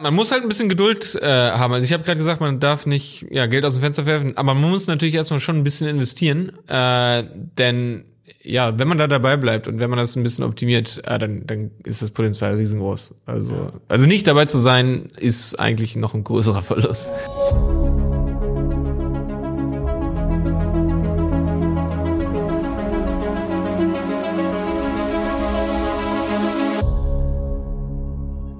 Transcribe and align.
Man 0.00 0.14
muss 0.14 0.30
halt 0.30 0.42
ein 0.42 0.48
bisschen 0.48 0.68
Geduld 0.68 1.16
äh, 1.20 1.26
haben. 1.26 1.72
Also 1.72 1.84
ich 1.84 1.92
habe 1.92 2.04
gerade 2.04 2.18
gesagt, 2.18 2.40
man 2.40 2.60
darf 2.60 2.86
nicht 2.86 3.26
ja, 3.30 3.46
Geld 3.46 3.64
aus 3.64 3.74
dem 3.74 3.82
Fenster 3.82 4.06
werfen, 4.06 4.36
aber 4.36 4.54
man 4.54 4.70
muss 4.70 4.86
natürlich 4.86 5.14
erstmal 5.14 5.40
schon 5.40 5.56
ein 5.56 5.64
bisschen 5.64 5.88
investieren, 5.88 6.52
äh, 6.68 7.24
denn 7.58 8.04
ja, 8.42 8.78
wenn 8.78 8.88
man 8.88 8.98
da 8.98 9.06
dabei 9.06 9.36
bleibt 9.36 9.66
und 9.66 9.78
wenn 9.78 9.90
man 9.90 9.98
das 9.98 10.16
ein 10.16 10.22
bisschen 10.22 10.44
optimiert, 10.44 11.02
äh, 11.06 11.18
dann, 11.18 11.46
dann 11.46 11.70
ist 11.84 12.02
das 12.02 12.10
Potenzial 12.10 12.54
riesengroß. 12.54 13.14
Also, 13.26 13.72
also 13.88 14.06
nicht 14.06 14.26
dabei 14.26 14.44
zu 14.44 14.58
sein, 14.58 15.10
ist 15.16 15.58
eigentlich 15.58 15.96
noch 15.96 16.14
ein 16.14 16.24
größerer 16.24 16.62
Verlust. 16.62 17.12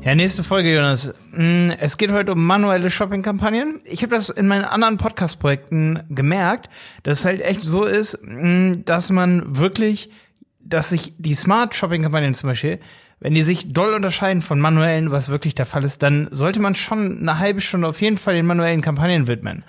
Ja, 0.09 0.14
nächste 0.14 0.43
Folge, 0.43 0.75
Jonas. 0.75 1.12
Mm, 1.32 1.68
es 1.79 1.98
geht 1.98 2.11
heute 2.11 2.32
um 2.32 2.43
manuelle 2.43 2.90
Shopping-Kampagnen. 2.90 3.82
Ich 3.85 4.00
habe 4.00 4.14
das 4.14 4.30
in 4.30 4.49
meinen 4.49 4.64
anderen 4.64 4.96
Podcast-Projekten 4.96 6.03
gemerkt, 6.08 6.71
dass 7.03 7.18
es 7.18 7.25
halt 7.26 7.43
echt 7.43 7.61
so 7.61 7.85
ist, 7.85 8.18
mm, 8.22 8.86
dass 8.86 9.11
man 9.11 9.58
wirklich, 9.58 10.08
dass 10.61 10.89
sich 10.89 11.13
die 11.18 11.35
Smart 11.35 11.75
Shopping-Kampagnen 11.75 12.32
zum 12.32 12.49
Beispiel 12.49 12.80
wenn 13.21 13.35
die 13.35 13.43
sich 13.43 13.72
doll 13.72 13.95
unterscheiden 13.95 14.43
von 14.43 14.61
manuellen, 14.61 15.11
was 15.11 15.29
wirklich 15.29 15.54
der 15.54 15.67
Fall 15.67 15.85
ist, 15.85 16.03
dann 16.03 16.29
sollte 16.31 16.61
man 16.61 16.77
schon 16.77 17.18
eine 17.18 17.39
halbe 17.39 17.61
Stunde 17.61 17.89
auf 17.89 18.00
jeden 18.00 18.17
Fall 18.17 18.35
den 18.35 18.46
manuellen 18.46 18.81
Kampagnen 18.81 19.27
widmen. 19.27 19.64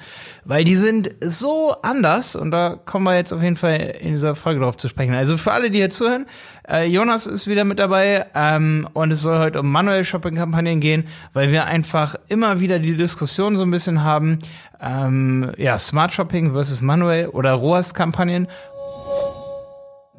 Weil 0.45 0.63
die 0.63 0.75
sind 0.75 1.12
so 1.20 1.75
anders 1.81 2.35
und 2.35 2.52
da 2.52 2.75
kommen 2.75 3.05
wir 3.05 3.16
jetzt 3.16 3.34
auf 3.34 3.41
jeden 3.41 3.55
Fall 3.55 3.77
in 3.99 4.13
dieser 4.13 4.35
Folge 4.35 4.62
drauf 4.62 4.77
zu 4.77 4.88
sprechen. 4.88 5.16
Also 5.16 5.38
für 5.38 5.52
alle, 5.52 5.72
die 5.72 5.80
hier 5.80 5.89
zuhören, 5.89 6.27
äh, 6.67 6.85
Jonas 6.85 7.25
ist 7.25 7.48
wieder 7.48 7.63
mit 7.63 7.80
dabei 7.80 8.27
ähm, 8.35 8.88
und 8.94 9.12
es 9.12 9.22
soll 9.22 9.39
heute 9.39 9.59
um 9.61 9.72
manuelle 9.72 10.05
Shopping-Kampagnen 10.05 10.80
gehen, 10.80 11.05
weil 11.34 11.52
wir 11.52 11.66
einfach 11.66 12.16
immer 12.27 12.59
wieder 12.59 12.77
die 12.77 12.95
Diskussion 12.95 13.55
so 13.55 13.63
ein 13.63 13.72
bisschen 13.72 14.03
haben, 14.03 14.39
ähm, 14.80 15.52
ja, 15.58 15.77
Smart 15.80 16.14
Shopping 16.14 16.53
versus 16.53 16.81
manuell 16.81 17.27
oder 17.27 17.53
ROAS-Kampagnen 17.53 18.47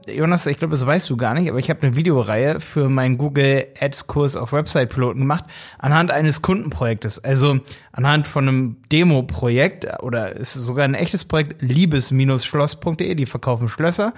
Jonas, 0.08 0.46
ich 0.46 0.58
glaube, 0.58 0.72
das 0.72 0.86
weißt 0.86 1.08
du 1.10 1.16
gar 1.16 1.34
nicht, 1.34 1.48
aber 1.48 1.58
ich 1.58 1.70
habe 1.70 1.82
eine 1.82 1.96
Videoreihe 1.96 2.60
für 2.60 2.88
meinen 2.88 3.18
Google 3.18 3.66
Ads 3.78 4.06
Kurs 4.06 4.36
auf 4.36 4.52
Website 4.52 4.90
Piloten 4.90 5.20
gemacht 5.20 5.44
anhand 5.78 6.10
eines 6.10 6.42
Kundenprojektes, 6.42 7.22
also 7.22 7.60
anhand 7.92 8.26
von 8.26 8.48
einem 8.48 8.76
Demo-Projekt 8.90 10.02
oder 10.02 10.36
ist 10.36 10.54
sogar 10.54 10.84
ein 10.84 10.94
echtes 10.94 11.24
Projekt 11.24 11.62
liebes-schloss.de, 11.62 13.14
die 13.14 13.26
verkaufen 13.26 13.68
Schlösser, 13.68 14.14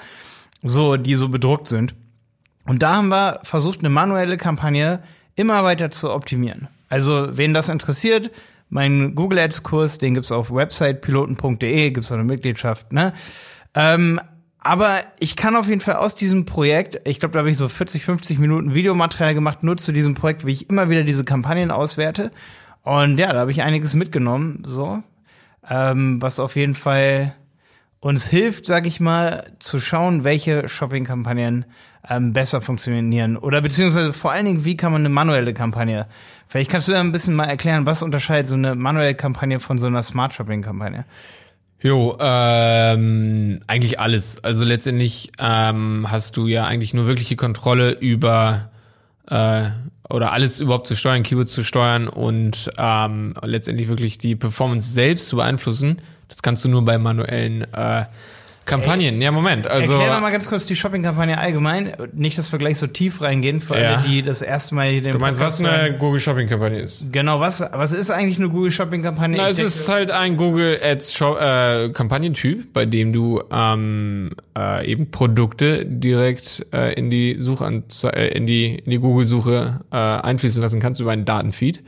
so 0.63 0.97
die 0.97 1.17
so 1.17 1.29
bedruckt 1.29 1.67
sind. 1.67 1.95
Und 2.67 2.83
da 2.83 2.97
haben 2.97 3.09
wir 3.09 3.41
versucht, 3.43 3.81
eine 3.81 3.91
manuelle 3.91 4.37
Kampagne 4.37 5.03
immer 5.35 5.65
weiter 5.65 5.91
zu 5.91 6.13
optimieren. 6.13 6.69
Also, 6.89 7.37
wen 7.37 7.55
das 7.55 7.69
interessiert, 7.69 8.31
mein 8.69 9.15
Google 9.15 9.39
Ads 9.39 9.63
Kurs, 9.63 9.99
den 9.99 10.15
gibt's 10.15 10.33
auf 10.33 10.51
websitepiloten.de, 10.51 11.91
gibt's 11.91 12.11
auch 12.11 12.17
eine 12.17 12.25
Mitgliedschaft, 12.25 12.93
ne? 12.93 13.13
Ähm, 13.75 14.21
aber 14.65 15.01
ich 15.19 15.35
kann 15.35 15.57
auf 15.57 15.69
jeden 15.69 15.81
Fall 15.81 15.97
aus 15.97 16.15
diesem 16.15 16.45
Projekt, 16.45 17.01
ich 17.09 17.19
glaube, 17.19 17.33
da 17.33 17.41
habe 17.41 17.51
ich 17.51 17.57
so 17.57 17.69
40, 17.69 18.05
50 18.05 18.39
Minuten 18.39 18.75
Videomaterial 18.75 19.35
gemacht, 19.35 19.63
nur 19.63 19.77
zu 19.77 19.91
diesem 19.91 20.15
Projekt, 20.15 20.47
wie 20.47 20.53
ich 20.53 20.71
immer 20.71 20.89
wieder 20.89 21.03
diese 21.03 21.25
Kampagnen 21.25 21.73
auswerte. 21.73 22.31
Und 22.83 23.19
ja, 23.19 23.33
da 23.33 23.41
habe 23.41 23.51
ich 23.51 23.63
einiges 23.63 23.95
mitgenommen, 23.95 24.63
so. 24.67 25.03
Ähm, 25.69 26.23
was 26.23 26.39
auf 26.39 26.55
jeden 26.55 26.75
Fall 26.75 27.35
uns 27.99 28.27
hilft, 28.27 28.67
sag 28.67 28.87
ich 28.87 29.01
mal, 29.01 29.53
zu 29.59 29.81
schauen, 29.81 30.25
welche 30.25 30.69
Shopping-Kampagnen 30.69 31.65
ähm, 32.09 32.33
besser 32.33 32.61
funktionieren. 32.61 33.37
Oder 33.37 33.61
beziehungsweise 33.63 34.13
vor 34.13 34.33
allen 34.33 34.47
Dingen, 34.47 34.65
wie 34.65 34.77
kann 34.77 34.93
man 34.93 35.03
eine 35.03 35.09
manuelle 35.09 35.55
Kampagne. 35.55 36.07
Vielleicht 36.49 36.71
kannst 36.71 36.89
du 36.89 36.93
ja 36.93 37.01
ein 37.01 37.13
bisschen 37.13 37.35
mal 37.35 37.45
erklären, 37.45 37.87
was 37.87 38.03
unterscheidet 38.03 38.47
so 38.47 38.55
eine 38.55 38.75
manuelle 38.75 39.15
Kampagne 39.15 39.61
von 39.61 39.79
so 39.79 39.87
einer 39.87 40.03
Smart 40.03 40.35
Shopping-Kampagne. 40.35 41.05
Jo, 41.83 42.17
ähm, 42.21 43.61
eigentlich 43.67 43.99
alles. 43.99 44.43
Also 44.45 44.65
letztendlich 44.65 45.33
ähm, 45.39 46.07
hast 46.09 46.37
du 46.37 46.47
ja 46.47 46.65
eigentlich 46.65 46.95
nur 46.95 47.09
wirkliche 47.09 47.35
Kontrolle 47.35 47.91
über 47.91 48.71
äh, 49.29 49.71
oder 50.09 50.33
alles 50.33 50.61
überhaupt 50.61 50.87
zu 50.87 50.95
steuern, 50.95 51.25
Keywords 51.25 51.53
zu 51.53 51.65
steuern 51.65 52.07
und 52.07 52.71
ähm, 52.79 53.35
letztendlich 53.43 53.89
wirklich 53.89 54.19
die 54.19 54.37
Performance 54.37 54.93
selbst 54.93 55.29
zu 55.29 55.37
beeinflussen. 55.37 56.01
Das 56.29 56.43
kannst 56.43 56.65
du 56.65 56.69
nur 56.69 56.85
bei 56.85 56.99
manuellen 56.99 57.63
äh, 57.73 58.05
Kampagnen, 58.65 59.17
Ey, 59.17 59.23
ja, 59.23 59.33
Moment. 59.33 59.67
Also, 59.67 59.95
Erklär 59.95 60.21
mal 60.21 60.31
ganz 60.31 60.49
kurz 60.49 60.67
die 60.67 60.77
Shopping-Kampagne 60.77 61.39
allgemein. 61.39 61.93
Nicht, 62.13 62.39
dass 62.39 62.53
wir 62.53 62.59
gleich 62.59 62.79
so 62.79 62.87
tief 62.87 63.21
reingehen, 63.21 63.61
für 63.61 63.79
ja. 63.79 63.97
alle, 63.97 64.09
die 64.09 64.23
das 64.23 64.41
erste 64.41 64.75
Mal 64.75 65.01
den 65.01 65.13
Du 65.13 65.19
meinst, 65.19 65.41
Podcast 65.41 65.63
was 65.63 65.69
eine 65.69 65.99
Google 65.99 66.21
Shopping-Kampagne 66.21 66.81
ist? 66.81 67.13
Genau, 67.13 67.41
was, 67.41 67.61
was 67.61 67.93
ist 67.93 68.11
eigentlich 68.11 68.39
eine 68.39 68.49
Google 68.49 68.71
Shopping-Kampagne? 68.71 69.37
Na, 69.37 69.49
es 69.49 69.57
denke, 69.57 69.69
ist 69.69 69.89
halt 69.89 70.11
ein 70.11 70.37
Google 70.37 70.79
Ads 70.83 71.21
äh, 71.21 71.89
Kampagnentyp, 71.91 72.73
bei 72.73 72.87
dem 72.87 73.13
du 73.13 73.43
ähm, 73.51 74.31
äh, 74.57 74.87
eben 74.91 75.11
Produkte 75.11 75.85
direkt 75.85 76.67
äh, 76.73 76.93
in 76.95 77.11
die 77.11 77.37
Suchanze 77.39 78.13
äh, 78.13 78.29
in 78.29 78.47
die, 78.47 78.77
in 78.77 78.91
die 78.91 78.99
Google-Suche 78.99 79.81
äh, 79.91 79.97
einfließen 79.97 80.63
lassen 80.63 80.81
kannst 80.81 81.01
über 81.01 81.11
einen 81.11 81.25
Datenfeed. 81.25 81.83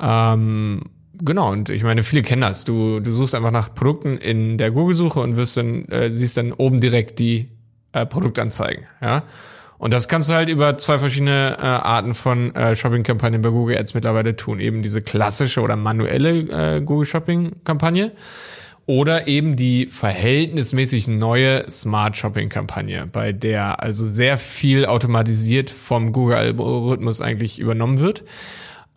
Ähm, 0.00 0.82
Genau, 1.18 1.50
und 1.50 1.70
ich 1.70 1.82
meine, 1.82 2.02
viele 2.02 2.22
kennen 2.22 2.42
das. 2.42 2.64
Du, 2.64 3.00
du 3.00 3.12
suchst 3.12 3.34
einfach 3.34 3.50
nach 3.50 3.74
Produkten 3.74 4.18
in 4.18 4.58
der 4.58 4.70
Google-Suche 4.70 5.20
und 5.20 5.36
wirst 5.36 5.56
dann, 5.56 5.86
äh, 5.86 6.10
siehst 6.10 6.36
dann 6.36 6.52
oben 6.52 6.80
direkt 6.80 7.18
die 7.18 7.50
äh, 7.92 8.06
Produktanzeigen. 8.06 8.84
Ja. 9.00 9.24
Und 9.78 9.92
das 9.92 10.08
kannst 10.08 10.30
du 10.30 10.34
halt 10.34 10.48
über 10.48 10.78
zwei 10.78 10.98
verschiedene 10.98 11.56
äh, 11.58 11.62
Arten 11.62 12.14
von 12.14 12.54
äh, 12.54 12.74
Shopping-Kampagnen 12.74 13.42
bei 13.42 13.50
Google 13.50 13.76
Ads 13.76 13.94
mittlerweile 13.94 14.36
tun. 14.36 14.58
Eben 14.58 14.82
diese 14.82 15.02
klassische 15.02 15.60
oder 15.60 15.76
manuelle 15.76 16.76
äh, 16.76 16.80
Google 16.80 17.06
Shopping-Kampagne 17.06 18.12
oder 18.86 19.26
eben 19.26 19.56
die 19.56 19.86
verhältnismäßig 19.86 21.08
neue 21.08 21.68
Smart 21.68 22.16
Shopping-Kampagne, 22.16 23.06
bei 23.10 23.32
der 23.32 23.82
also 23.82 24.06
sehr 24.06 24.38
viel 24.38 24.86
automatisiert 24.86 25.70
vom 25.70 26.12
Google-Algorithmus 26.12 27.20
eigentlich 27.20 27.58
übernommen 27.58 27.98
wird. 27.98 28.24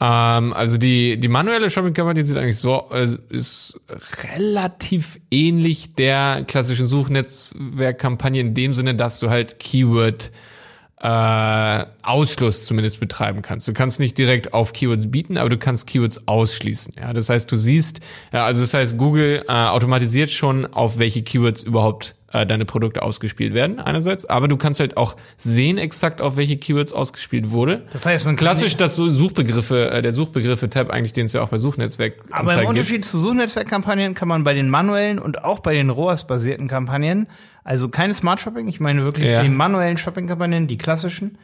Ähm, 0.02 0.54
also 0.54 0.78
die, 0.78 1.20
die 1.20 1.28
manuelle 1.28 1.70
Shopping-Kampagne 1.70 2.24
sieht 2.24 2.38
eigentlich 2.38 2.58
so, 2.58 2.90
äh, 2.92 3.08
ist 3.30 3.80
relativ 4.36 5.20
ähnlich 5.30 5.96
der 5.96 6.46
klassischen 6.48 6.88
Suchnetzwerkkampagne 6.88 8.40
in 8.40 8.54
dem 8.54 8.74
Sinne, 8.74 8.96
dass 8.96 9.20
du 9.20 9.30
halt 9.30 9.60
Keyword 9.60 10.32
äh, 11.02 11.86
Ausschluss 12.02 12.66
zumindest 12.66 13.00
betreiben 13.00 13.42
kannst. 13.42 13.68
Du 13.68 13.74
kannst 13.74 14.00
nicht 14.00 14.18
direkt 14.18 14.54
auf 14.54 14.74
Keywords 14.74 15.10
bieten, 15.10 15.38
aber 15.38 15.50
du 15.50 15.58
kannst 15.58 15.88
Keywords 15.88 16.28
ausschließen. 16.28 16.96
Ja, 17.00 17.14
das 17.14 17.30
heißt, 17.30 17.52
du 17.52 17.56
siehst, 17.56 18.02
ja, 18.34 18.46
also 18.46 18.62
das 18.62 18.74
heißt, 18.74 18.98
Google 18.98 19.44
äh, 19.48 19.52
automatisiert 19.52 20.30
schon, 20.30 20.66
auf 20.66 20.98
welche 20.98 21.24
Keywords 21.24 21.64
überhaupt 21.64 22.16
äh, 22.32 22.46
deine 22.46 22.66
Produkte 22.66 23.02
ausgespielt 23.02 23.54
werden, 23.54 23.80
einerseits, 23.80 24.26
aber 24.26 24.48
du 24.48 24.58
kannst 24.58 24.80
halt 24.80 24.98
auch 24.98 25.16
sehen 25.38 25.78
exakt, 25.78 26.22
auf 26.22 26.36
welche 26.38 26.58
Keywords 26.58 26.94
ausgespielt 26.94 27.52
wurde. 27.52 27.86
Das 27.92 28.06
heißt, 28.06 28.26
man 28.26 28.36
Klassisch 28.36 28.78
das 28.78 28.96
Suchbegriffe, 28.96 29.92
äh, 29.92 30.02
der 30.02 30.14
Suchbegriffe-Tab 30.14 30.90
eigentlich, 30.90 31.14
den 31.14 31.26
es 31.26 31.34
ja 31.34 31.42
auch 31.42 31.50
bei 31.50 31.58
Suchnetzwerk 31.58 32.14
Aber 32.32 32.54
im 32.54 32.68
Unterschied 32.68 32.98
gibt. 32.98 33.06
zu 33.06 33.18
Suchnetzwerkkampagnen 33.18 34.14
kann 34.14 34.28
man 34.28 34.44
bei 34.44 34.54
den 34.54 34.70
manuellen 34.70 35.20
und 35.20 35.44
auch 35.44 35.60
bei 35.60 35.74
den 35.74 35.90
ROAS-basierten 35.90 36.68
Kampagnen, 36.68 37.28
also 37.64 37.90
keine 37.90 38.14
Smart 38.14 38.40
Shopping, 38.40 38.68
ich 38.68 38.80
meine 38.80 39.04
wirklich 39.04 39.30
ja. 39.30 39.42
die 39.42 39.50
manuellen 39.50 39.98
Shopping-Kampagnen, 39.98 40.68
die 40.68 40.78
klassischen, 40.78 41.38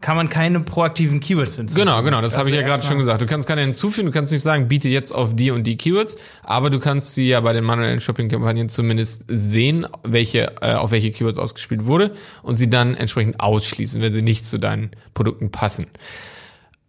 kann 0.00 0.16
man 0.16 0.30
keine 0.30 0.60
proaktiven 0.60 1.20
Keywords 1.20 1.56
hinzufügen. 1.56 1.86
Genau, 1.86 2.02
genau, 2.02 2.22
das, 2.22 2.32
das 2.32 2.38
habe 2.38 2.48
ich 2.48 2.56
ja 2.56 2.62
gerade 2.62 2.82
schon 2.82 2.98
gesagt. 2.98 3.20
Du 3.20 3.26
kannst 3.26 3.46
keine 3.46 3.60
hinzufügen, 3.60 4.06
du 4.06 4.12
kannst 4.12 4.32
nicht 4.32 4.42
sagen, 4.42 4.68
biete 4.68 4.88
jetzt 4.88 5.12
auf 5.12 5.36
die 5.36 5.50
und 5.50 5.64
die 5.64 5.76
Keywords, 5.76 6.16
aber 6.42 6.70
du 6.70 6.78
kannst 6.78 7.14
sie 7.14 7.28
ja 7.28 7.40
bei 7.40 7.52
den 7.52 7.64
manuellen 7.64 8.00
Shopping-Kampagnen 8.00 8.70
zumindest 8.70 9.26
sehen, 9.28 9.86
welche, 10.02 10.52
äh, 10.62 10.72
auf 10.72 10.90
welche 10.90 11.10
Keywords 11.10 11.38
ausgespielt 11.38 11.84
wurde 11.84 12.12
und 12.42 12.56
sie 12.56 12.70
dann 12.70 12.94
entsprechend 12.94 13.40
ausschließen, 13.40 14.00
wenn 14.00 14.12
sie 14.12 14.22
nicht 14.22 14.44
zu 14.44 14.58
deinen 14.58 14.90
Produkten 15.12 15.50
passen. 15.50 15.86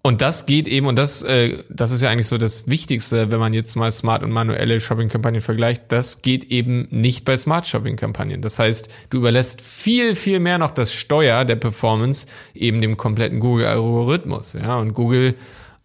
Und 0.03 0.22
das 0.22 0.47
geht 0.47 0.67
eben, 0.67 0.88
und 0.88 0.95
das, 0.95 1.22
äh, 1.22 1.63
das 1.69 1.91
ist 1.91 2.01
ja 2.01 2.09
eigentlich 2.09 2.28
so 2.28 2.39
das 2.39 2.67
Wichtigste, 2.67 3.30
wenn 3.30 3.39
man 3.39 3.53
jetzt 3.53 3.75
mal 3.75 3.92
smart 3.92 4.24
und 4.24 4.31
manuelle 4.31 4.80
Shopping-Kampagnen 4.80 5.42
vergleicht, 5.42 5.83
das 5.89 6.24
geht 6.24 6.45
eben 6.45 6.88
nicht 6.89 7.24
bei 7.24 7.38
Smart 7.38 7.68
Shopping-Kampagnen. 7.68 8.42
Das 8.42 8.57
heißt, 8.57 8.89
du 9.12 9.18
überlässt 9.18 9.62
viel, 9.62 10.15
viel 10.15 10.39
mehr 10.39 10.57
noch 10.57 10.71
das 10.71 10.92
Steuer 10.92 11.45
der 11.45 11.56
Performance 11.56 12.25
eben 12.56 12.81
dem 12.81 12.98
kompletten 12.98 13.39
Google-Algorithmus. 13.39 14.53
Ja, 14.53 14.77
und 14.77 14.94
Google 14.94 15.36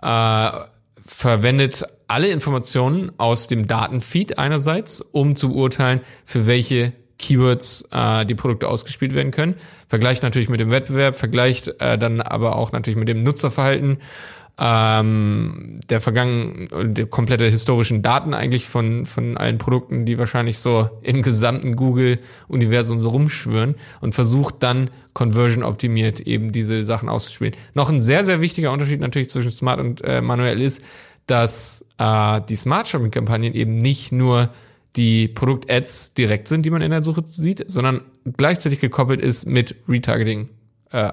äh, 0.01 0.51
verwendet 1.05 1.85
alle 2.09 2.29
Informationen 2.29 3.13
aus 3.19 3.49
dem 3.49 3.67
Datenfeed 3.67 4.39
einerseits, 4.39 5.03
um 5.03 5.37
zu 5.37 5.51
beurteilen, 5.51 6.01
für 6.25 6.47
welche 6.47 6.95
Keywords 7.19 7.89
äh, 7.93 8.25
die 8.27 8.35
Produkte 8.35 8.69
ausgespielt 8.69 9.15
werden 9.15 9.33
können. 9.33 9.55
Vergleicht 9.89 10.23
natürlich 10.23 10.49
mit 10.49 10.61
dem 10.61 10.71
Wettbewerb, 10.71 11.17
vergleicht 11.17 11.69
äh, 11.81 11.99
dann 11.99 12.21
aber 12.21 12.57
auch 12.57 12.73
natürlich 12.73 12.99
mit 12.99 13.09
dem 13.09 13.23
Nutzerverhalten 13.23 13.99
ähm, 14.59 15.81
der 15.91 16.01
vergangenen, 16.01 16.95
der 16.95 17.07
komplette 17.07 17.45
historischen 17.45 18.01
Daten 18.03 18.33
eigentlich 18.33 18.67
von, 18.67 19.05
von 19.05 19.37
allen 19.37 19.59
Produkten, 19.59 20.07
die 20.07 20.19
wahrscheinlich 20.19 20.59
so 20.59 20.89
im 21.03 21.23
gesamten 21.23 21.77
Google-Universum 21.77 23.03
so 23.03 23.09
rumschwören 23.09 23.75
und 24.01 24.15
versucht 24.15 24.57
dann 24.61 24.91
conversion 25.13 25.63
optimiert 25.63 26.21
eben 26.21 26.53
diese 26.53 26.85
Sachen 26.85 27.09
auszuspielen. 27.09 27.55
Noch 27.75 27.91
ein 27.91 28.01
sehr, 28.01 28.25
sehr 28.25 28.41
wichtiger 28.41 28.73
Unterschied 28.73 29.01
natürlich 29.01 29.29
zwischen 29.29 29.51
Smart 29.51 29.79
und 29.79 30.03
äh, 30.03 30.23
manuell 30.23 30.61
ist, 30.61 30.83
dass 31.27 31.85
äh, 31.99 32.41
die 32.49 32.57
Smart 32.57 32.89
Shopping 32.89 33.11
Kampagnen 33.11 33.53
eben 33.53 33.77
nicht 33.77 34.11
nur 34.11 34.51
die 34.97 35.29
Produkt-Ads 35.29 36.15
direkt 36.15 36.49
sind, 36.49 36.65
die 36.65 36.71
man 36.71 36.83
in 36.83 36.91
der 36.91 37.03
Suche 37.03 37.23
sieht, 37.25 37.71
sondern 37.71 38.03
gleichzeitig 38.37 38.81
gekoppelt 38.81 39.21
ist 39.21 39.47
mit 39.47 39.77
Retargeting 39.89 40.49
äh. 40.93 41.11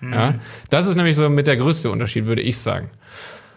Mhm. 0.00 0.12
Ja? 0.12 0.34
Das 0.70 0.86
ist 0.86 0.96
nämlich 0.96 1.16
so 1.16 1.28
mit 1.28 1.46
der 1.46 1.56
größte 1.56 1.90
Unterschied, 1.90 2.26
würde 2.26 2.42
ich 2.42 2.58
sagen. 2.58 2.90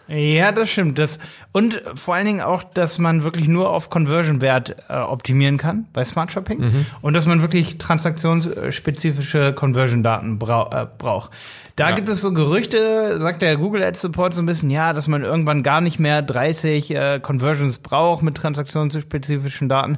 Ja, 0.08 0.52
das 0.52 0.70
stimmt. 0.70 0.98
Das, 0.98 1.18
und 1.52 1.82
vor 1.94 2.14
allen 2.14 2.26
Dingen 2.26 2.40
auch, 2.40 2.64
dass 2.64 2.98
man 2.98 3.22
wirklich 3.22 3.48
nur 3.48 3.70
auf 3.70 3.88
Conversion-Wert 3.88 4.76
äh, 4.88 4.94
optimieren 4.94 5.58
kann 5.58 5.86
bei 5.92 6.04
Smart 6.04 6.32
Shopping 6.32 6.60
mhm. 6.60 6.86
und 7.00 7.14
dass 7.14 7.26
man 7.26 7.40
wirklich 7.40 7.78
transaktionsspezifische 7.78 9.52
Conversion-Daten 9.54 10.38
brau 10.38 10.68
äh, 10.70 10.86
braucht. 10.98 11.30
Da 11.76 11.88
ja. 11.88 11.94
gibt 11.94 12.08
es 12.08 12.20
so 12.20 12.32
Gerüchte, 12.32 13.18
sagt 13.18 13.42
der 13.42 13.56
Google 13.56 13.82
Ads 13.82 14.02
Support 14.02 14.34
so 14.34 14.42
ein 14.42 14.46
bisschen, 14.46 14.70
ja, 14.70 14.92
dass 14.92 15.08
man 15.08 15.22
irgendwann 15.22 15.62
gar 15.62 15.80
nicht 15.80 15.98
mehr 15.98 16.20
30 16.20 16.90
äh, 16.90 17.20
Conversions 17.20 17.78
braucht 17.78 18.22
mit 18.22 18.36
transaktionsspezifischen 18.36 19.68
Daten, 19.68 19.96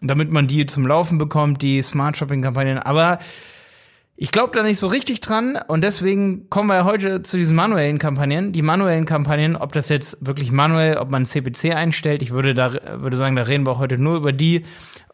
damit 0.00 0.30
man 0.30 0.46
die 0.46 0.64
zum 0.66 0.86
Laufen 0.86 1.18
bekommt, 1.18 1.60
die 1.60 1.82
Smart 1.82 2.16
Shopping 2.16 2.40
Kampagnen. 2.40 2.78
Aber 2.78 3.18
ich 4.22 4.32
glaube 4.32 4.54
da 4.54 4.62
nicht 4.62 4.78
so 4.78 4.86
richtig 4.86 5.22
dran 5.22 5.58
und 5.66 5.82
deswegen 5.82 6.50
kommen 6.50 6.68
wir 6.68 6.84
heute 6.84 7.22
zu 7.22 7.38
diesen 7.38 7.56
manuellen 7.56 7.96
Kampagnen. 7.96 8.52
Die 8.52 8.60
manuellen 8.60 9.06
Kampagnen, 9.06 9.56
ob 9.56 9.72
das 9.72 9.88
jetzt 9.88 10.18
wirklich 10.20 10.52
manuell, 10.52 10.98
ob 10.98 11.10
man 11.10 11.24
CPC 11.24 11.74
einstellt, 11.74 12.20
ich 12.20 12.30
würde 12.30 12.52
da 12.52 12.74
würde 13.00 13.16
sagen, 13.16 13.34
da 13.34 13.44
reden 13.44 13.64
wir 13.64 13.78
heute 13.78 13.96
nur 13.96 14.18
über 14.18 14.34
die 14.34 14.66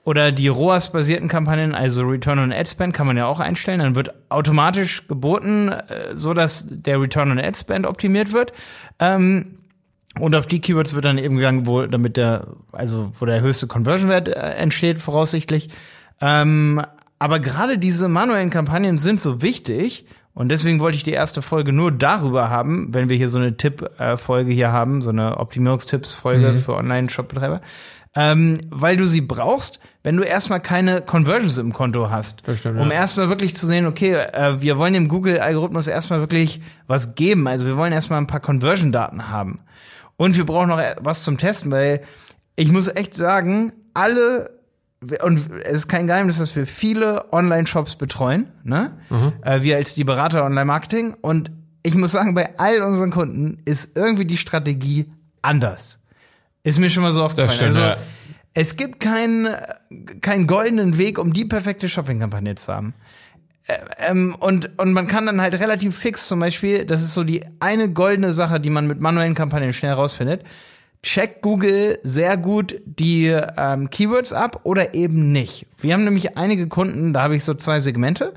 oder 0.03 0.33
die 0.33 0.49
ROAS-basierten 0.49 1.29
Kampagnen, 1.29 1.73
also 1.73 2.03
Return 2.03 2.41
on 2.41 2.53
Ad 2.53 2.69
Spend, 2.69 2.95
kann 2.95 3.07
man 3.07 3.17
ja 3.17 3.27
auch 3.27 3.39
einstellen. 3.39 3.79
Dann 3.79 3.95
wird 3.95 4.13
automatisch 4.29 5.07
geboten, 5.07 5.69
äh, 5.69 6.17
so 6.17 6.35
dass 6.35 6.67
der 6.69 7.01
Return 7.01 7.31
on 7.31 7.39
Ad 7.39 7.57
Spend 7.57 7.87
optimiert 7.87 8.33
wird. 8.33 8.53
Ähm, 8.99 9.59
und 10.19 10.35
auf 10.35 10.49
die 10.49 10.61
Keywords 10.61 10.95
wird 10.95 11.05
dann 11.05 11.19
eben 11.19 11.37
gegangen, 11.37 11.67
wo 11.67 11.87
damit 11.87 12.17
der, 12.17 12.49
also 12.73 13.13
wo 13.21 13.25
der 13.25 13.41
höchste 13.41 13.69
Conversion-Wert 13.69 14.27
äh, 14.27 14.33
entsteht, 14.33 14.99
voraussichtlich. 14.99 15.69
Ähm, 16.21 16.83
aber 17.19 17.41
gerade 17.41 17.79
diese 17.79 18.09
manuellen 18.09 18.51
Kampagnen 18.51 18.99
sind 18.99 19.21
so 19.21 19.43
wichtig 19.43 20.07
und 20.37 20.51
deswegen 20.51 20.81
wollte 20.81 20.99
ich 20.99 21.03
die 21.03 21.13
erste 21.13 21.41
Folge 21.41 21.73
nur 21.73 21.91
darüber 21.91 22.51
haben, 22.51 22.93
wenn 22.93 23.09
wir 23.09 23.17
hier 23.17 23.31
so 23.31 23.39
eine 23.39 23.57
Tipp-Folge 23.57 24.53
hier 24.53 24.71
haben, 24.71 25.01
so 25.01 25.09
eine 25.09 25.39
Optimierungstipps-Folge 25.39 26.53
mhm. 26.53 26.57
für 26.59 26.75
Online-Shop-Betreiber. 26.75 27.63
Ähm, 28.15 28.61
weil 28.71 28.99
du 28.99 29.07
sie 29.07 29.23
brauchst, 29.23 29.79
wenn 30.03 30.17
du 30.17 30.23
erstmal 30.23 30.61
keine 30.61 31.01
Conversions 31.01 31.57
im 31.57 31.73
Konto 31.73 32.11
hast. 32.11 32.43
Stimmt, 32.55 32.81
um 32.81 32.89
ja. 32.89 32.95
erstmal 32.97 33.31
wirklich 33.31 33.57
zu 33.57 33.67
sehen, 33.67 33.87
okay, 33.87 34.13
äh, 34.15 34.61
wir 34.61 34.77
wollen 34.77 34.93
dem 34.93 35.09
Google-Algorithmus 35.09 35.87
erstmal 35.87 36.21
wirklich 36.21 36.61
was 36.87 37.15
geben. 37.15 37.47
Also 37.47 37.65
wir 37.65 37.79
wollen 37.79 37.95
erstmal 37.95 38.19
ein 38.19 38.27
paar 38.27 38.41
Conversion-Daten 38.41 39.31
haben. 39.31 39.61
Und 40.17 40.37
wir 40.37 40.45
brauchen 40.45 40.69
noch 40.69 40.81
was 41.01 41.25
zum 41.25 41.39
Testen, 41.39 41.71
weil 41.71 42.03
ich 42.57 42.71
muss 42.71 42.89
echt 42.89 43.15
sagen, 43.15 43.73
alle 43.95 44.56
und 45.23 45.51
es 45.65 45.73
ist 45.73 45.89
kein 45.89 46.07
Geheimnis, 46.07 46.39
dass 46.39 46.57
wir 46.57 46.67
viele 46.67 47.33
Online-Shops 47.33 47.97
betreuen, 47.97 48.49
ne? 48.65 48.99
Mhm. 49.11 49.33
Äh, 49.43 49.63
wir 49.63 49.77
als 49.77 49.95
die 49.95 50.05
Berater 50.05 50.45
Online-Marketing. 50.45 51.15
Und 51.21 51.51
ich 51.83 51.95
muss 51.95 52.13
sagen, 52.13 52.35
bei 52.35 52.59
all 52.59 52.81
unseren 52.81 53.11
Kunden 53.11 53.59
ist 53.65 53.97
irgendwie 53.97 54.25
die 54.25 54.39
Strategie 54.39 55.07
anders. 55.43 55.99
Ist 56.63 56.79
mir 56.79 56.91
schon 56.91 57.03
mal 57.03 57.13
so 57.13 57.23
aufgefallen. 57.23 57.51
Stimmt, 57.51 57.77
also, 57.77 57.81
ja. 57.81 57.97
es 58.55 58.77
gibt 58.77 59.01
keinen, 59.01 59.55
keinen 60.23 60.47
goldenen 60.47 60.99
Weg, 60.99 61.19
um 61.19 61.33
die 61.33 61.45
perfekte 61.45 61.89
Shopping-Kampagne 61.89 62.55
zu 62.55 62.73
haben. 62.73 62.95
Äh, 63.67 63.75
ähm, 63.99 64.35
und, 64.35 64.79
und 64.79 64.93
man 64.93 65.07
kann 65.07 65.27
dann 65.27 65.43
halt 65.43 65.55
relativ 65.55 65.97
fix 65.97 66.27
zum 66.27 66.41
Beispiel, 66.41 66.87
das 66.87 67.03
ist 67.03 67.15
so 67.15 67.23
die 67.23 67.45
eine 67.61 67.91
goldene 67.91 68.33
Sache, 68.33 68.61
die 68.61 68.71
man 68.71 68.87
mit 68.87 69.01
manuellen 69.01 69.35
Kampagnen 69.35 69.73
schnell 69.75 69.93
rausfindet 69.93 70.43
checkt 71.07 71.41
Google 71.41 72.01
sehr 72.03 72.37
gut 72.37 72.81
die 72.85 73.27
ähm, 73.29 73.91
Keywords 73.91 74.33
ab 74.33 74.61
oder 74.65 74.95
eben 74.95 75.31
nicht. 75.31 75.67
Wir 75.79 75.95
haben 75.95 76.03
nämlich 76.03 76.37
einige 76.37 76.67
Kunden, 76.67 77.13
da 77.13 77.23
habe 77.23 77.37
ich 77.37 77.45
so 77.45 77.55
zwei 77.55 77.79
Segmente. 77.79 78.35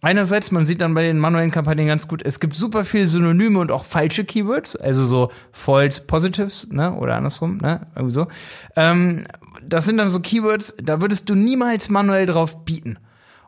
Einerseits, 0.00 0.52
man 0.52 0.64
sieht 0.64 0.80
dann 0.80 0.94
bei 0.94 1.02
den 1.02 1.18
manuellen 1.18 1.50
Kampagnen 1.50 1.88
ganz 1.88 2.06
gut, 2.06 2.22
es 2.24 2.38
gibt 2.38 2.54
super 2.54 2.84
viele 2.84 3.08
Synonyme 3.08 3.58
und 3.58 3.72
auch 3.72 3.84
falsche 3.84 4.24
Keywords, 4.24 4.76
also 4.76 5.04
so 5.04 5.32
False 5.50 6.02
Positives, 6.02 6.68
ne, 6.70 6.94
oder 6.94 7.16
andersrum, 7.16 7.56
ne, 7.56 7.86
irgendwie 7.96 8.14
so. 8.14 8.26
Ähm, 8.76 9.24
das 9.66 9.86
sind 9.86 9.98
dann 9.98 10.10
so 10.10 10.20
Keywords, 10.20 10.76
da 10.80 11.00
würdest 11.00 11.28
du 11.30 11.34
niemals 11.34 11.88
manuell 11.88 12.26
drauf 12.26 12.64
bieten. 12.64 12.98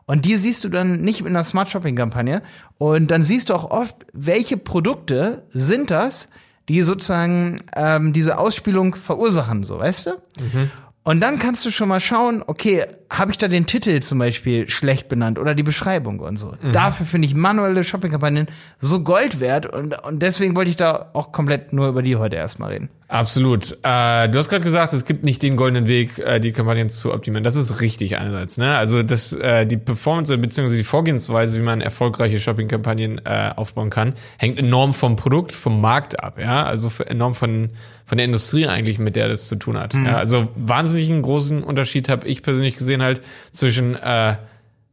Und 0.07 0.25
die 0.25 0.35
siehst 0.35 0.63
du 0.65 0.69
dann 0.69 1.01
nicht 1.01 1.21
in 1.21 1.27
einer 1.27 1.43
Smart 1.43 1.69
Shopping 1.69 1.95
Kampagne. 1.95 2.41
Und 2.77 3.11
dann 3.11 3.23
siehst 3.23 3.49
du 3.49 3.53
auch 3.53 3.69
oft, 3.69 3.95
welche 4.13 4.57
Produkte 4.57 5.43
sind 5.49 5.91
das, 5.91 6.29
die 6.69 6.81
sozusagen 6.81 7.63
ähm, 7.75 8.13
diese 8.13 8.37
Ausspielung 8.37 8.95
verursachen, 8.95 9.63
so 9.63 9.79
weißt 9.79 10.07
du? 10.07 10.11
Mhm. 10.41 10.71
Und 11.03 11.21
dann 11.21 11.39
kannst 11.39 11.65
du 11.65 11.71
schon 11.71 11.87
mal 11.87 12.01
schauen, 12.01 12.43
okay, 12.45 12.85
habe 13.09 13.31
ich 13.31 13.37
da 13.37 13.47
den 13.47 13.65
Titel 13.65 13.99
zum 14.01 14.19
Beispiel 14.19 14.69
schlecht 14.69 15.07
benannt 15.07 15.39
oder 15.39 15.55
die 15.55 15.63
Beschreibung 15.63 16.19
und 16.19 16.37
so. 16.37 16.53
Mhm. 16.61 16.71
Dafür 16.71 17.05
finde 17.05 17.27
ich 17.27 17.35
manuelle 17.35 17.83
Shopping-Kampagnen 17.83 18.47
so 18.79 19.01
Gold 19.03 19.39
wert 19.39 19.65
und, 19.65 19.93
und 20.03 20.19
deswegen 20.19 20.55
wollte 20.55 20.69
ich 20.69 20.75
da 20.75 21.09
auch 21.13 21.31
komplett 21.31 21.73
nur 21.73 21.87
über 21.87 22.01
die 22.01 22.15
heute 22.15 22.35
erstmal 22.35 22.71
reden. 22.71 22.89
Absolut. 23.09 23.71
Äh, 23.83 24.27
du 24.27 24.37
hast 24.37 24.49
gerade 24.49 24.63
gesagt, 24.63 24.91
es 24.91 25.05
gibt 25.05 25.23
nicht 25.23 25.41
den 25.41 25.55
goldenen 25.55 25.87
Weg, 25.87 26.19
äh, 26.19 26.39
die 26.39 26.51
Kampagnen 26.51 26.89
zu 26.89 27.13
optimieren. 27.13 27.43
Das 27.43 27.55
ist 27.55 27.79
richtig 27.79 28.17
einerseits. 28.17 28.57
Ne? 28.57 28.75
Also 28.75 29.01
das, 29.01 29.31
äh, 29.31 29.65
die 29.65 29.77
Performance 29.77 30.37
bzw. 30.37 30.75
die 30.75 30.83
Vorgehensweise, 30.83 31.57
wie 31.57 31.63
man 31.63 31.79
erfolgreiche 31.79 32.39
Shopping-Kampagnen 32.39 33.21
äh, 33.23 33.51
aufbauen 33.55 33.89
kann, 33.89 34.13
hängt 34.37 34.59
enorm 34.59 34.93
vom 34.93 35.15
Produkt, 35.15 35.53
vom 35.53 35.79
Markt 35.79 36.21
ab. 36.21 36.37
Ja, 36.37 36.65
also 36.65 36.91
enorm 37.05 37.33
von 37.33 37.69
von 38.07 38.17
der 38.17 38.23
Industrie 38.23 38.67
eigentlich, 38.67 38.99
mit 38.99 39.17
der 39.17 39.27
das 39.27 39.49
zu 39.49 39.57
tun 39.57 39.77
hat. 39.77 39.93
Mhm. 39.93 40.05
Ja, 40.05 40.15
also 40.15 40.47
wahnsinnigen 40.55 41.21
großen 41.21 41.61
Unterschied 41.61 42.07
habe 42.07 42.25
ich 42.25 42.41
persönlich 42.41 42.77
gesehen 42.77 42.96
halt 43.01 43.21
zwischen 43.51 43.95
äh, 43.95 44.37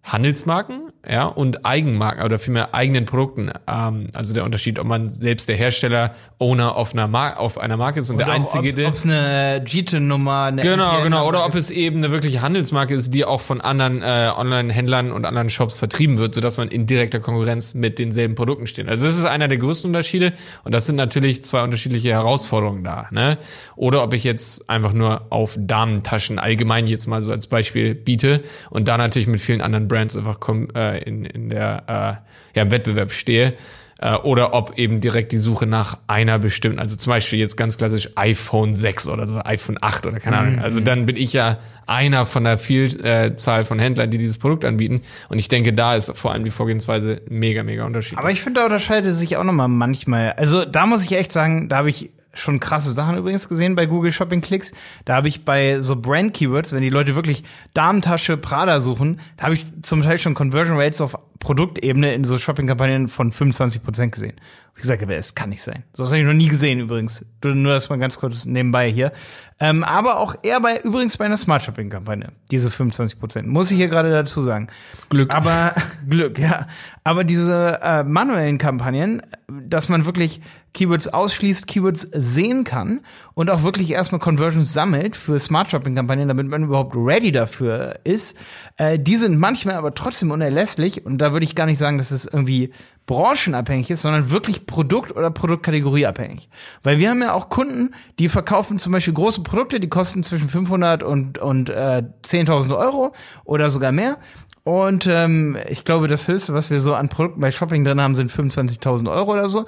Handelsmarken, 0.03 0.93
ja, 1.09 1.25
und 1.27 1.65
Eigenmarken 1.65 2.25
oder 2.25 2.39
vielmehr 2.39 2.75
eigenen 2.75 3.05
Produkten. 3.05 3.51
Ähm, 3.69 4.07
also 4.13 4.35
der 4.35 4.45
Unterschied, 4.45 4.79
ob 4.79 4.87
man 4.87 5.11
selbst 5.11 5.49
der 5.49 5.57
Hersteller, 5.57 6.15
Owner 6.39 6.77
auf 6.77 6.93
einer, 6.93 7.09
Mar 7.09 7.39
auf 7.39 7.59
einer 7.59 7.77
Marke 7.77 8.01
ist 8.01 8.11
und 8.11 8.17
oder 8.17 8.27
der 8.27 8.35
einzige, 8.35 8.75
der. 8.75 8.89
Ob 8.89 8.95
es 8.95 9.05
eine 9.05 9.63
GT-Nummer, 9.65 10.45
eine 10.45 10.63
Genau, 10.63 11.03
genau. 11.03 11.27
Oder 11.27 11.45
ob 11.45 11.55
es 11.55 11.71
eben 11.71 11.99
eine 11.99 12.11
wirkliche 12.11 12.43
Handelsmarke 12.43 12.95
ist, 12.95 13.13
die 13.15 13.25
auch 13.25 13.41
von 13.41 13.61
anderen 13.61 14.03
äh, 14.03 14.31
Online-Händlern 14.37 15.13
und 15.13 15.25
anderen 15.25 15.51
Shops 15.51 15.79
vertrieben 15.79 16.19
wird, 16.19 16.35
sodass 16.35 16.57
man 16.57 16.69
in 16.69 16.87
direkter 16.87 17.21
Konkurrenz 17.21 17.75
mit 17.75 17.99
denselben 17.99 18.35
Produkten 18.35 18.67
steht. 18.67 18.89
Also 18.89 19.07
das 19.07 19.17
ist 19.17 19.25
einer 19.25 19.49
der 19.49 19.59
größten 19.59 19.91
Unterschiede 19.91 20.33
und 20.65 20.73
das 20.73 20.87
sind 20.87 20.97
natürlich 20.97 21.43
zwei 21.43 21.63
unterschiedliche 21.63 22.11
Herausforderungen 22.11 22.85
da. 22.85 23.09
Ne? 23.11 23.39
Oder 23.77 24.03
ob 24.03 24.15
ich 24.15 24.25
jetzt 24.25 24.69
einfach 24.69 24.93
nur 24.93 25.27
auf 25.31 25.57
Damentaschen 25.59 26.39
allgemein 26.39 26.87
jetzt 26.87 27.07
mal 27.07 27.23
so 27.23 27.33
als 27.33 27.47
Beispiel 27.47 27.95
biete 27.95 28.43
und 28.71 28.89
da 28.89 28.99
natürlich 28.99 29.29
mit 29.29 29.41
vielen 29.41 29.61
anderen 29.61 29.89
Brands 29.89 30.17
einfach 30.17 30.39
äh, 30.75 30.94
in, 30.99 31.25
in 31.25 31.51
der 31.51 31.83
äh, 31.87 32.57
ja, 32.57 32.63
im 32.63 32.71
Wettbewerb 32.71 33.13
stehe. 33.13 33.55
Äh, 34.01 34.17
oder 34.17 34.55
ob 34.55 34.77
eben 34.77 35.01
direkt 35.01 35.33
die 35.33 35.37
Suche 35.37 35.67
nach 35.67 35.99
einer 36.09 36.39
bestimmten, 36.39 36.79
also 36.79 36.97
zum 36.97 37.11
Beispiel 37.11 37.39
jetzt 37.39 37.57
ganz 37.57 37.79
klassisch 37.79 38.11
iPhone 38.17 38.75
6 38.75 39.09
oder 39.09 39.27
so, 39.27 39.37
iPhone 39.45 39.79
8 39.81 40.07
oder 40.07 40.19
keine 40.19 40.39
Ahnung. 40.39 40.57
Mhm. 40.57 40.63
Also 40.63 40.81
dann 40.81 41.07
bin 41.07 41.17
ich 41.17 41.33
ja 41.33 41.59
einer 41.87 42.27
von 42.27 42.45
der 42.45 42.59
Vielzahl 42.59 43.65
von 43.65 43.79
Händlern, 43.79 44.11
die 44.11 44.19
dieses 44.19 44.39
Produkt 44.39 44.65
anbieten. 44.65 45.03
Und 45.29 45.39
ich 45.39 45.49
denke, 45.49 45.73
da 45.73 45.95
ist 45.95 46.13
vor 46.17 46.33
allem 46.33 46.45
die 46.45 46.51
Vorgehensweise 46.51 47.23
mega, 47.29 47.63
mega 47.63 47.85
unterschiedlich. 47.85 48.19
Aber 48.19 48.31
ich 48.31 48.43
finde, 48.43 48.61
da 48.61 48.67
unterscheidet 48.67 49.13
es 49.13 49.19
sich 49.19 49.37
auch 49.37 49.45
nochmal 49.45 49.69
manchmal. 49.69 50.33
Also 50.33 50.65
da 50.65 50.87
muss 50.87 51.05
ich 51.05 51.17
echt 51.17 51.31
sagen, 51.31 51.69
da 51.69 51.77
habe 51.77 51.91
ich 51.91 52.11
schon 52.35 52.61
krasse 52.61 52.93
Sachen 52.93 53.17
übrigens 53.17 53.49
gesehen 53.49 53.75
bei 53.75 53.87
Google 53.87 54.13
Shopping 54.13 54.41
Clicks. 54.41 54.73
Da 55.05 55.15
habe 55.15 55.29
ich 55.29 55.45
bei 55.45 55.81
so 55.81 55.97
Brand 55.97 56.35
Keywords, 56.35 56.73
wenn 56.73 56.83
die 56.83 56.91
Leute 56.91 57.15
wirklich 57.15 57.45
Damentasche 57.75 58.37
Prada 58.37 58.81
suchen, 58.81 59.21
da 59.37 59.45
habe 59.45 59.55
ich 59.55 59.65
zum 59.83 60.03
Teil 60.03 60.19
schon 60.19 60.35
Conversion 60.35 60.79
Rates 60.79 61.01
auf 61.01 61.19
Produktebene 61.45 62.15
in 62.15 62.25
so 62.25 62.39
Shopping-Kampagnen 62.39 63.09
von 63.09 63.31
25 63.31 63.85
Prozent 63.85 64.13
gesehen. 64.13 64.41
Wie 64.75 64.81
gesagt, 64.81 65.03
aber 65.03 65.15
es 65.15 65.35
kann 65.35 65.51
nicht 65.51 65.63
sein. 65.63 65.85
So 65.93 66.05
habe 66.05 66.19
ich 66.19 66.25
noch 66.25 66.33
nie 66.33 66.49
gesehen 66.49 66.81
übrigens. 66.81 67.25
Nur 67.45 67.75
das 67.75 67.91
mal 67.91 67.99
ganz 67.99 68.19
kurz 68.19 68.47
nebenbei 68.47 68.91
hier. 68.91 69.13
Ähm, 69.61 69.85
aber 69.85 70.19
auch 70.19 70.35
eher 70.43 70.61
bei 70.61 70.81
übrigens 70.81 71.17
bei 71.17 71.27
einer 71.27 71.37
Smart 71.37 71.63
Shopping 71.63 71.91
Kampagne. 71.91 72.33
Diese 72.51 72.71
25 72.71 73.21
Prozent 73.21 73.47
muss 73.47 73.71
ich 73.71 73.77
hier 73.77 73.89
gerade 73.89 74.11
dazu 74.11 74.43
sagen. 74.43 74.69
Glück. 75.11 75.33
Aber 75.33 75.75
Glück, 76.09 76.39
ja. 76.39 76.67
Aber 77.05 77.23
diese 77.23 77.79
äh, 77.83 78.03
manuellen 78.03 78.59
Kampagnen, 78.59 79.23
dass 79.47 79.89
man 79.89 80.07
wirklich 80.07 80.41
Keywords 80.73 81.07
ausschließt, 81.07 81.69
Keywords 81.69 82.09
sehen 82.13 82.65
kann 82.65 83.03
und 83.35 83.51
auch 83.51 83.63
wirklich 83.63 83.93
erstmal 83.93 84.19
Conversions 84.19 84.73
sammelt 84.73 85.15
für 85.15 85.39
Smart 85.39 85.71
Shopping 85.71 85.95
Kampagnen, 85.95 86.27
damit 86.27 86.49
man 86.49 86.65
überhaupt 86.65 86.97
ready 86.97 87.31
dafür 87.31 88.01
ist. 88.03 88.37
Äh, 88.77 88.99
die 88.99 89.17
sind 89.17 89.39
manchmal 89.39 89.77
aber 89.77 89.95
trotzdem 89.95 90.31
unerlässlich 90.33 91.05
und 91.07 91.19
da 91.19 91.34
würde 91.35 91.45
ich 91.45 91.55
gar 91.55 91.67
nicht 91.67 91.77
sagen, 91.79 91.99
dass 91.99 92.11
es 92.11 92.25
irgendwie 92.25 92.73
branchenabhängig 93.07 93.91
ist, 93.91 94.01
sondern 94.01 94.31
wirklich 94.31 94.65
Produkt- 94.65 95.15
oder 95.15 95.31
Produktkategorieabhängig. 95.31 96.49
Weil 96.83 96.99
wir 96.99 97.11
haben 97.11 97.21
ja 97.21 97.35
auch 97.35 97.51
Kunden, 97.51 97.91
die 98.19 98.31
verkaufen 98.31 98.79
zum 98.79 98.93
Beispiel 98.93 99.13
große 99.13 99.43
Produkte, 99.43 99.79
die 99.81 99.91
kosten 99.91 100.23
zwischen 100.23 100.49
500 100.49 101.03
und, 101.03 101.37
und 101.37 101.69
äh, 101.69 102.03
10.000 102.25 102.75
Euro 102.77 103.13
oder 103.45 103.71
sogar 103.71 103.93
mehr. 103.93 104.17
Und 104.63 105.07
ähm, 105.07 105.59
ich 105.69 105.85
glaube, 105.85 106.09
das 106.09 106.27
Höchste, 106.27 106.55
was 106.55 106.71
wir 106.71 106.81
so 106.81 106.95
an 106.95 107.11
Produkten 107.11 107.41
bei 107.41 107.53
Shopping 107.53 107.85
drin 107.85 108.01
haben, 108.01 108.15
sind 108.15 108.33
25.000 108.33 109.13
Euro 109.13 109.33
oder 109.33 109.51
so. 109.51 109.67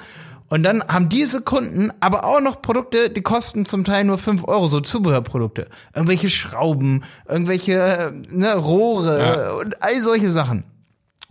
Und 0.48 0.62
dann 0.62 0.82
haben 0.86 1.08
diese 1.08 1.42
Kunden 1.42 1.90
aber 2.00 2.24
auch 2.24 2.40
noch 2.40 2.62
Produkte, 2.62 3.10
die 3.10 3.20
kosten 3.20 3.66
zum 3.66 3.84
Teil 3.84 4.04
nur 4.04 4.16
5 4.16 4.44
Euro, 4.44 4.68
so 4.68 4.80
Zubehörprodukte. 4.80 5.66
Irgendwelche 5.94 6.30
Schrauben, 6.30 7.02
irgendwelche 7.28 8.14
ne, 8.30 8.54
Rohre 8.54 9.18
Ja. 9.18 9.50
und 9.54 9.82
all 9.82 10.00
solche 10.02 10.30
Sachen. 10.30 10.64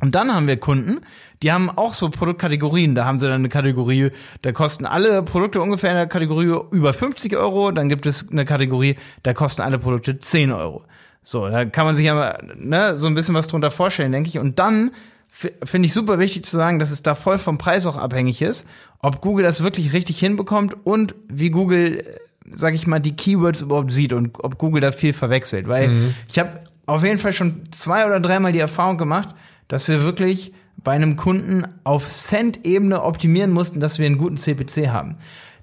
Und 0.06 0.14
dann 0.14 0.32
haben 0.32 0.46
wir 0.46 0.58
Kunden, 0.58 1.02
die 1.42 1.52
haben 1.52 1.68
auch 1.68 1.96
so 1.96 2.12
Produktkategorien. 2.12 2.94
Da 2.94 3.06
haben 3.06 3.20
sie 3.20 3.26
dann 3.26 3.40
eine 3.40 3.50
Kategorie, 3.50 4.12
da 4.44 4.52
kosten 4.52 4.86
alle 4.86 5.24
Produkte 5.24 5.60
ungefähr 5.60 5.90
in 5.90 5.96
der 5.96 6.06
Kategorie 6.06 6.56
über 6.70 6.94
50 6.94 7.36
Euro. 7.36 7.72
Dann 7.72 7.90
gibt 7.90 8.06
es 8.06 8.30
eine 8.30 8.46
Kategorie, 8.46 8.98
da 9.24 9.34
kosten 9.34 9.64
alle 9.64 9.80
Produkte 9.80 10.20
10 10.20 10.52
Euro. 10.52 10.84
So, 11.24 11.50
da 11.50 11.66
kann 11.66 11.88
man 11.88 11.96
sich 11.96 12.12
aber 12.12 12.38
ne, 12.56 12.96
so 12.98 13.08
ein 13.08 13.16
bisschen 13.16 13.34
was 13.34 13.48
drunter 13.48 13.72
vorstellen, 13.72 14.12
denke 14.12 14.30
ich. 14.30 14.38
Und 14.38 14.60
dann 14.60 14.92
finde 15.30 15.88
ich 15.88 15.94
super 15.94 16.20
wichtig 16.20 16.46
zu 16.46 16.56
sagen, 16.56 16.78
dass 16.78 16.92
es 16.92 17.02
da 17.02 17.16
voll 17.16 17.40
vom 17.40 17.58
Preis 17.58 17.88
auch 17.88 17.98
abhängig 17.98 18.44
ist, 18.44 18.68
ob 19.00 19.22
Google 19.22 19.44
das 19.44 19.64
wirklich 19.64 19.92
richtig 19.92 20.20
hinbekommt 20.20 20.76
und 20.84 21.16
wie 21.30 21.50
Google, 21.50 21.98
äh, 21.98 22.04
sag 22.52 22.76
ich 22.76 22.86
mal, 22.86 23.00
die 23.00 23.16
Keywords 23.16 23.62
überhaupt 23.62 23.92
sieht 23.92 24.14
und 24.14 24.38
ob 24.44 24.60
Google 24.60 24.82
da 24.82 24.92
viel 24.92 25.14
verwechselt. 25.14 25.68
Weil 25.68 25.90
ich 26.30 26.38
habe 26.38 26.62
auf 26.86 27.04
jeden 27.04 27.18
Fall 27.18 27.34
schon 27.34 27.64
zwei 27.72 28.06
oder 28.06 28.20
dreimal 28.20 28.52
die 28.52 28.60
Erfahrung 28.60 29.00
gemacht, 29.00 29.30
dass 29.68 29.88
wir 29.88 30.04
wirklich 30.04 30.54
bei 30.78 30.92
einem 30.92 31.16
Kunden 31.16 31.64
auf 31.84 32.08
Cent-Ebene 32.10 33.02
optimieren 33.02 33.52
mussten, 33.52 33.80
dass 33.80 34.00
wir 34.00 34.06
einen 34.06 34.18
guten 34.18 34.38
CPC 34.38 34.90
haben. 34.90 35.18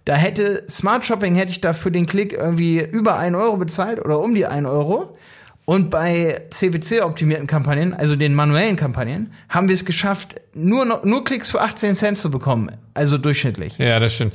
Da 0.04 0.14
hätte 0.14 0.64
Smart 0.68 1.06
Shopping 1.06 1.36
hätte 1.36 1.52
ich 1.52 1.60
da 1.60 1.74
für 1.74 1.92
den 1.92 2.06
Klick 2.06 2.32
irgendwie 2.32 2.80
über 2.84 3.18
1 3.18 3.36
Euro 3.36 3.56
bezahlt 3.56 4.04
oder 4.04 4.20
um 4.20 4.34
die 4.34 4.46
1 4.46 4.66
Euro. 4.66 5.16
Und 5.64 5.90
bei 5.90 6.42
CPC-optimierten 6.50 7.46
Kampagnen, 7.46 7.94
also 7.94 8.16
den 8.16 8.34
manuellen 8.34 8.74
Kampagnen, 8.74 9.32
haben 9.48 9.68
wir 9.68 9.74
es 9.74 9.84
geschafft, 9.84 10.40
nur, 10.54 11.02
nur 11.04 11.22
Klicks 11.22 11.50
für 11.50 11.60
18 11.60 11.94
Cent 11.94 12.18
zu 12.18 12.32
bekommen. 12.32 12.72
Also 12.94 13.16
durchschnittlich. 13.16 13.78
Ja, 13.78 14.00
das 14.00 14.14
stimmt. 14.14 14.34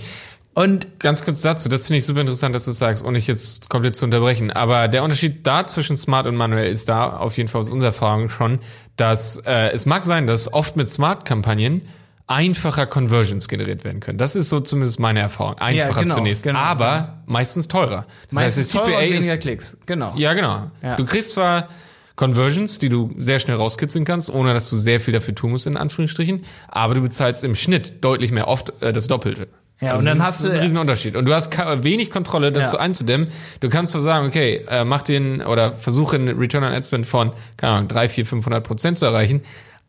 Und 0.57 0.87
Ganz 0.97 1.23
kurz 1.23 1.41
dazu, 1.41 1.69
das 1.69 1.85
finde 1.85 1.99
ich 1.99 2.05
super 2.07 2.21
interessant, 2.21 2.55
dass 2.55 2.65
du 2.65 2.71
es 2.71 2.79
sagst, 2.79 3.05
ohne 3.05 3.19
ich 3.19 3.27
jetzt 3.27 3.69
komplett 3.69 3.95
zu 3.95 4.05
unterbrechen. 4.05 4.49
Aber 4.49 4.87
der 4.87 5.03
Unterschied 5.03 5.45
da 5.45 5.67
zwischen 5.67 5.97
Smart 5.97 6.25
und 6.25 6.35
manuell 6.35 6.71
ist 6.71 6.89
da 6.89 7.15
auf 7.15 7.37
jeden 7.37 7.47
Fall 7.47 7.61
aus 7.61 7.69
unserer 7.69 7.89
Erfahrung 7.89 8.27
schon, 8.27 8.57
dass 8.95 9.37
äh, 9.45 9.69
es 9.69 9.85
mag 9.85 10.03
sein, 10.03 10.25
dass 10.25 10.51
oft 10.51 10.75
mit 10.75 10.89
Smart-Kampagnen 10.89 11.83
einfacher 12.25 12.87
Conversions 12.87 13.47
generiert 13.47 13.85
werden 13.85 13.99
können. 13.99 14.17
Das 14.17 14.35
ist 14.35 14.49
so 14.49 14.59
zumindest 14.59 14.99
meine 14.99 15.19
Erfahrung. 15.19 15.59
Einfacher 15.59 16.01
genau, 16.01 16.15
zunächst, 16.15 16.43
genau. 16.43 16.57
aber 16.57 17.21
meistens 17.27 17.67
teurer. 17.67 18.07
Das 18.23 18.31
meistens 18.31 18.71
der 18.71 18.81
teurer 18.81 18.97
und 18.97 19.03
weniger 19.03 19.33
ist, 19.35 19.41
Klicks. 19.41 19.77
Genau. 19.85 20.13
ja, 20.15 20.33
genau. 20.33 20.71
Ja. 20.81 20.95
Du 20.95 21.05
kriegst 21.05 21.33
zwar 21.33 21.67
Conversions, 22.15 22.79
die 22.79 22.89
du 22.89 23.13
sehr 23.19 23.37
schnell 23.37 23.57
rauskitzeln 23.57 24.05
kannst, 24.05 24.31
ohne 24.31 24.55
dass 24.55 24.71
du 24.71 24.77
sehr 24.77 24.99
viel 24.99 25.13
dafür 25.13 25.35
tun 25.35 25.51
musst, 25.51 25.67
in 25.67 25.77
Anführungsstrichen, 25.77 26.45
aber 26.67 26.95
du 26.95 27.01
bezahlst 27.01 27.43
im 27.43 27.53
Schnitt 27.53 28.03
deutlich 28.03 28.31
mehr 28.31 28.47
oft 28.47 28.81
äh, 28.81 28.91
das 28.91 29.05
Doppelte. 29.05 29.49
Ja, 29.79 29.96
und 29.96 30.05
dann 30.05 30.22
hast 30.24 30.38
ist, 30.39 30.43
das 30.43 30.46
ist 30.46 30.51
du- 30.51 30.55
ein 30.57 30.62
Riesenunterschied. 30.63 31.15
Und 31.15 31.25
du 31.25 31.34
hast 31.36 31.55
wenig 31.84 32.10
Kontrolle, 32.10 32.51
das 32.51 32.65
Ja. 32.65 32.69
so 32.72 32.77
einzudämmen. 32.77 33.29
Du 33.60 33.69
kannst 33.69 33.91
zwar 33.91 34.01
sagen, 34.01 34.27
okay, 34.27 34.65
äh, 34.69 34.84
mach 34.84 35.03
den 35.03 35.41
oder 35.41 35.74
versuche 35.74 36.15
einen 36.15 36.38
Return 36.39 36.63
on 36.63 36.72
Ad 36.72 36.84
Spend 36.84 37.05
von, 37.05 37.31
keine 37.57 37.74
Ahnung, 37.74 37.88
3, 37.88 38.10
4, 38.10 38.25
500 38.25 38.63
Prozent 38.63 38.98
zu 38.98 39.05
erreichen, 39.05 39.41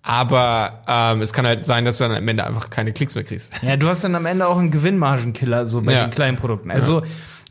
aber 0.02 0.82
ähm, 0.86 1.22
es 1.22 1.32
kann 1.32 1.46
halt 1.46 1.66
sein, 1.66 1.84
dass 1.84 1.98
du 1.98 2.04
dann 2.04 2.16
am 2.16 2.28
Ende 2.28 2.44
einfach 2.44 2.70
keine 2.70 2.92
Klicks 2.92 3.14
mehr 3.14 3.24
kriegst. 3.24 3.52
Ja, 3.62 3.76
du 3.76 3.88
hast 3.88 4.04
dann 4.04 4.14
am 4.14 4.26
Ende 4.26 4.46
auch 4.46 4.58
einen 4.58 4.70
Gewinnmargenkiller, 4.70 5.66
so 5.66 5.82
bei 5.82 5.92
Ja. 5.92 6.06
den 6.06 6.10
kleinen 6.10 6.36
Produkten. 6.36 6.70
Also, 6.70 7.02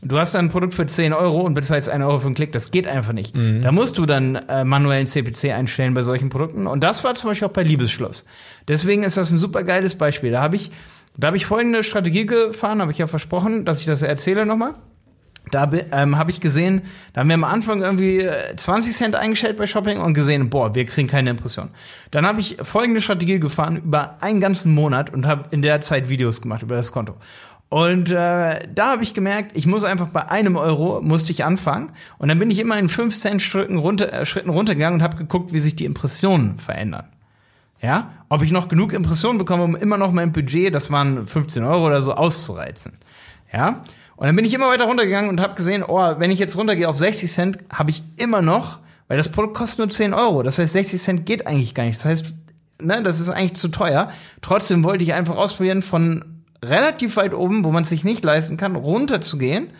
du 0.02 0.18
hast 0.18 0.34
dann 0.34 0.46
ein 0.46 0.50
Produkt 0.50 0.74
für 0.74 0.86
10 0.86 1.12
Euro 1.12 1.40
und 1.40 1.54
bezahlst 1.54 1.88
1 1.88 2.02
Euro 2.04 2.20
für 2.20 2.26
einen 2.26 2.34
Klick. 2.34 2.52
Das 2.52 2.70
geht 2.70 2.86
einfach 2.86 3.12
nicht. 3.12 3.36
Mhm. 3.36 3.62
Da 3.62 3.72
musst 3.72 3.98
du 3.98 4.06
dann 4.06 4.36
äh, 4.36 4.64
manuellen 4.64 5.06
CPC 5.06 5.52
einstellen 5.52 5.94
bei 5.94 6.02
solchen 6.02 6.28
Produkten. 6.30 6.66
Und 6.66 6.80
das 6.82 7.04
war 7.04 7.14
zum 7.14 7.30
Beispiel 7.30 7.48
auch 7.48 7.52
bei 7.52 7.62
Liebesschloss. 7.64 8.24
Deswegen 8.66 9.02
ist 9.02 9.16
das 9.16 9.30
ein 9.30 9.38
super 9.38 9.62
geiles 9.62 9.94
Beispiel. 9.96 10.30
Da 10.30 10.40
habe 10.40 10.56
ich, 10.56 10.70
da 11.18 11.26
habe 11.26 11.36
ich 11.36 11.46
folgende 11.46 11.82
Strategie 11.82 12.26
gefahren, 12.26 12.80
habe 12.80 12.92
ich 12.92 12.98
ja 12.98 13.08
versprochen, 13.08 13.64
dass 13.64 13.80
ich 13.80 13.86
das 13.86 14.02
erzähle 14.02 14.46
nochmal. 14.46 14.74
Da 15.50 15.68
ähm, 15.92 16.16
habe 16.16 16.30
ich 16.30 16.40
gesehen, 16.40 16.82
da 17.12 17.20
haben 17.20 17.28
wir 17.28 17.34
am 17.34 17.44
Anfang 17.44 17.82
irgendwie 17.82 18.20
äh, 18.20 18.54
20 18.54 18.94
Cent 18.94 19.16
eingestellt 19.16 19.56
bei 19.56 19.66
Shopping 19.66 19.98
und 19.98 20.14
gesehen, 20.14 20.50
boah, 20.50 20.74
wir 20.74 20.84
kriegen 20.84 21.08
keine 21.08 21.30
Impression. 21.30 21.70
Dann 22.10 22.26
habe 22.26 22.40
ich 22.40 22.58
folgende 22.62 23.00
Strategie 23.00 23.40
gefahren 23.40 23.78
über 23.78 24.22
einen 24.22 24.40
ganzen 24.40 24.74
Monat 24.74 25.12
und 25.12 25.26
habe 25.26 25.46
in 25.50 25.62
der 25.62 25.80
Zeit 25.80 26.08
Videos 26.08 26.40
gemacht 26.40 26.62
über 26.62 26.76
das 26.76 26.92
Konto. 26.92 27.14
Und 27.70 28.10
äh, 28.10 28.68
da 28.72 28.92
habe 28.92 29.02
ich 29.02 29.12
gemerkt, 29.12 29.56
ich 29.56 29.66
muss 29.66 29.84
einfach 29.84 30.08
bei 30.08 30.28
einem 30.28 30.56
Euro 30.56 31.00
musste 31.02 31.32
ich 31.32 31.44
anfangen 31.44 31.92
und 32.18 32.28
dann 32.28 32.38
bin 32.38 32.50
ich 32.50 32.60
immer 32.60 32.78
in 32.78 32.88
5 32.88 33.14
Cent 33.14 33.42
Schritten, 33.42 33.76
runter, 33.76 34.12
äh, 34.12 34.24
Schritten 34.24 34.50
runtergegangen 34.50 35.00
und 35.00 35.04
habe 35.04 35.16
geguckt, 35.16 35.52
wie 35.52 35.58
sich 35.58 35.76
die 35.76 35.84
Impressionen 35.84 36.58
verändern. 36.58 37.08
Ja, 37.80 38.10
ob 38.28 38.42
ich 38.42 38.50
noch 38.50 38.68
genug 38.68 38.92
Impressionen 38.92 39.38
bekomme, 39.38 39.62
um 39.64 39.76
immer 39.76 39.96
noch 39.98 40.10
mein 40.10 40.32
Budget, 40.32 40.74
das 40.74 40.90
waren 40.90 41.26
15 41.26 41.62
Euro 41.64 41.86
oder 41.86 42.02
so, 42.02 42.12
auszureizen. 42.12 42.98
Ja, 43.52 43.82
und 44.16 44.26
dann 44.26 44.34
bin 44.34 44.44
ich 44.44 44.52
immer 44.52 44.68
weiter 44.68 44.84
runtergegangen 44.84 45.30
und 45.30 45.40
habe 45.40 45.54
gesehen, 45.54 45.84
oh, 45.86 46.14
wenn 46.18 46.30
ich 46.32 46.40
jetzt 46.40 46.56
runtergehe 46.56 46.88
auf 46.88 46.96
60 46.98 47.30
Cent, 47.30 47.58
habe 47.72 47.90
ich 47.90 48.02
immer 48.16 48.42
noch, 48.42 48.80
weil 49.06 49.16
das 49.16 49.28
Produkt 49.28 49.56
kostet 49.56 49.78
nur 49.78 49.88
10 49.90 50.12
Euro. 50.12 50.42
Das 50.42 50.58
heißt, 50.58 50.72
60 50.72 51.00
Cent 51.00 51.26
geht 51.26 51.46
eigentlich 51.46 51.74
gar 51.74 51.84
nicht. 51.84 51.98
Das 51.98 52.04
heißt, 52.04 52.24
ne, 52.82 53.02
das 53.02 53.20
ist 53.20 53.28
eigentlich 53.28 53.54
zu 53.54 53.68
teuer. 53.68 54.10
Trotzdem 54.42 54.82
wollte 54.82 55.04
ich 55.04 55.14
einfach 55.14 55.36
ausprobieren, 55.36 55.82
von 55.82 56.24
relativ 56.64 57.16
weit 57.16 57.32
oben, 57.32 57.64
wo 57.64 57.70
man 57.70 57.84
es 57.84 57.90
sich 57.90 58.02
nicht 58.02 58.24
leisten 58.24 58.56
kann, 58.56 58.74
runterzugehen, 58.74 59.70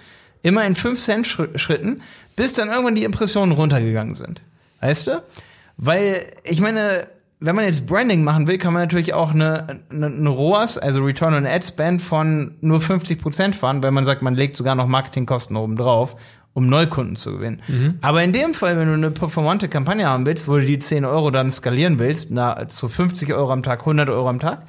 immer 0.42 0.64
in 0.64 0.76
5 0.76 1.00
Cent 1.02 1.26
Schri- 1.26 1.58
Schritten, 1.58 2.02
bis 2.36 2.54
dann 2.54 2.68
irgendwann 2.68 2.94
die 2.94 3.02
Impressionen 3.02 3.52
runtergegangen 3.52 4.14
sind. 4.14 4.40
Weißt 4.80 5.08
du? 5.08 5.22
Weil, 5.76 6.22
ich 6.44 6.60
meine, 6.60 7.08
wenn 7.40 7.54
man 7.54 7.64
jetzt 7.66 7.86
Branding 7.86 8.24
machen 8.24 8.46
will, 8.48 8.58
kann 8.58 8.72
man 8.72 8.82
natürlich 8.82 9.14
auch 9.14 9.32
eine, 9.32 9.80
eine, 9.90 10.06
eine 10.06 10.28
ROAS, 10.28 10.76
also 10.78 11.02
Return 11.04 11.34
on 11.34 11.46
Ad 11.46 11.64
Spend 11.64 12.02
von 12.02 12.56
nur 12.60 12.80
50% 12.80 13.54
fahren, 13.54 13.82
weil 13.82 13.92
man 13.92 14.04
sagt, 14.04 14.22
man 14.22 14.34
legt 14.34 14.56
sogar 14.56 14.74
noch 14.74 14.86
Marketingkosten 14.88 15.56
oben 15.56 15.76
drauf, 15.76 16.16
um 16.52 16.66
Neukunden 16.66 17.14
zu 17.14 17.32
gewinnen. 17.32 17.62
Aber 18.00 18.24
in 18.24 18.32
dem 18.32 18.54
Fall, 18.54 18.76
wenn 18.78 18.88
du 18.88 18.94
eine 18.94 19.12
performante 19.12 19.68
Kampagne 19.68 20.08
haben 20.08 20.26
willst, 20.26 20.48
wo 20.48 20.56
du 20.56 20.64
die 20.66 20.80
10 20.80 21.04
Euro 21.04 21.30
dann 21.30 21.50
skalieren 21.50 22.00
willst, 22.00 22.28
na, 22.30 22.66
zu 22.68 22.88
50 22.88 23.32
Euro 23.32 23.52
am 23.52 23.62
Tag, 23.62 23.80
100 23.80 24.08
Euro 24.08 24.28
am 24.28 24.40
Tag, 24.40 24.62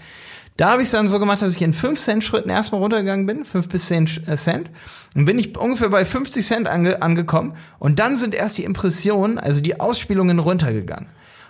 da 0.58 0.72
habe 0.72 0.82
ich 0.82 0.88
es 0.90 0.92
dann 0.92 1.08
so 1.10 1.20
gemacht, 1.20 1.42
dass 1.42 1.56
ich 1.56 1.62
in 1.64 1.74
5 1.74 2.00
Cent 2.00 2.24
Schritten 2.24 2.50
erstmal 2.50 2.82
runtergegangen 2.82 3.26
bin, 3.26 3.46
5 3.46 3.70
bis 3.70 3.88
10 3.88 4.08
Sch- 4.08 4.30
äh, 4.32 4.36
Cent. 4.36 4.70
Dann 5.16 5.26
bin 5.26 5.40
ich 5.40 5.58
ungefähr 5.58 5.90
bei 5.90 6.06
50 6.06 6.46
Cent 6.46 6.68
ange 6.68 7.02
angekommen 7.02 7.54
und 7.80 7.98
dann 7.98 8.16
sind 8.18 8.36
erst 8.36 8.58
die 8.60 8.66
Impressionen, 8.66 9.40
also 9.40 9.62
die 9.62 9.80
Ausspielungen 9.80 10.38
runtergegangen. 10.38 11.08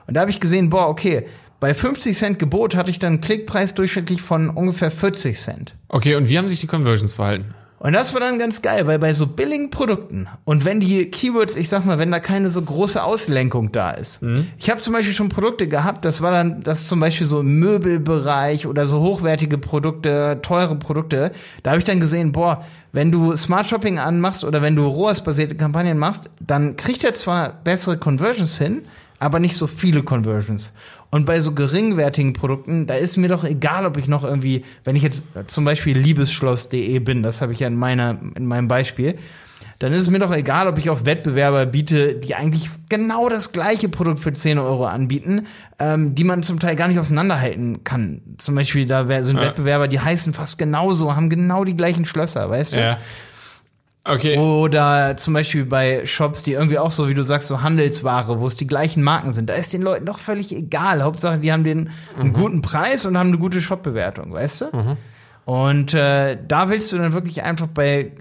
Und 0.10 0.16
da 0.16 0.22
habe 0.22 0.32
ich 0.32 0.40
gesehen, 0.40 0.72
boah, 0.72 0.90
okay, 0.90 1.28
bei 1.60 1.76
50 1.76 2.18
Cent 2.18 2.40
Gebot 2.40 2.76
hatte 2.76 2.90
ich 2.90 2.98
dann 2.98 3.14
einen 3.14 3.22
Klickpreis 3.22 3.76
durchschnittlich 3.76 4.24
von 4.24 4.50
ungefähr 4.50 4.90
40 4.90 5.38
Cent. 5.38 5.76
Okay, 5.88 6.16
und 6.16 6.28
wie 6.30 6.40
haben 6.40 6.50
sich 6.50 6.60
die 6.60 6.66
Conversions 6.66 7.14
verhalten? 7.14 7.54
Und 7.78 7.94
das 7.94 8.16
war 8.16 8.20
dann 8.20 8.40
ganz 8.40 8.64
geil, 8.64 8.88
weil 8.88 8.98
bei 8.98 9.14
so 9.14 9.28
billigen 9.28 9.70
Produkten 9.70 10.28
und 10.46 10.66
wenn 10.66 10.80
die 10.80 11.06
Keywords, 11.06 11.56
ich 11.56 11.70
sag 11.70 11.86
mal, 11.86 12.00
wenn 12.00 12.10
da 12.10 12.20
keine 12.20 12.50
so 12.50 12.60
große 12.60 13.02
Auslenkung 13.02 13.72
da 13.72 13.92
ist. 13.92 14.20
Ich 14.58 14.72
habe 14.72 14.82
zum 14.82 14.94
Beispiel 14.94 15.14
schon 15.14 15.30
Produkte 15.30 15.68
gehabt, 15.68 16.04
das 16.04 16.22
war 16.22 16.32
dann, 16.32 16.64
das 16.64 16.88
zum 16.88 17.00
Beispiel 17.00 17.28
so 17.28 17.42
im 17.42 17.60
Möbelbereich 17.60 18.66
oder 18.66 18.88
so 18.88 19.00
hochwertige 19.00 19.60
Produkte, 19.60 20.40
teure 20.42 20.76
Produkte. 20.76 21.32
Da 21.62 21.70
habe 21.70 21.80
ich 21.80 21.86
dann 21.86 22.00
gesehen, 22.00 22.34
boah, 22.34 22.66
wenn 22.92 23.12
du 23.12 23.38
Smart 23.38 23.70
Shopping 23.70 24.00
anmachst 24.00 24.44
oder 24.44 24.62
wenn 24.62 24.76
du 24.76 24.86
ROAS-basierte 24.86 25.56
Kampagnen 25.56 26.00
machst, 26.00 26.32
dann 26.42 26.76
kriegt 26.76 27.04
er 27.06 27.14
zwar 27.14 27.54
bessere 27.64 27.98
Conversions 27.98 28.58
hin, 28.58 28.82
aber 29.20 29.40
nicht 29.40 29.56
so 29.56 29.68
viele 29.68 30.04
Conversions. 30.04 30.74
Und 31.12 31.26
bei 31.26 31.40
so 31.42 31.54
geringwertigen 31.54 32.34
Produkten, 32.34 32.88
da 32.88 32.94
ist 32.94 33.18
mir 33.18 33.30
doch 33.30 33.44
egal, 33.44 33.86
ob 33.86 33.98
ich 33.98 34.08
noch 34.08 34.24
irgendwie, 34.24 34.64
wenn 34.84 34.96
ich 34.96 35.04
jetzt 35.04 35.24
zum 35.48 35.66
Beispiel 35.66 35.98
liebesschloss.de 35.98 37.00
bin, 37.00 37.24
das 37.24 37.42
habe 37.42 37.52
ich 37.54 37.60
ja 37.60 37.68
in 37.68 37.76
meiner, 37.76 38.18
in 38.36 38.46
meinem 38.46 38.68
Beispiel, 38.68 39.16
dann 39.80 39.94
ist 39.94 40.02
es 40.02 40.10
mir 40.10 40.20
doch 40.20 40.36
egal, 40.36 40.68
ob 40.68 40.78
ich 40.78 40.90
auf 40.90 41.06
Wettbewerber 41.06 41.66
biete, 41.66 42.16
die 42.16 42.36
eigentlich 42.36 42.70
genau 42.90 43.30
das 43.30 43.54
gleiche 43.54 43.88
Produkt 43.88 44.20
für 44.20 44.34
10 44.34 44.58
Euro 44.58 44.86
anbieten, 44.86 45.48
ähm, 45.80 46.16
die 46.16 46.26
man 46.26 46.44
zum 46.44 46.60
Teil 46.60 46.76
gar 46.76 46.90
nicht 46.90 47.00
auseinanderhalten 47.00 47.84
kann. 47.86 48.22
Zum 48.38 48.56
Beispiel, 48.56 48.86
da 48.86 49.06
sind 49.24 49.38
Ja. 49.38 49.44
Wettbewerber, 49.44 49.88
die 49.88 50.00
heißen 50.00 50.34
fast 50.34 50.58
genauso, 50.58 51.16
haben 51.16 51.30
genau 51.30 51.64
die 51.64 51.78
gleichen 51.78 52.06
Schlösser, 52.06 52.50
weißt 52.50 52.76
du? 52.76 52.82
Ja. 52.82 52.98
Okay. 54.06 54.38
Oder 54.38 55.18
zum 55.18 55.34
Beispiel 55.34 55.66
bei 55.66 56.06
Shops, 56.06 56.42
die 56.42 56.54
irgendwie 56.54 56.80
auch 56.80 56.90
so, 56.90 57.08
wie 57.10 57.14
du 57.14 57.22
sagst, 57.22 57.48
so 57.48 57.62
Handelsware, 57.62 58.40
wo 58.40 58.48
es 58.48 58.56
die 58.56 58.66
gleichen 58.66 59.04
Marken 59.04 59.32
sind. 59.32 59.50
Da 59.50 59.54
ist 59.54 59.72
den 59.74 59.82
Leuten 59.82 60.06
doch 60.06 60.20
völlig 60.20 60.56
egal. 60.56 61.04
Hauptsache, 61.04 61.38
die 61.38 61.52
haben 61.52 61.64
den 61.64 61.90
einen 62.18 62.34
guten 62.34 62.62
Preis 62.62 63.06
und 63.06 63.18
haben 63.18 63.28
eine 63.28 63.38
gute 63.38 63.62
Shop-Bewertung, 63.62 64.32
weißt 64.34 64.62
du? 64.62 64.98
Und 65.46 65.94
äh, 65.94 66.38
da 66.48 66.70
willst 66.70 66.92
du 66.92 66.98
dann 66.98 67.14
wirklich 67.14 67.44
einfach 67.44 67.68
bei, 67.68 68.12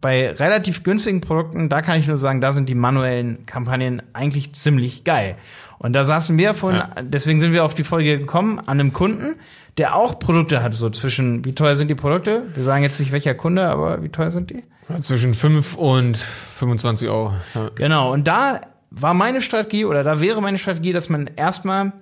bei 0.00 0.30
relativ 0.30 0.84
günstigen 0.84 1.20
Produkten, 1.20 1.68
da 1.68 1.82
kann 1.82 1.98
ich 1.98 2.06
nur 2.06 2.18
sagen, 2.18 2.40
da 2.40 2.52
sind 2.52 2.68
die 2.68 2.74
manuellen 2.74 3.44
Kampagnen 3.46 4.02
eigentlich 4.12 4.52
ziemlich 4.54 5.04
geil. 5.04 5.36
Und 5.78 5.92
da 5.92 6.04
saßen 6.04 6.38
wir 6.38 6.54
von, 6.54 6.74
Ja. 6.74 6.90
deswegen 7.02 7.40
sind 7.40 7.52
wir 7.52 7.64
auf 7.64 7.74
die 7.74 7.84
Folge 7.84 8.18
gekommen, 8.18 8.58
an 8.60 8.80
einem 8.80 8.92
Kunden, 8.92 9.36
der 9.76 9.96
auch 9.96 10.18
Produkte 10.18 10.62
hat, 10.62 10.72
so 10.72 10.88
zwischen, 10.88 11.44
wie 11.44 11.54
teuer 11.54 11.76
sind 11.76 11.88
die 11.88 11.94
Produkte? 11.94 12.44
Wir 12.54 12.62
sagen 12.62 12.82
jetzt 12.82 13.00
nicht 13.00 13.12
welcher 13.12 13.34
Kunde, 13.34 13.68
aber 13.68 14.02
wie 14.02 14.08
teuer 14.08 14.30
sind 14.30 14.50
die? 14.50 14.62
Zwischen 14.98 15.34
5 15.34 15.74
und 15.74 16.16
25 16.16 17.08
Euro. 17.08 17.34
Ja. 17.54 17.70
Genau, 17.74 18.12
und 18.12 18.26
da 18.26 18.60
war 18.90 19.14
meine 19.14 19.42
Strategie 19.42 19.84
oder 19.84 20.04
da 20.04 20.20
wäre 20.20 20.40
meine 20.40 20.58
Strategie, 20.58 20.92
dass 20.92 21.08
man 21.08 21.28
erstmal 21.36 21.92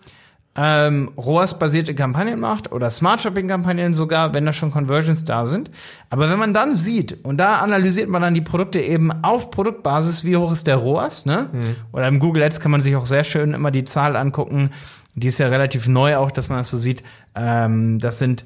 ähm, 0.56 1.10
ROAS-basierte 1.16 1.94
Kampagnen 1.94 2.38
macht 2.38 2.70
oder 2.70 2.90
Smart 2.90 3.20
Shopping-Kampagnen 3.20 3.94
sogar, 3.94 4.34
wenn 4.34 4.46
da 4.46 4.52
schon 4.52 4.70
Conversions 4.70 5.24
da 5.24 5.46
sind. 5.46 5.70
Aber 6.10 6.30
wenn 6.30 6.38
man 6.38 6.54
dann 6.54 6.76
sieht, 6.76 7.24
und 7.24 7.38
da 7.38 7.56
analysiert 7.56 8.08
man 8.08 8.22
dann 8.22 8.34
die 8.34 8.40
Produkte 8.40 8.80
eben 8.80 9.10
auf 9.24 9.50
Produktbasis, 9.50 10.24
wie 10.24 10.36
hoch 10.36 10.52
ist 10.52 10.66
der 10.66 10.76
ROAS, 10.76 11.26
ne? 11.26 11.48
Mhm. 11.52 11.76
Oder 11.92 12.06
im 12.06 12.20
Google 12.20 12.44
Ads 12.44 12.60
kann 12.60 12.70
man 12.70 12.82
sich 12.82 12.94
auch 12.94 13.06
sehr 13.06 13.24
schön 13.24 13.52
immer 13.52 13.70
die 13.70 13.84
Zahl 13.84 14.14
angucken. 14.14 14.70
Die 15.16 15.28
ist 15.28 15.38
ja 15.38 15.48
relativ 15.48 15.88
neu 15.88 16.16
auch, 16.16 16.30
dass 16.30 16.48
man 16.48 16.58
das 16.58 16.70
so 16.70 16.78
sieht. 16.78 17.02
Ähm, 17.34 17.98
das 17.98 18.18
sind, 18.18 18.44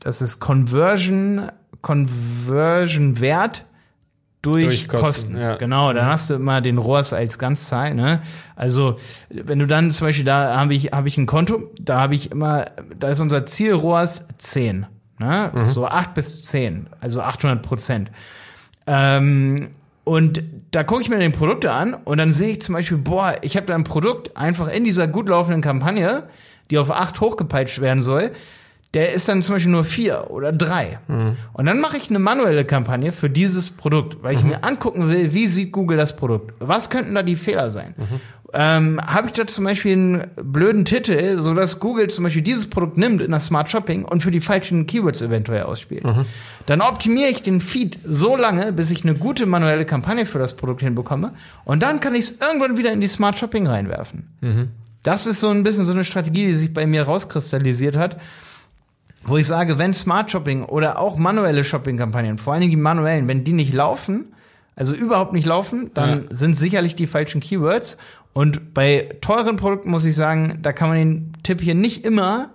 das 0.00 0.22
ist 0.22 0.40
Conversion, 0.40 1.50
Conversion 1.82 3.20
Wert 3.20 3.64
durch, 4.42 4.64
durch 4.64 4.88
Kosten. 4.88 5.04
Kosten. 5.04 5.38
Ja. 5.38 5.56
Genau, 5.56 5.92
dann 5.92 6.06
hast 6.06 6.30
du 6.30 6.34
immer 6.34 6.60
den 6.60 6.78
ROAS 6.78 7.12
als 7.12 7.38
Ganzzahl. 7.38 7.94
Ne? 7.94 8.20
Also 8.56 8.96
wenn 9.30 9.58
du 9.58 9.66
dann 9.66 9.90
zum 9.90 10.06
Beispiel 10.06 10.24
da 10.24 10.56
habe 10.56 10.74
ich 10.74 10.92
habe 10.92 11.08
ich 11.08 11.18
ein 11.18 11.26
Konto, 11.26 11.70
da 11.80 12.00
habe 12.00 12.14
ich 12.14 12.30
immer, 12.30 12.66
da 12.98 13.08
ist 13.08 13.20
unser 13.20 13.46
Ziel 13.46 13.72
ROAS 13.72 14.28
10, 14.38 14.86
ne? 15.18 15.50
Mhm. 15.52 15.70
so 15.72 15.86
8 15.86 16.14
bis 16.14 16.44
10, 16.44 16.88
also 17.00 17.20
800 17.20 17.62
Prozent. 17.62 18.10
Ähm, 18.86 19.68
und 20.04 20.42
da 20.70 20.84
gucke 20.84 21.02
ich 21.02 21.10
mir 21.10 21.18
den 21.18 21.32
Produkte 21.32 21.72
an 21.72 21.92
und 21.92 22.16
dann 22.16 22.32
sehe 22.32 22.52
ich 22.52 22.62
zum 22.62 22.74
Beispiel, 22.74 22.96
boah, 22.96 23.34
ich 23.42 23.56
habe 23.56 23.66
da 23.66 23.74
ein 23.74 23.84
Produkt 23.84 24.36
einfach 24.38 24.68
in 24.68 24.84
dieser 24.84 25.06
gut 25.06 25.28
laufenden 25.28 25.60
Kampagne, 25.60 26.22
die 26.70 26.78
auf 26.78 26.90
8 26.90 27.20
hochgepeitscht 27.20 27.80
werden 27.80 28.02
soll 28.02 28.30
der 28.94 29.12
ist 29.12 29.28
dann 29.28 29.42
zum 29.42 29.56
Beispiel 29.56 29.72
nur 29.72 29.84
vier 29.84 30.30
oder 30.30 30.50
drei. 30.50 30.98
Mhm. 31.08 31.36
Und 31.52 31.66
dann 31.66 31.80
mache 31.80 31.98
ich 31.98 32.08
eine 32.08 32.18
manuelle 32.18 32.64
Kampagne 32.64 33.12
für 33.12 33.28
dieses 33.28 33.70
Produkt, 33.70 34.22
weil 34.22 34.34
ich 34.34 34.42
mhm. 34.42 34.50
mir 34.50 34.64
angucken 34.64 35.10
will, 35.10 35.34
wie 35.34 35.46
sieht 35.46 35.72
Google 35.72 35.98
das 35.98 36.16
Produkt? 36.16 36.54
Was 36.58 36.88
könnten 36.88 37.14
da 37.14 37.22
die 37.22 37.36
Fehler 37.36 37.70
sein? 37.70 37.94
Mhm. 37.96 38.20
Ähm, 38.54 38.98
Habe 39.04 39.26
ich 39.26 39.34
da 39.34 39.46
zum 39.46 39.64
Beispiel 39.64 39.92
einen 39.92 40.26
blöden 40.36 40.86
Titel, 40.86 41.38
so 41.38 41.52
dass 41.52 41.80
Google 41.80 42.08
zum 42.08 42.24
Beispiel 42.24 42.40
dieses 42.40 42.70
Produkt 42.70 42.96
nimmt 42.96 43.20
in 43.20 43.30
das 43.30 43.46
Smart 43.46 43.70
Shopping 43.70 44.06
und 44.06 44.22
für 44.22 44.30
die 44.30 44.40
falschen 44.40 44.86
Keywords 44.86 45.20
eventuell 45.20 45.64
ausspielt? 45.64 46.04
Mhm. 46.04 46.24
Dann 46.64 46.80
optimiere 46.80 47.28
ich 47.28 47.42
den 47.42 47.60
Feed 47.60 47.98
so 48.02 48.36
lange, 48.36 48.72
bis 48.72 48.90
ich 48.90 49.04
eine 49.04 49.14
gute 49.14 49.44
manuelle 49.44 49.84
Kampagne 49.84 50.24
für 50.24 50.38
das 50.38 50.56
Produkt 50.56 50.80
hinbekomme 50.80 51.34
und 51.66 51.82
dann 51.82 52.00
kann 52.00 52.14
ich 52.14 52.24
es 52.24 52.38
irgendwann 52.40 52.78
wieder 52.78 52.90
in 52.90 53.02
die 53.02 53.06
Smart 53.06 53.38
Shopping 53.38 53.66
reinwerfen. 53.66 54.30
Mhm. 54.40 54.68
Das 55.02 55.26
ist 55.26 55.40
so 55.40 55.50
ein 55.50 55.62
bisschen 55.62 55.84
so 55.84 55.92
eine 55.92 56.04
Strategie, 56.04 56.46
die 56.46 56.54
sich 56.54 56.72
bei 56.72 56.86
mir 56.86 57.02
rauskristallisiert 57.02 57.98
hat 57.98 58.16
wo 59.24 59.36
ich 59.36 59.46
sage, 59.46 59.78
wenn 59.78 59.92
Smart 59.94 60.30
Shopping 60.30 60.64
oder 60.64 60.98
auch 60.98 61.16
manuelle 61.16 61.64
Shopping-Kampagnen, 61.64 62.38
vor 62.38 62.52
allen 62.52 62.60
Dingen 62.60 62.70
die 62.70 62.76
manuellen, 62.76 63.28
wenn 63.28 63.44
die 63.44 63.52
nicht 63.52 63.74
laufen, 63.74 64.32
also 64.76 64.94
überhaupt 64.94 65.32
nicht 65.32 65.46
laufen, 65.46 65.90
dann 65.94 66.10
ja. 66.10 66.24
sind 66.30 66.54
sicherlich 66.54 66.94
die 66.94 67.06
falschen 67.06 67.40
Keywords. 67.40 67.98
Und 68.32 68.74
bei 68.74 69.16
teuren 69.20 69.56
Produkten 69.56 69.90
muss 69.90 70.04
ich 70.04 70.14
sagen, 70.14 70.60
da 70.62 70.72
kann 70.72 70.88
man 70.88 70.98
den 70.98 71.32
Tipp 71.42 71.60
hier 71.60 71.74
nicht 71.74 72.04
immer 72.04 72.50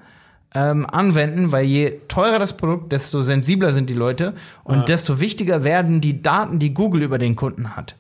ähm, 0.56 0.86
anwenden, 0.90 1.52
weil 1.52 1.66
je 1.66 2.00
teurer 2.08 2.40
das 2.40 2.56
Produkt, 2.56 2.92
desto 2.92 3.22
sensibler 3.22 3.74
sind 3.74 3.90
die 3.90 3.94
Leute 3.94 4.34
und 4.64 4.78
ja. 4.78 4.84
desto 4.84 5.20
wichtiger 5.20 5.64
werden 5.64 6.00
die 6.00 6.22
Daten, 6.22 6.60
die 6.60 6.74
Google 6.74 7.02
über 7.02 7.18
den 7.18 7.36
Kunden 7.36 7.76
hat. 7.76 7.96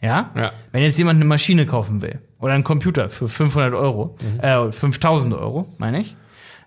Ja? 0.00 0.30
ja? 0.34 0.52
Wenn 0.72 0.82
jetzt 0.82 0.98
jemand 0.98 1.16
eine 1.16 1.24
Maschine 1.24 1.66
kaufen 1.66 2.00
will 2.00 2.20
oder 2.38 2.54
einen 2.54 2.64
Computer 2.64 3.08
für 3.08 3.28
500 3.28 3.74
Euro, 3.74 4.16
mhm. 4.22 4.40
äh, 4.40 4.72
5000 4.72 5.34
Euro, 5.34 5.66
meine 5.78 6.00
ich, 6.00 6.16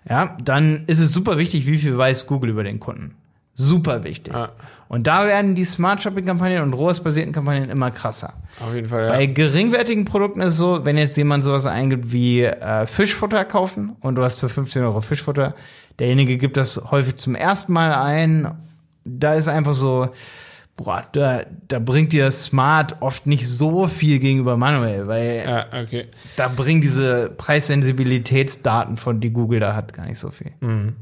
ja, 0.08 0.36
dann 0.42 0.84
ist 0.86 1.00
es 1.00 1.12
super 1.12 1.38
wichtig, 1.38 1.66
wie 1.66 1.78
viel 1.78 1.96
weiß 1.96 2.26
Google 2.26 2.50
über 2.50 2.64
den 2.64 2.80
Kunden. 2.80 3.14
Super 3.54 4.04
wichtig. 4.04 4.34
Ah. 4.34 4.50
Und 4.88 5.06
da 5.06 5.26
werden 5.26 5.54
die 5.54 5.64
Smart 5.64 6.02
Shopping 6.02 6.24
Kampagnen 6.24 6.62
und 6.62 6.72
ROAS-basierten 6.72 7.32
Kampagnen 7.32 7.70
immer 7.70 7.90
krasser. 7.90 8.32
Auf 8.58 8.74
jeden 8.74 8.88
Fall, 8.88 9.04
ja. 9.04 9.08
Bei 9.08 9.26
geringwertigen 9.26 10.04
Produkten 10.04 10.40
ist 10.40 10.48
es 10.48 10.56
so, 10.56 10.84
wenn 10.84 10.96
jetzt 10.98 11.16
jemand 11.16 11.42
sowas 11.42 11.66
eingibt 11.66 12.10
wie 12.10 12.42
äh, 12.42 12.86
Fischfutter 12.86 13.44
kaufen 13.44 13.96
und 14.00 14.16
du 14.16 14.22
hast 14.22 14.40
für 14.40 14.48
15 14.48 14.82
Euro 14.82 15.00
Fischfutter, 15.00 15.54
derjenige 15.98 16.38
gibt 16.38 16.56
das 16.56 16.80
häufig 16.90 17.16
zum 17.16 17.34
ersten 17.34 17.72
Mal 17.72 17.94
ein. 17.94 18.50
Da 19.04 19.34
ist 19.34 19.46
einfach 19.46 19.74
so, 19.74 20.08
boah, 20.82 21.04
da, 21.12 21.42
da 21.68 21.78
bringt 21.78 22.12
dir 22.12 22.30
Smart 22.30 22.96
oft 23.00 23.26
nicht 23.26 23.46
so 23.46 23.86
viel 23.86 24.18
gegenüber 24.18 24.56
manuell, 24.56 25.06
weil 25.06 25.44
ja, 25.46 25.66
okay. 25.82 26.06
da 26.36 26.48
bringen 26.48 26.80
diese 26.80 27.30
Preissensibilitätsdaten 27.36 28.96
von 28.96 29.20
die 29.20 29.30
Google 29.30 29.60
da 29.60 29.74
hat 29.74 29.92
gar 29.92 30.06
nicht 30.06 30.18
so 30.18 30.30
viel. 30.30 30.52
Mhm. 30.60 30.96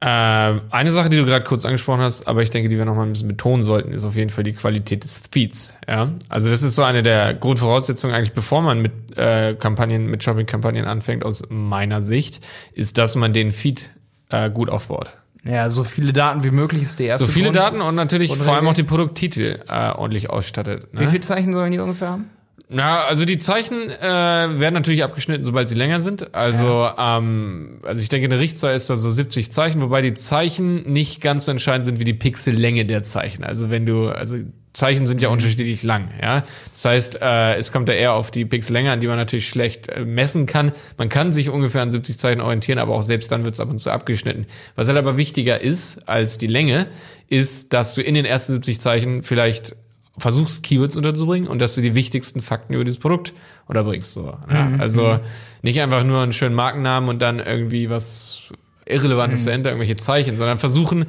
Äh, 0.00 0.06
eine 0.06 0.90
Sache, 0.90 1.08
die 1.08 1.16
du 1.16 1.24
gerade 1.24 1.44
kurz 1.44 1.64
angesprochen 1.64 2.02
hast, 2.02 2.28
aber 2.28 2.42
ich 2.42 2.50
denke, 2.50 2.68
die 2.68 2.78
wir 2.78 2.84
noch 2.84 2.94
mal 2.94 3.02
ein 3.02 3.12
bisschen 3.12 3.28
betonen 3.28 3.64
sollten, 3.64 3.92
ist 3.92 4.04
auf 4.04 4.14
jeden 4.14 4.30
Fall 4.30 4.44
die 4.44 4.52
Qualität 4.52 5.02
des 5.02 5.22
Feeds. 5.32 5.74
Ja, 5.88 6.10
also 6.28 6.48
das 6.48 6.62
ist 6.62 6.76
so 6.76 6.84
eine 6.84 7.02
der 7.02 7.34
Grundvoraussetzungen 7.34 8.14
eigentlich, 8.14 8.34
bevor 8.34 8.62
man 8.62 8.80
mit 8.80 8.92
äh, 9.16 9.54
Kampagnen, 9.54 10.06
mit 10.06 10.22
Shopping-Kampagnen 10.22 10.84
anfängt, 10.84 11.24
aus 11.24 11.44
meiner 11.48 12.00
Sicht, 12.00 12.44
ist, 12.74 12.98
dass 12.98 13.16
man 13.16 13.32
den 13.32 13.50
Feed 13.50 13.90
äh, 14.28 14.50
gut 14.50 14.68
aufbaut. 14.68 15.16
Ja, 15.46 15.70
so 15.70 15.84
viele 15.84 16.12
Daten 16.12 16.44
wie 16.44 16.50
möglich 16.50 16.82
ist 16.82 16.98
der 16.98 17.08
erste. 17.08 17.26
So 17.26 17.32
viele 17.32 17.46
Grund. 17.46 17.56
Daten 17.56 17.80
und 17.80 17.94
natürlich 17.94 18.30
und 18.30 18.42
vor 18.42 18.54
allem 18.54 18.66
auch 18.66 18.74
die 18.74 18.82
Produkttitel 18.82 19.60
äh, 19.68 19.90
ordentlich 19.90 20.30
ausstattet. 20.30 20.92
Ne? 20.92 21.00
Wie 21.00 21.06
viele 21.06 21.20
Zeichen 21.20 21.52
sollen 21.52 21.72
die 21.72 21.78
ungefähr 21.78 22.10
haben? 22.10 22.30
Na, 22.68 23.04
also 23.04 23.24
die 23.24 23.38
Zeichen 23.38 23.90
äh, 23.90 24.00
werden 24.02 24.74
natürlich 24.74 25.04
abgeschnitten, 25.04 25.44
sobald 25.44 25.68
sie 25.68 25.76
länger 25.76 26.00
sind. 26.00 26.34
Also, 26.34 26.66
ja. 26.66 27.18
ähm, 27.18 27.78
also 27.84 28.02
ich 28.02 28.08
denke, 28.08 28.26
eine 28.26 28.40
Richtzahl 28.40 28.74
ist 28.74 28.90
da 28.90 28.96
so 28.96 29.08
70 29.08 29.52
Zeichen, 29.52 29.80
wobei 29.80 30.02
die 30.02 30.14
Zeichen 30.14 30.90
nicht 30.90 31.20
ganz 31.20 31.44
so 31.44 31.52
entscheidend 31.52 31.84
sind 31.84 32.00
wie 32.00 32.04
die 32.04 32.14
Pixellänge 32.14 32.84
der 32.84 33.02
Zeichen. 33.02 33.44
Also 33.44 33.70
wenn 33.70 33.86
du, 33.86 34.08
also 34.08 34.36
Zeichen 34.76 35.06
sind 35.06 35.22
ja 35.22 35.28
mhm. 35.28 35.34
unterschiedlich 35.34 35.82
lang, 35.82 36.10
ja. 36.20 36.44
Das 36.74 36.84
heißt, 36.84 37.22
äh, 37.22 37.56
es 37.56 37.72
kommt 37.72 37.88
da 37.88 37.94
eher 37.94 38.12
auf 38.12 38.30
die 38.30 38.44
Pixellänge 38.44 38.92
an, 38.92 39.00
die 39.00 39.06
man 39.06 39.16
natürlich 39.16 39.48
schlecht 39.48 39.88
äh, 39.88 40.04
messen 40.04 40.44
kann. 40.44 40.72
Man 40.98 41.08
kann 41.08 41.32
sich 41.32 41.48
ungefähr 41.48 41.80
an 41.80 41.90
70 41.90 42.18
Zeichen 42.18 42.42
orientieren, 42.42 42.78
aber 42.78 42.94
auch 42.94 43.00
selbst 43.00 43.32
dann 43.32 43.46
wird 43.46 43.54
es 43.54 43.60
ab 43.60 43.70
und 43.70 43.78
zu 43.78 43.90
abgeschnitten. 43.90 44.46
Was 44.74 44.88
halt 44.88 44.98
aber 44.98 45.16
wichtiger 45.16 45.58
ist 45.62 46.06
als 46.06 46.36
die 46.36 46.46
Länge, 46.46 46.88
ist, 47.28 47.72
dass 47.72 47.94
du 47.94 48.02
in 48.02 48.12
den 48.12 48.26
ersten 48.26 48.52
70 48.52 48.78
Zeichen 48.78 49.22
vielleicht 49.22 49.76
versuchst, 50.18 50.62
Keywords 50.62 50.94
unterzubringen 50.94 51.48
und 51.48 51.58
dass 51.60 51.74
du 51.74 51.80
die 51.80 51.94
wichtigsten 51.94 52.42
Fakten 52.42 52.74
über 52.74 52.84
dieses 52.84 53.00
Produkt 53.00 53.32
unterbringst. 53.68 54.12
So, 54.12 54.36
ja? 54.50 54.64
Mhm. 54.64 54.80
Also 54.80 55.14
mhm. 55.14 55.20
nicht 55.62 55.80
einfach 55.80 56.04
nur 56.04 56.22
einen 56.22 56.34
schönen 56.34 56.54
Markennamen 56.54 57.08
und 57.08 57.22
dann 57.22 57.38
irgendwie 57.38 57.88
was 57.88 58.50
Irrelevantes 58.84 59.40
mhm. 59.42 59.46
dahinter, 59.46 59.70
irgendwelche 59.70 59.96
Zeichen, 59.96 60.36
sondern 60.36 60.58
versuchen, 60.58 61.06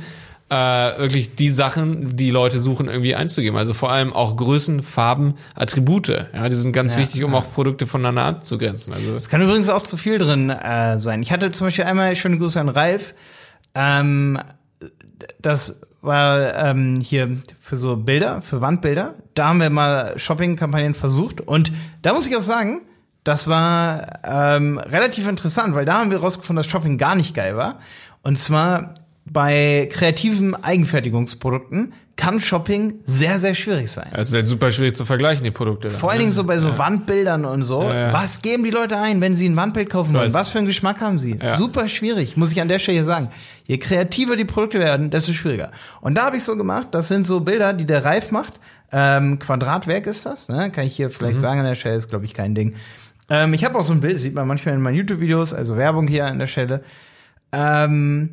äh, 0.50 0.56
wirklich 0.98 1.36
die 1.36 1.50
Sachen, 1.50 2.16
die 2.16 2.30
Leute 2.32 2.60
suchen, 2.60 2.88
irgendwie 2.88 3.16
einzugeben. 3.16 3.58
Also 3.58 3.74
vor 3.74 3.92
allem 3.92 4.14
auch 4.14 4.38
Größen, 4.38 4.82
Farben, 4.82 5.36
Attribute. 5.56 6.08
Ja, 6.08 6.48
die 6.48 6.56
sind 6.56 6.72
ganz 6.72 6.94
ja, 6.94 7.00
wichtig, 7.00 7.24
um 7.24 7.34
ja. 7.34 7.40
auch 7.40 7.54
Produkte 7.54 7.86
voneinander 7.86 8.24
abzugrenzen. 8.24 8.94
Also 8.94 9.14
es 9.14 9.30
kann 9.30 9.42
übrigens 9.42 9.70
auch 9.70 9.84
zu 9.84 9.98
viel 9.98 10.20
drin 10.20 10.50
äh, 10.50 11.00
sein. 11.00 11.22
Ich 11.22 11.32
hatte 11.32 11.52
zum 11.52 11.68
Beispiel 11.68 11.84
einmal 11.84 12.16
schöne 12.16 12.38
Grüße 12.38 12.60
an 12.60 12.70
Ralf. 12.70 13.14
Ähm, 13.76 14.40
das 15.42 15.82
war 16.02 16.56
ähm, 16.56 17.02
hier 17.02 17.42
für 17.60 17.76
so 17.76 17.98
Bilder, 17.98 18.42
für 18.42 18.62
Wandbilder. 18.62 19.16
Da 19.34 19.50
haben 19.50 19.60
wir 19.60 19.70
mal 19.70 20.18
Shopping-Kampagnen 20.18 20.94
versucht. 20.94 21.42
Und 21.42 21.74
da 22.04 22.14
muss 22.14 22.28
ich 22.28 22.38
auch 22.38 22.42
sagen, 22.42 22.82
das 23.26 23.50
war 23.50 24.22
ähm, 24.24 24.78
relativ 24.78 25.28
interessant, 25.28 25.76
weil 25.76 25.84
da 25.84 26.00
haben 26.00 26.12
wir 26.12 26.20
rausgefunden, 26.20 26.64
dass 26.64 26.72
Shopping 26.72 26.98
gar 26.98 27.16
nicht 27.16 27.34
geil 27.34 27.58
war. 27.58 27.80
Und 28.24 28.38
zwar 28.38 28.96
bei 29.32 29.90
kreativen 29.92 30.56
Eigenfertigungsprodukten 30.56 31.94
kann 32.16 32.40
Shopping 32.40 32.96
sehr, 33.04 33.40
sehr 33.40 33.54
schwierig 33.54 33.92
sein. 33.92 34.08
Es 34.12 34.30
ist 34.30 34.34
halt 34.34 34.48
super 34.48 34.72
schwierig 34.72 34.96
zu 34.96 35.06
vergleichen, 35.06 35.44
die 35.44 35.52
Produkte. 35.52 35.90
Vor 35.92 36.10
allen 36.10 36.20
Dingen 36.20 36.32
so 36.32 36.44
bei 36.44 36.58
so 36.58 36.70
ja. 36.70 36.78
Wandbildern 36.78 37.46
und 37.46 37.62
so. 37.62 37.84
Ja, 37.84 38.08
ja. 38.08 38.14
Was 38.14 38.42
geben 38.42 38.64
die 38.64 38.72
Leute 38.72 38.98
ein, 38.98 39.22
wenn 39.22 39.36
sie 39.36 39.48
ein 39.48 39.56
Wandbild 39.56 39.90
kaufen 39.90 40.14
wollen? 40.14 40.34
Was 40.34 40.50
für 40.50 40.58
einen 40.58 40.68
Geschmack 40.68 41.00
haben 41.00 41.20
sie? 41.20 41.40
Super 41.58 41.88
schwierig, 41.88 42.36
muss 42.36 42.52
ich 42.52 42.60
an 42.60 42.68
der 42.68 42.80
Stelle 42.80 43.04
sagen. 43.06 43.30
Je 43.66 43.78
kreativer 43.78 44.36
die 44.36 44.46
Produkte 44.46 44.80
werden, 44.80 45.12
desto 45.12 45.32
schwieriger. 45.34 45.72
Und 46.02 46.16
da 46.16 46.26
habe 46.26 46.38
ich 46.38 46.44
so 46.44 46.58
gemacht, 46.58 46.88
das 46.92 47.08
sind 47.08 47.26
so 47.26 47.42
Bilder, 47.42 47.74
die 47.74 47.86
der 47.86 48.04
Reif 48.04 48.32
macht. 48.32 48.60
Ähm, 48.92 49.38
Quadratwerk 49.38 50.08
ist 50.08 50.26
das, 50.26 50.48
ne? 50.48 50.72
Kann 50.72 50.88
ich 50.88 50.96
hier 50.96 51.12
vielleicht 51.12 51.38
mhm. 51.38 51.42
sagen 51.42 51.60
an 51.60 51.66
der 51.66 51.76
Stelle, 51.76 51.98
ist 51.98 52.10
glaube 52.10 52.26
ich 52.26 52.34
kein 52.34 52.56
Ding. 52.56 52.76
Ähm, 53.30 53.54
ich 53.54 53.66
habe 53.66 53.78
auch 53.78 53.84
so 53.84 53.94
ein 53.94 54.02
Bild, 54.02 54.20
sieht 54.20 54.34
man 54.34 54.48
manchmal 54.48 54.76
in 54.76 54.82
meinen 54.82 54.96
YouTube-Videos, 54.96 55.54
also 55.54 55.76
Werbung 55.76 56.08
hier 56.08 56.26
an 56.26 56.40
der 56.40 56.48
Stelle. 56.48 56.82
Ähm, 57.52 58.32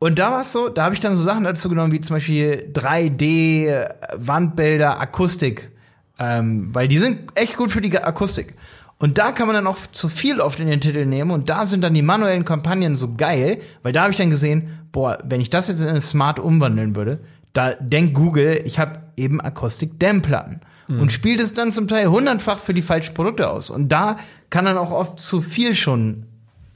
und 0.00 0.18
da 0.18 0.32
war 0.32 0.40
es 0.40 0.52
so, 0.52 0.70
da 0.70 0.84
habe 0.84 0.94
ich 0.94 1.00
dann 1.00 1.14
so 1.14 1.22
Sachen 1.22 1.44
dazu 1.44 1.68
genommen, 1.68 1.92
wie 1.92 2.00
zum 2.00 2.16
Beispiel 2.16 2.70
3D, 2.72 3.86
Wandbilder, 4.16 4.98
Akustik. 4.98 5.70
Ähm, 6.18 6.74
weil 6.74 6.88
die 6.88 6.98
sind 6.98 7.30
echt 7.34 7.58
gut 7.58 7.70
für 7.70 7.82
die 7.82 7.96
Akustik. 7.98 8.54
Und 8.98 9.18
da 9.18 9.32
kann 9.32 9.46
man 9.46 9.54
dann 9.54 9.66
auch 9.66 9.76
zu 9.92 10.08
viel 10.08 10.40
oft 10.40 10.58
in 10.58 10.68
den 10.68 10.80
Titel 10.80 11.04
nehmen 11.04 11.30
und 11.30 11.50
da 11.50 11.66
sind 11.66 11.82
dann 11.82 11.94
die 11.94 12.02
manuellen 12.02 12.46
Kampagnen 12.46 12.94
so 12.94 13.14
geil, 13.14 13.60
weil 13.82 13.92
da 13.92 14.02
habe 14.02 14.12
ich 14.12 14.18
dann 14.18 14.30
gesehen, 14.30 14.78
boah, 14.90 15.18
wenn 15.24 15.40
ich 15.40 15.50
das 15.50 15.68
jetzt 15.68 15.80
in 15.80 15.88
eine 15.88 16.00
Smart 16.00 16.38
umwandeln 16.38 16.96
würde, 16.96 17.20
da 17.52 17.72
denkt 17.72 18.14
Google, 18.14 18.60
ich 18.64 18.78
habe 18.78 19.00
eben 19.16 19.40
Akustik-Dämmplatten 19.40 20.60
mhm. 20.88 21.00
und 21.00 21.12
spielt 21.12 21.40
es 21.40 21.52
dann 21.52 21.72
zum 21.72 21.88
Teil 21.88 22.08
hundertfach 22.08 22.58
für 22.58 22.74
die 22.74 22.82
falschen 22.82 23.14
Produkte 23.14 23.50
aus. 23.50 23.68
Und 23.68 23.88
da 23.88 24.16
kann 24.48 24.64
dann 24.64 24.78
auch 24.78 24.92
oft 24.92 25.18
zu 25.18 25.42
viel 25.42 25.74
schon 25.74 26.26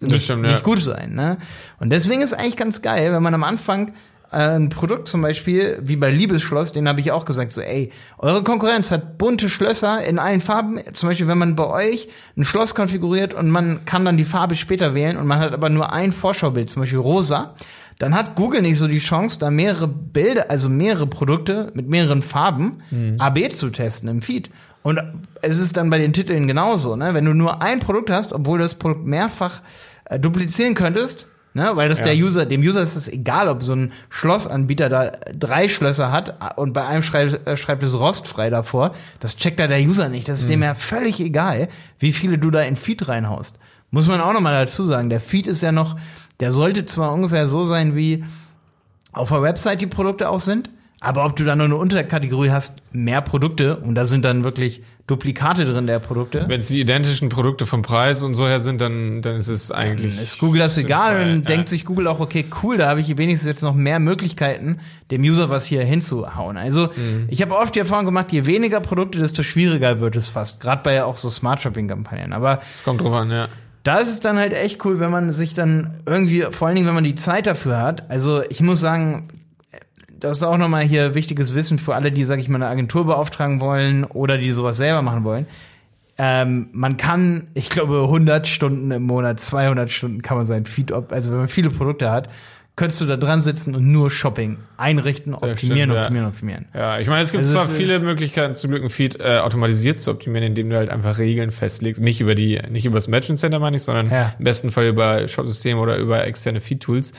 nicht, 0.00 0.24
stimmt, 0.24 0.42
nicht 0.42 0.52
ja. 0.52 0.60
gut 0.60 0.80
sein. 0.80 1.14
Ne? 1.14 1.38
Und 1.78 1.90
deswegen 1.90 2.20
ist 2.20 2.34
eigentlich 2.34 2.56
ganz 2.56 2.82
geil, 2.82 3.12
wenn 3.12 3.22
man 3.22 3.34
am 3.34 3.44
Anfang 3.44 3.94
äh, 4.34 4.56
ein 4.56 4.68
Produkt 4.68 5.08
zum 5.08 5.22
Beispiel, 5.22 5.78
wie 5.82 5.96
bei 5.96 6.10
Liebesschloss, 6.10 6.72
den 6.72 6.88
habe 6.88 7.00
ich 7.00 7.12
auch 7.12 7.24
gesagt, 7.24 7.52
so 7.52 7.60
ey, 7.60 7.92
eure 8.18 8.42
Konkurrenz 8.42 8.90
hat 8.90 9.16
bunte 9.16 9.48
Schlösser 9.48 10.04
in 10.04 10.18
allen 10.18 10.40
Farben. 10.40 10.80
Zum 10.92 11.08
Beispiel, 11.08 11.28
wenn 11.28 11.38
man 11.38 11.54
bei 11.54 11.66
euch 11.66 12.08
ein 12.36 12.44
Schloss 12.44 12.74
konfiguriert 12.74 13.32
und 13.32 13.50
man 13.50 13.84
kann 13.84 14.04
dann 14.04 14.16
die 14.16 14.24
Farbe 14.24 14.56
später 14.56 14.94
wählen 14.94 15.16
und 15.16 15.26
man 15.26 15.38
hat 15.38 15.52
aber 15.52 15.70
nur 15.70 15.92
ein 15.92 16.12
Vorschaubild, 16.12 16.68
zum 16.68 16.82
Beispiel 16.82 16.98
rosa, 16.98 17.54
dann 17.98 18.14
hat 18.14 18.34
Google 18.34 18.62
nicht 18.62 18.76
so 18.76 18.88
die 18.88 18.98
Chance, 18.98 19.38
da 19.38 19.50
mehrere 19.50 19.86
Bilder, 19.86 20.50
also 20.50 20.68
mehrere 20.68 21.06
Produkte 21.06 21.70
mit 21.74 21.88
mehreren 21.88 22.22
Farben 22.22 22.82
AB 23.18 23.50
zu 23.52 23.70
testen 23.70 24.08
im 24.08 24.20
Feed. 24.20 24.50
Und 24.84 25.00
es 25.40 25.56
ist 25.56 25.78
dann 25.78 25.88
bei 25.88 25.96
den 25.98 26.12
Titeln 26.12 26.46
genauso, 26.46 26.94
ne? 26.94 27.14
Wenn 27.14 27.24
du 27.24 27.32
nur 27.32 27.62
ein 27.62 27.80
Produkt 27.80 28.10
hast, 28.10 28.34
obwohl 28.34 28.58
du 28.58 28.64
das 28.64 28.74
Produkt 28.74 29.06
mehrfach 29.06 29.62
äh, 30.04 30.18
duplizieren 30.20 30.74
könntest, 30.74 31.26
ne? 31.54 31.70
Weil 31.74 31.88
das 31.88 32.00
Ja. 32.00 32.04
der 32.04 32.14
User, 32.16 32.44
dem 32.44 32.60
User 32.60 32.82
ist 32.82 32.94
es 32.94 33.08
egal, 33.08 33.48
ob 33.48 33.62
so 33.62 33.72
ein 33.74 33.92
Schlossanbieter 34.10 34.90
da 34.90 35.10
drei 35.32 35.68
Schlösser 35.68 36.12
hat 36.12 36.28
äh, 36.40 36.60
und 36.60 36.74
bei 36.74 36.84
einem 36.84 37.02
schreibt, 37.02 37.46
äh, 37.48 37.56
schreibt 37.56 37.82
es 37.82 37.98
rostfrei 37.98 38.50
davor. 38.50 38.94
Das 39.20 39.38
checkt 39.38 39.58
da 39.58 39.68
der 39.68 39.80
User 39.80 40.10
nicht. 40.10 40.28
Das 40.28 40.40
ist 40.42 40.50
dem 40.50 40.62
ja 40.62 40.74
völlig 40.74 41.18
egal, 41.18 41.68
wie 41.98 42.12
viele 42.12 42.36
du 42.36 42.50
da 42.50 42.60
in 42.60 42.76
Feed 42.76 43.08
reinhaust. 43.08 43.58
Muss 43.90 44.06
man 44.06 44.20
auch 44.20 44.34
noch 44.34 44.42
mal 44.42 44.66
dazu 44.66 44.84
sagen. 44.84 45.08
Der 45.08 45.20
Feed 45.20 45.46
ist 45.46 45.62
ja 45.62 45.72
noch, 45.72 45.96
der 46.40 46.52
sollte 46.52 46.84
zwar 46.84 47.10
ungefähr 47.14 47.48
so 47.48 47.64
sein 47.64 47.96
wie 47.96 48.22
auf 49.12 49.30
der 49.30 49.40
Website 49.40 49.80
die 49.80 49.86
Produkte 49.86 50.28
auch 50.28 50.40
sind, 50.40 50.68
aber 51.04 51.24
ob 51.26 51.36
du 51.36 51.44
dann 51.44 51.58
nur 51.58 51.66
eine 51.66 51.76
Unterkategorie 51.76 52.50
hast, 52.50 52.76
mehr 52.92 53.20
Produkte 53.20 53.76
und 53.76 53.94
da 53.94 54.06
sind 54.06 54.24
dann 54.24 54.42
wirklich 54.42 54.82
Duplikate 55.06 55.66
drin 55.66 55.86
der 55.86 55.98
Produkte, 55.98 56.46
Wenn 56.48 56.60
es 56.60 56.68
die 56.68 56.80
identischen 56.80 57.28
Produkte 57.28 57.66
vom 57.66 57.82
Preis 57.82 58.22
und 58.22 58.34
so 58.34 58.46
her 58.46 58.58
sind, 58.58 58.80
dann, 58.80 59.20
dann 59.20 59.36
ist 59.36 59.48
es 59.48 59.70
eigentlich. 59.70 60.18
ist 60.18 60.38
Google 60.38 60.60
das 60.60 60.78
egal 60.78 61.16
und 61.16 61.20
dann 61.20 61.34
ja. 61.40 61.44
denkt 61.44 61.68
sich 61.68 61.84
Google 61.84 62.08
auch, 62.08 62.20
okay, 62.20 62.46
cool, 62.62 62.78
da 62.78 62.88
habe 62.88 63.00
ich 63.00 63.18
wenigstens 63.18 63.46
jetzt 63.46 63.62
noch 63.62 63.74
mehr 63.74 63.98
Möglichkeiten, 63.98 64.78
dem 65.10 65.20
User 65.22 65.50
was 65.50 65.66
hier 65.66 65.84
hinzuhauen. 65.84 66.56
Also 66.56 66.86
Mhm. 66.86 67.26
ich 67.28 67.42
habe 67.42 67.54
oft 67.54 67.74
die 67.74 67.80
Erfahrung 67.80 68.06
gemacht, 68.06 68.32
je 68.32 68.46
weniger 68.46 68.80
Produkte, 68.80 69.18
desto 69.18 69.42
schwieriger 69.42 70.00
wird 70.00 70.16
es 70.16 70.30
fast. 70.30 70.60
Gerade 70.60 70.82
bei 70.82 71.04
auch 71.04 71.18
so 71.18 71.28
Smart 71.28 71.60
Shopping-Kampagnen. 71.60 72.32
Aber 72.32 72.60
Kommt 72.84 73.02
drauf 73.02 73.12
an, 73.12 73.30
ja. 73.30 73.48
da 73.82 73.98
ist 73.98 74.08
es 74.08 74.20
dann 74.20 74.38
halt 74.38 74.54
echt 74.54 74.82
cool, 74.86 75.00
wenn 75.00 75.10
man 75.10 75.32
sich 75.32 75.52
dann 75.52 75.98
irgendwie, 76.06 76.46
vor 76.50 76.66
allen 76.68 76.76
Dingen, 76.76 76.86
wenn 76.86 76.94
man 76.94 77.04
die 77.04 77.14
Zeit 77.14 77.46
dafür 77.46 77.82
hat. 77.82 78.08
Also 78.10 78.42
ich 78.48 78.62
muss 78.62 78.80
sagen, 78.80 79.28
das 80.24 80.38
ist 80.38 80.42
auch 80.42 80.58
nochmal 80.58 80.82
hier 80.82 81.14
wichtiges 81.14 81.54
Wissen 81.54 81.78
für 81.78 81.94
alle, 81.94 82.10
die, 82.12 82.24
sag 82.24 82.38
ich 82.38 82.48
mal, 82.48 82.56
eine 82.56 82.66
Agentur 82.66 83.06
beauftragen 83.06 83.60
wollen 83.60 84.04
oder 84.04 84.38
die 84.38 84.50
sowas 84.52 84.76
selber 84.76 85.02
machen 85.02 85.24
wollen. 85.24 85.46
Ähm, 86.16 86.68
man 86.72 86.96
kann, 86.96 87.48
ich 87.54 87.70
glaube, 87.70 88.02
100 88.02 88.46
Stunden 88.46 88.90
im 88.92 89.02
Monat, 89.02 89.40
200 89.40 89.90
Stunden 89.90 90.22
kann 90.22 90.36
man 90.36 90.46
sein 90.46 90.64
Feed, 90.64 90.92
op- 90.92 91.12
also 91.12 91.30
wenn 91.32 91.38
man 91.38 91.48
viele 91.48 91.70
Produkte 91.70 92.10
hat, 92.10 92.28
könntest 92.76 93.00
du 93.00 93.04
da 93.06 93.16
dran 93.16 93.42
sitzen 93.42 93.74
und 93.74 93.90
nur 93.90 94.10
Shopping 94.12 94.58
einrichten, 94.76 95.34
optimieren, 95.34 95.58
stimmt, 95.90 95.92
ja. 95.94 96.00
optimieren, 96.02 96.28
optimieren. 96.28 96.64
Ja, 96.74 96.98
ich 96.98 97.06
meine, 97.08 97.22
es 97.22 97.30
gibt 97.32 97.42
Also 97.44 97.54
zwar 97.54 97.64
es 97.64 97.70
viele 97.70 97.98
Möglichkeiten, 98.00 98.54
zum 98.54 98.70
Glück 98.70 98.82
ein 98.84 98.90
Feed 98.90 99.18
äh, 99.20 99.38
automatisiert 99.38 100.00
zu 100.00 100.10
optimieren, 100.12 100.44
indem 100.46 100.70
du 100.70 100.76
halt 100.76 100.88
einfach 100.90 101.18
Regeln 101.18 101.50
festlegst. 101.52 102.00
Nicht 102.00 102.20
über 102.20 102.34
die, 102.34 102.60
nicht 102.70 102.84
über 102.86 102.96
das 102.96 103.06
Merchant 103.08 103.38
Center 103.38 103.58
meine 103.60 103.76
ich, 103.76 103.82
sondern 103.82 104.10
Ja. 104.10 104.34
im 104.38 104.44
besten 104.44 104.70
Fall 104.72 104.86
über 104.86 105.26
Shop-Systeme 105.28 105.80
oder 105.80 105.96
über 105.98 106.24
externe 106.26 106.60
Feed-Tools. 106.60 107.12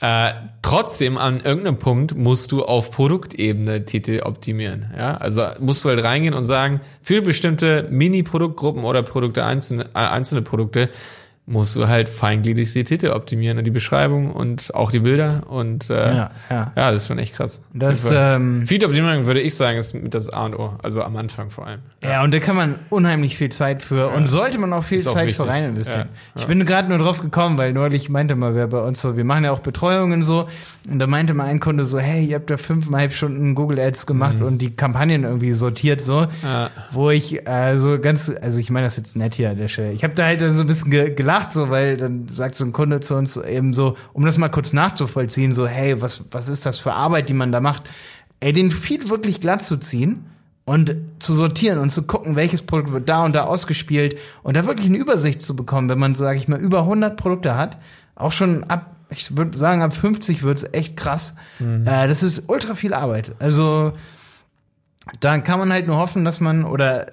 Äh, 0.00 0.32
trotzdem 0.62 1.18
an 1.18 1.40
irgendeinem 1.40 1.78
Punkt 1.78 2.16
musst 2.16 2.52
du 2.52 2.64
auf 2.64 2.92
Produktebene 2.92 3.84
Titel 3.84 4.20
optimieren. 4.24 4.92
Ja, 4.96 5.16
also 5.16 5.48
musst 5.58 5.84
du 5.84 5.88
halt 5.88 6.04
reingehen 6.04 6.34
und 6.34 6.44
sagen, 6.44 6.80
für 7.02 7.20
bestimmte 7.20 7.88
Mini-Produktgruppen 7.90 8.84
oder 8.84 9.02
Produkte 9.02 9.44
einzelne, 9.44 9.86
äh, 9.94 9.98
einzelne 9.98 10.42
Produkte 10.42 10.88
musst 11.50 11.74
du 11.76 11.88
halt 11.88 12.08
feingliedrig 12.10 12.72
die 12.72 12.84
Titel 12.84 13.08
optimieren 13.08 13.56
und 13.58 13.64
die 13.64 13.70
Beschreibung 13.70 14.30
und 14.32 14.74
auch 14.74 14.90
die 14.90 15.00
Bilder 15.00 15.44
und 15.48 15.88
äh, 15.88 15.94
Ja, 15.94 16.30
ja. 16.50 16.72
ja, 16.76 16.92
das 16.92 17.02
ist 17.02 17.08
schon 17.08 17.18
echt 17.18 17.34
krass. 17.34 17.62
Das, 17.72 18.12
ähm, 18.14 18.66
Feed-Optimierung 18.66 19.26
würde 19.26 19.40
ich 19.40 19.54
sagen, 19.56 19.78
ist 19.78 19.94
mit 19.94 20.14
das 20.14 20.28
A 20.30 20.44
und 20.46 20.54
O. 20.54 20.74
Also 20.82 21.02
am 21.02 21.16
Anfang 21.16 21.50
vor 21.50 21.66
allem. 21.66 21.80
Ja, 22.02 22.22
und 22.22 22.32
da 22.34 22.38
kann 22.38 22.54
man 22.54 22.74
unheimlich 22.90 23.36
viel 23.36 23.48
Zeit 23.50 23.82
für 23.82 24.08
und 24.10 24.26
sollte 24.26 24.58
man 24.58 24.72
auch 24.72 24.84
viel 24.84 24.98
Ist 24.98 25.08
auch 25.08 25.14
Zeit 25.14 25.26
wichtig. 25.28 25.42
für 25.44 25.48
rein 25.50 25.64
investieren. 25.70 26.08
Ja, 26.12 26.30
ja. 26.36 26.40
Ich 26.42 26.46
bin 26.46 26.64
gerade 26.64 26.88
nur 26.88 26.98
drauf 26.98 27.20
gekommen, 27.20 27.56
weil 27.58 27.72
neulich 27.72 28.08
meinte 28.10 28.36
mal 28.36 28.54
wer 28.54 28.66
bei 28.68 28.80
uns 28.80 29.00
so, 29.00 29.16
wir 29.16 29.24
machen 29.24 29.44
ja 29.44 29.50
auch 29.52 29.60
Betreuungen 29.60 30.22
so 30.24 30.48
und 30.90 30.98
da 30.98 31.06
meinte 31.06 31.32
mal 31.34 31.44
ein 31.46 31.60
Kunde 31.60 31.86
so, 31.86 31.98
hey, 31.98 32.24
ihr 32.26 32.34
habt 32.36 32.50
ja 32.50 32.56
fünfeinhalb 32.56 33.12
Stunden 33.12 33.54
Google 33.54 33.80
Ads 33.80 34.06
gemacht 34.06 34.40
und 34.42 34.58
die 34.58 34.76
Kampagnen 34.76 35.24
irgendwie 35.24 35.52
sortiert 35.52 36.00
so, 36.02 36.18
Mhm. 36.20 36.26
Ja. 36.42 36.70
wo 36.90 37.10
ich 37.10 37.46
äh, 37.46 37.78
so 37.78 37.98
ganz, 37.98 38.30
also 38.40 38.58
ich 38.58 38.70
meine 38.70 38.86
das 38.86 38.96
jetzt 38.96 39.16
nett 39.16 39.34
hier 39.34 39.50
an 39.50 39.56
der 39.56 39.68
Stelle. 39.68 39.92
Ich 39.92 40.04
habe 40.04 40.14
da 40.14 40.24
halt 40.26 40.40
dann 40.40 40.52
so 40.52 40.60
ein 40.62 40.66
bisschen 40.66 40.90
ge 40.90 41.10
gelacht 41.38 41.52
so, 41.52 41.70
weil 41.70 41.96
dann 41.96 42.28
sagt 42.28 42.54
so 42.54 42.64
ein 42.64 42.72
Kunde 42.72 43.00
zu 43.00 43.14
uns 43.14 43.36
eben 43.36 43.72
so, 43.74 43.96
um 44.12 44.24
das 44.24 44.38
mal 44.38 44.48
kurz 44.48 44.72
nachzuvollziehen, 44.72 45.52
so, 45.52 45.66
hey, 45.66 46.00
was 46.00 46.24
was 46.30 46.48
ist 46.48 46.66
das 46.66 46.78
für 46.78 46.92
Arbeit, 46.92 47.28
die 47.28 47.34
man 47.34 47.52
da 47.52 47.60
macht? 47.60 47.84
Ey, 48.40 48.52
den 48.52 48.70
Feed 48.70 49.10
wirklich 49.10 49.40
glatt 49.40 49.62
zu 49.62 49.76
ziehen 49.78 50.26
und 50.64 50.94
zu 51.18 51.34
sortieren 51.34 51.78
und 51.78 51.90
zu 51.90 52.02
gucken, 52.02 52.36
welches 52.36 52.62
Produkt 52.62 52.92
wird 52.92 53.08
da 53.08 53.24
und 53.24 53.34
da 53.34 53.44
ausgespielt 53.44 54.18
und 54.42 54.56
da 54.56 54.66
wirklich 54.66 54.88
eine 54.88 54.98
Übersicht 54.98 55.42
zu 55.42 55.56
bekommen, 55.56 55.88
wenn 55.88 55.98
man, 55.98 56.14
sage 56.14 56.38
ich 56.38 56.48
mal, 56.48 56.60
über 56.60 56.80
100 56.80 57.16
Produkte 57.16 57.56
hat, 57.56 57.78
auch 58.14 58.32
schon 58.32 58.64
ab, 58.64 58.94
ich 59.10 59.36
würde 59.36 59.56
sagen, 59.56 59.82
ab 59.82 59.94
50 59.94 60.42
wird's 60.42 60.66
echt 60.72 60.96
krass. 60.96 61.34
Äh, 61.86 62.08
das 62.08 62.22
ist 62.22 62.48
ultra 62.48 62.74
viel 62.74 62.94
Arbeit. 62.94 63.32
Also 63.38 63.92
da 65.20 65.38
kann 65.38 65.58
man 65.58 65.72
halt 65.72 65.86
nur 65.86 65.96
hoffen, 65.96 66.24
dass 66.24 66.40
man 66.40 66.64
oder 66.64 67.12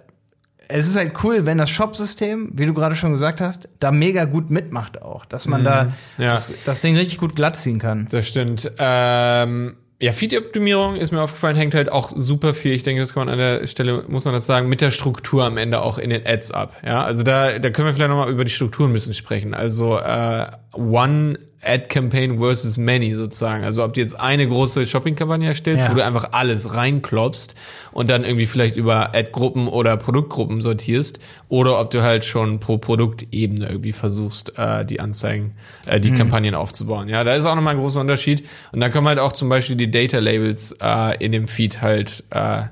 es 0.68 0.88
ist 0.88 0.96
halt 0.96 1.14
cool, 1.24 1.46
wenn 1.46 1.58
das 1.58 1.70
Shop-System, 1.70 2.50
wie 2.54 2.66
du 2.66 2.74
gerade 2.74 2.96
schon 2.96 3.12
gesagt 3.12 3.42
hast, 3.42 3.68
da 3.80 3.92
mega 3.92 4.26
gut 4.26 4.50
mitmacht 4.50 5.02
auch, 5.02 5.26
dass 5.26 5.46
man 5.48 5.64
da 5.64 5.94
Ja. 6.18 6.34
das, 6.34 6.54
das 6.66 6.82
Ding 6.82 6.96
richtig 6.98 7.18
gut 7.20 7.36
glatt 7.36 7.56
ziehen 7.56 7.80
kann. 7.80 8.08
Das 8.12 8.28
stimmt. 8.28 8.72
Ähm, 8.78 9.76
ja, 10.02 10.12
Feed-Optimierung 10.12 10.98
ist 10.98 11.12
mir 11.14 11.22
aufgefallen, 11.22 11.56
hängt 11.56 11.74
halt 11.74 11.90
auch 11.92 12.12
super 12.14 12.54
viel. 12.54 12.74
Ich 12.74 12.84
denke, 12.84 13.02
das 13.02 13.14
kann 13.14 13.26
man 13.28 13.34
an 13.34 13.40
der 13.40 13.66
Stelle, 13.68 14.04
muss 14.10 14.26
man 14.26 14.34
das 14.34 14.46
sagen, 14.46 14.68
mit 14.68 14.82
der 14.82 14.92
Struktur 14.92 15.46
am 15.46 15.58
Ende 15.58 15.82
auch 15.82 15.98
in 15.98 16.10
den 16.10 16.28
Ads 16.28 16.52
ab. 16.52 16.76
Ja, 16.86 17.04
also 17.04 17.24
da, 17.24 17.60
da 17.60 17.70
können 17.70 17.88
wir 17.88 17.94
vielleicht 17.94 18.10
nochmal 18.10 18.30
über 18.30 18.44
die 18.44 18.52
Struktur 18.52 18.88
ein 18.88 18.94
bisschen 18.94 19.14
sprechen. 19.14 19.54
Also 19.54 19.98
äh, 19.98 20.48
One 20.74 21.40
Ad 21.66 21.88
Campaign 21.88 22.40
versus 22.40 22.78
Many 22.78 23.14
sozusagen. 23.14 23.64
Also 23.64 23.84
ob 23.84 23.94
du 23.94 24.02
jetzt 24.02 24.20
eine 24.20 24.48
große 24.48 24.86
Shopping-Kampagne 24.86 25.48
erstellst, 25.48 25.86
Ja. 25.86 25.92
wo 25.92 25.96
du 25.96 26.04
einfach 26.06 26.30
alles 26.32 26.76
reinklopst 26.76 27.56
und 27.92 28.10
dann 28.10 28.24
irgendwie 28.24 28.46
vielleicht 28.46 28.78
über 28.78 29.16
Ad-Gruppen 29.16 29.68
oder 29.68 29.98
Produktgruppen 29.98 30.62
sortierst, 30.62 31.20
oder 31.50 31.80
ob 31.80 31.92
du 31.92 32.02
halt 32.04 32.26
schon 32.26 32.60
pro 32.60 32.78
Produktebene 32.78 33.68
irgendwie 33.70 33.92
versuchst, 33.94 34.58
äh, 34.58 34.86
die 34.86 35.00
Anzeigen, 35.00 35.54
äh, 35.86 36.00
die 36.00 36.12
Kampagnen 36.12 36.56
aufzubauen. 36.56 37.08
Ja, 37.10 37.24
da 37.24 37.34
ist 37.36 37.46
auch 37.46 37.56
nochmal 37.56 37.76
ein 37.76 37.80
großer 37.80 38.02
Unterschied. 38.02 38.46
Und 38.72 38.80
dann 38.82 38.92
kommen 38.92 39.08
halt 39.08 39.20
auch 39.20 39.32
zum 39.32 39.50
Beispiel 39.50 39.76
die 39.76 39.90
Data 39.92 40.20
Labels 40.20 40.76
äh, 40.82 41.24
in 41.24 41.32
dem 41.32 41.48
Feed 41.48 41.82
halt 41.82 42.24
äh, 42.32 42.64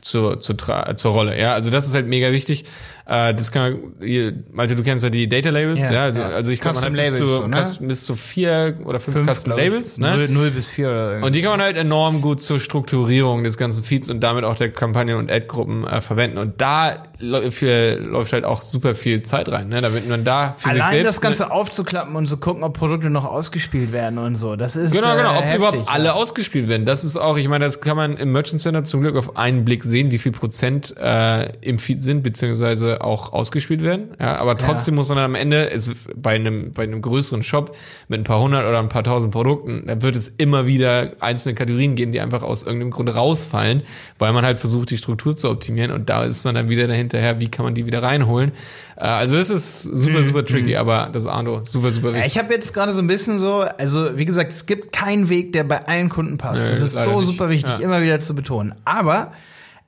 zur, 0.00 0.40
zur, 0.40 0.56
zur 0.96 1.12
Rolle. 1.12 1.38
Ja, 1.40 1.54
also 1.54 1.70
das 1.70 1.86
ist 1.86 1.94
halt 1.94 2.06
mega 2.06 2.30
wichtig. 2.30 2.64
Äh, 3.06 3.34
das 3.34 3.52
kann 3.52 3.72
man, 3.72 4.44
Malte, 4.52 4.74
du 4.76 4.82
kennst 4.82 5.04
ja 5.04 5.10
die 5.10 5.28
Data 5.28 5.50
Labels, 5.50 5.90
Ja, 5.90 6.08
ja. 6.08 6.28
Also 6.28 6.50
ich 6.50 6.60
glaube, 6.60 6.80
man 6.80 6.94
Custom 6.94 7.04
bis 7.04 7.18
zu, 7.18 7.26
so, 7.26 7.46
ne? 7.46 7.62
Custom- 7.62 7.88
bis 7.88 8.04
zu 8.04 8.16
vier 8.16 8.78
oder 8.84 8.98
fünf, 8.98 9.30
Custom 9.30 9.50
glaub 9.50 9.58
ich. 9.58 9.64
Labels, 9.64 9.98
ne? 9.98 10.16
Null, 10.16 10.28
null 10.28 10.50
bis 10.50 10.70
vier 10.70 10.88
oder 10.88 11.08
irgendwie. 11.10 11.26
Und 11.26 11.36
die 11.36 11.42
kann 11.42 11.50
man 11.50 11.60
halt 11.60 11.76
enorm 11.76 12.22
gut 12.22 12.40
zur 12.40 12.58
Strukturierung 12.58 13.44
des 13.44 13.58
ganzen 13.58 13.84
Feeds 13.84 14.08
und 14.08 14.20
damit 14.20 14.44
auch 14.44 14.56
der 14.56 14.70
Kampagnen 14.70 15.16
und 15.16 15.30
Ad-Gruppen 15.30 15.86
äh, 15.86 16.00
verwenden. 16.00 16.38
Und 16.38 16.60
da 16.62 17.02
für, 17.50 17.96
läuft 17.96 18.32
halt 18.32 18.44
auch 18.44 18.62
super 18.62 18.94
viel 18.94 19.22
Zeit 19.22 19.50
rein, 19.50 19.68
ne? 19.68 19.80
damit 19.80 20.08
man 20.08 20.24
da 20.24 20.54
für 20.56 20.70
sich 20.70 20.82
Allein 20.82 20.90
selbst 20.90 21.08
das 21.08 21.20
Ganze 21.20 21.50
aufzuklappen 21.50 22.16
und 22.16 22.26
zu 22.26 22.38
gucken, 22.38 22.62
ob 22.62 22.76
Produkte 22.76 23.10
noch 23.10 23.24
ausgespielt 23.24 23.92
werden 23.92 24.18
und 24.18 24.34
so. 24.34 24.56
Das 24.56 24.76
ist 24.76 24.92
Genau, 24.94 25.14
genau, 25.14 25.34
äh, 25.34 25.38
ob 25.38 25.44
heftig, 25.44 25.56
überhaupt 25.56 25.88
alle 25.88 26.06
ja. 26.06 26.12
ausgespielt 26.14 26.68
werden. 26.68 26.86
Das 26.86 27.04
ist 27.04 27.16
auch, 27.16 27.36
ich 27.36 27.48
meine, 27.48 27.66
das 27.66 27.80
kann 27.80 27.96
man 27.96 28.16
im 28.16 28.32
Merchant 28.32 28.62
Center 28.62 28.84
zum 28.84 29.00
Glück 29.00 29.16
auf 29.16 29.36
einen 29.36 29.64
Blick 29.64 29.84
sehen, 29.84 30.10
wie 30.10 30.18
viel 30.18 30.32
Prozent 30.32 30.94
äh, 30.98 31.50
im 31.60 31.78
Feed 31.78 32.02
sind, 32.02 32.22
beziehungsweise 32.22 32.93
auch 33.00 33.32
ausgespielt 33.32 33.82
werden. 33.82 34.14
Ja, 34.20 34.36
aber 34.38 34.56
trotzdem 34.56 34.94
muss 34.94 35.08
man 35.08 35.16
dann 35.16 35.24
am 35.26 35.34
Ende, 35.34 35.70
es, 35.70 35.90
bei 36.16 36.34
einem, 36.34 36.72
bei 36.72 36.82
einem 36.84 37.02
größeren 37.02 37.42
Shop 37.42 37.76
mit 38.08 38.20
ein 38.20 38.24
paar 38.24 38.40
hundert 38.40 38.64
oder 38.66 38.78
ein 38.78 38.88
paar 38.88 39.04
tausend 39.04 39.32
Produkten, 39.32 39.84
da 39.86 40.02
wird 40.02 40.16
es 40.16 40.28
immer 40.28 40.66
wieder 40.66 41.12
einzelne 41.20 41.54
Kategorien 41.54 41.94
geben, 41.96 42.12
die 42.12 42.20
einfach 42.20 42.42
aus 42.42 42.62
irgendeinem 42.62 42.90
Grund 42.90 43.14
rausfallen, 43.14 43.82
weil 44.18 44.32
man 44.32 44.44
halt 44.44 44.58
versucht, 44.58 44.90
die 44.90 44.98
Struktur 44.98 45.36
zu 45.36 45.50
optimieren 45.50 45.90
und 45.90 46.08
da 46.08 46.24
ist 46.24 46.44
man 46.44 46.54
dann 46.54 46.68
wieder 46.68 46.86
dahinterher, 46.86 47.40
wie 47.40 47.48
kann 47.48 47.64
man 47.64 47.74
die 47.74 47.86
wieder 47.86 48.02
reinholen. 48.02 48.52
Äh, 48.96 49.00
also 49.06 49.36
das 49.36 49.50
ist 49.50 49.82
super, 49.82 50.22
super 50.22 50.44
tricky, 50.44 50.76
aber 50.76 51.08
das 51.12 51.26
Arno, 51.26 51.60
super, 51.64 51.90
super 51.90 52.08
Ja, 52.10 52.14
wichtig. 52.16 52.32
ich 52.32 52.38
habe 52.38 52.52
jetzt 52.52 52.72
gerade 52.74 52.92
so 52.92 53.00
ein 53.00 53.06
bisschen 53.06 53.38
so, 53.38 53.60
also 53.78 54.16
wie 54.18 54.24
gesagt, 54.24 54.52
es 54.52 54.66
gibt 54.66 54.92
keinen 54.92 55.28
Weg, 55.28 55.52
der 55.52 55.64
bei 55.64 55.86
allen 55.86 56.08
Kunden 56.08 56.38
passt. 56.38 56.64
Nee, 56.64 56.70
das 56.70 56.80
ist 56.80 56.94
so 57.02 57.18
nicht. 57.20 57.26
super 57.26 57.48
wichtig, 57.48 57.78
Ja. 57.78 57.84
immer 57.84 58.02
wieder 58.02 58.20
zu 58.20 58.34
betonen. 58.34 58.74
Aber 58.84 59.32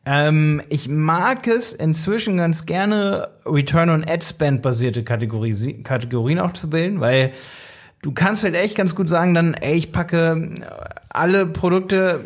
ähm, 0.06 0.62
ich 0.68 0.88
mag 0.88 1.46
es 1.48 1.72
inzwischen 1.72 2.36
ganz 2.36 2.64
gerne, 2.64 3.28
Return 3.44 3.90
on 3.90 4.04
Ad 4.08 4.24
Spend 4.24 4.62
basierte 4.62 5.02
Kategorie, 5.02 5.82
Kategorien 5.82 6.38
auch 6.38 6.52
zu 6.52 6.70
bilden, 6.70 7.00
weil 7.00 7.32
du 8.06 8.12
kannst 8.12 8.44
halt 8.44 8.54
echt 8.54 8.76
ganz 8.76 8.94
gut 8.94 9.08
sagen 9.08 9.34
dann, 9.34 9.54
ey, 9.54 9.74
ich 9.74 9.90
packe 9.90 10.48
alle 11.08 11.44
Produkte, 11.44 12.20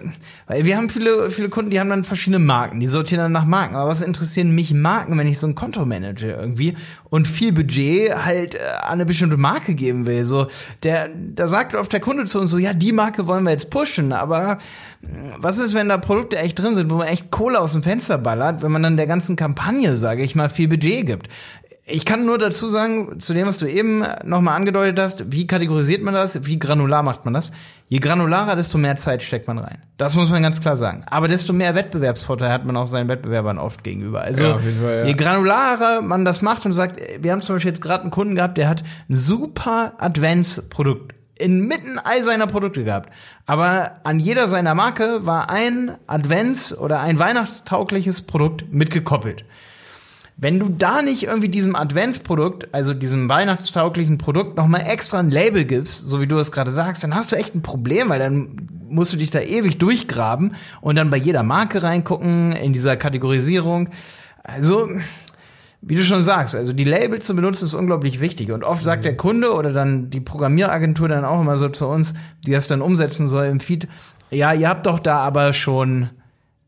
weil 0.46 0.66
wir 0.66 0.76
haben 0.76 0.90
viele, 0.90 1.30
viele 1.30 1.48
Kunden, 1.48 1.70
die 1.70 1.80
haben 1.80 1.88
dann 1.88 2.04
verschiedene 2.04 2.38
Marken, 2.38 2.80
die 2.80 2.86
sortieren 2.86 3.22
dann 3.22 3.32
nach 3.32 3.46
Marken. 3.46 3.76
Aber 3.76 3.88
was 3.88 4.02
interessieren 4.02 4.54
mich 4.54 4.74
Marken, 4.74 5.16
wenn 5.16 5.26
ich 5.26 5.38
so 5.38 5.46
ein 5.46 5.54
Konto 5.54 5.86
manage 5.86 6.32
irgendwie 6.32 6.76
und 7.04 7.26
viel 7.26 7.52
Budget 7.52 8.14
halt 8.14 8.56
äh, 8.56 8.58
an 8.82 8.94
eine 8.94 9.06
bestimmte 9.06 9.38
Marke 9.38 9.74
geben 9.74 10.04
will? 10.04 10.26
So, 10.26 10.48
der, 10.82 11.08
da 11.08 11.46
sagt 11.46 11.74
oft 11.74 11.92
der 11.94 12.00
Kunde 12.00 12.24
zu 12.24 12.40
uns 12.40 12.50
so, 12.50 12.58
ja, 12.58 12.74
die 12.74 12.92
Marke 12.92 13.26
wollen 13.26 13.44
wir 13.44 13.52
jetzt 13.52 13.70
pushen, 13.70 14.12
aber 14.12 14.58
hm, 15.00 15.34
was 15.38 15.58
ist, 15.58 15.72
wenn 15.72 15.88
da 15.88 15.96
Produkte 15.96 16.36
echt 16.38 16.58
drin 16.58 16.74
sind, 16.74 16.90
wo 16.90 16.96
man 16.96 17.06
echt 17.06 17.30
Kohle 17.30 17.58
aus 17.58 17.72
dem 17.72 17.82
Fenster 17.82 18.18
ballert, 18.18 18.60
wenn 18.60 18.72
man 18.72 18.82
dann 18.82 18.98
der 18.98 19.06
ganzen 19.06 19.34
Kampagne, 19.34 19.96
sage 19.96 20.24
ich 20.24 20.34
mal, 20.34 20.50
viel 20.50 20.68
Budget 20.68 21.06
gibt? 21.06 21.28
Ich 21.90 22.04
kann 22.04 22.24
nur 22.24 22.38
dazu 22.38 22.68
sagen, 22.68 23.18
zu 23.20 23.34
dem, 23.34 23.46
was 23.46 23.58
du 23.58 23.66
eben 23.66 24.04
nochmal 24.24 24.56
angedeutet 24.56 24.98
hast, 24.98 25.32
wie 25.32 25.46
kategorisiert 25.46 26.02
man 26.02 26.14
das, 26.14 26.46
wie 26.46 26.58
granular 26.58 27.02
macht 27.02 27.24
man 27.24 27.34
das? 27.34 27.50
Je 27.88 27.98
granularer, 27.98 28.54
desto 28.54 28.78
mehr 28.78 28.96
Zeit 28.96 29.22
steckt 29.22 29.48
man 29.48 29.58
rein. 29.58 29.82
Das 29.96 30.14
muss 30.14 30.30
man 30.30 30.42
ganz 30.42 30.60
klar 30.60 30.76
sagen. 30.76 31.04
Aber 31.10 31.26
desto 31.26 31.52
mehr 31.52 31.74
Wettbewerbsvorteil 31.74 32.50
hat 32.50 32.64
man 32.64 32.76
auch 32.76 32.86
seinen 32.86 33.08
Wettbewerbern 33.08 33.58
oft 33.58 33.82
gegenüber. 33.82 34.20
Also 34.22 34.44
Ja, 34.44 34.58
Fall, 34.58 34.98
ja. 35.00 35.04
je 35.06 35.14
granularer 35.14 36.00
man 36.00 36.24
das 36.24 36.40
macht 36.40 36.64
und 36.66 36.72
sagt, 36.72 37.00
wir 37.20 37.32
haben 37.32 37.42
zum 37.42 37.56
Beispiel 37.56 37.70
jetzt 37.70 37.82
gerade 37.82 38.02
einen 38.02 38.12
Kunden 38.12 38.36
gehabt, 38.36 38.56
der 38.58 38.68
hat 38.68 38.82
ein 39.08 39.16
super 39.16 39.94
Advents-Produkt 39.98 41.14
inmitten 41.40 41.98
all 41.98 42.22
seiner 42.22 42.46
Produkte 42.46 42.84
gehabt. 42.84 43.10
Aber 43.46 43.92
an 44.04 44.20
jeder 44.20 44.46
seiner 44.46 44.74
Marke 44.74 45.26
war 45.26 45.50
ein 45.50 45.96
Advents- 46.06 46.76
oder 46.76 47.00
ein 47.00 47.18
weihnachtstaugliches 47.18 48.22
Produkt 48.22 48.72
mitgekoppelt. 48.72 49.44
Wenn 50.36 50.58
du 50.58 50.68
da 50.70 51.02
nicht 51.02 51.24
irgendwie 51.24 51.50
diesem 51.50 51.76
Adventsprodukt, 51.76 52.68
also 52.72 52.94
diesem 52.94 53.28
weihnachtstauglichen 53.28 54.16
Produkt, 54.16 54.56
nochmal 54.56 54.84
extra 54.86 55.18
ein 55.18 55.30
Label 55.30 55.64
gibst, 55.64 56.06
so 56.06 56.20
wie 56.20 56.26
du 56.26 56.38
es 56.38 56.50
gerade 56.50 56.72
sagst, 56.72 57.04
dann 57.04 57.14
hast 57.14 57.32
du 57.32 57.36
echt 57.36 57.54
ein 57.54 57.62
Problem, 57.62 58.08
weil 58.08 58.18
dann 58.18 58.56
musst 58.88 59.12
du 59.12 59.16
dich 59.16 59.30
da 59.30 59.40
ewig 59.40 59.78
durchgraben 59.78 60.54
und 60.80 60.96
dann 60.96 61.10
bei 61.10 61.18
jeder 61.18 61.42
Marke 61.42 61.82
reingucken, 61.82 62.52
in 62.52 62.72
dieser 62.72 62.96
Kategorisierung. 62.96 63.90
Also, 64.42 64.88
wie 65.82 65.94
du 65.94 66.02
schon 66.02 66.22
sagst, 66.22 66.54
also 66.54 66.72
die 66.72 66.84
Labels 66.84 67.26
zu 67.26 67.34
benutzen 67.34 67.66
ist 67.66 67.74
unglaublich 67.74 68.20
wichtig. 68.20 68.50
Und 68.50 68.64
oft 68.64 68.82
sagt 68.82 69.04
der 69.04 69.16
Kunde 69.16 69.52
oder 69.52 69.72
dann 69.72 70.10
die 70.10 70.20
Programmieragentur 70.20 71.08
dann 71.08 71.24
auch 71.24 71.40
immer 71.40 71.56
so 71.56 71.68
zu 71.68 71.86
uns, 71.86 72.14
die 72.46 72.52
das 72.52 72.66
dann 72.66 72.82
umsetzen 72.82 73.28
soll 73.28 73.46
im 73.46 73.60
Feed, 73.60 73.88
ja, 74.30 74.52
ihr 74.52 74.68
habt 74.68 74.86
doch 74.86 75.00
da 75.00 75.18
aber 75.18 75.52
schon 75.52 76.10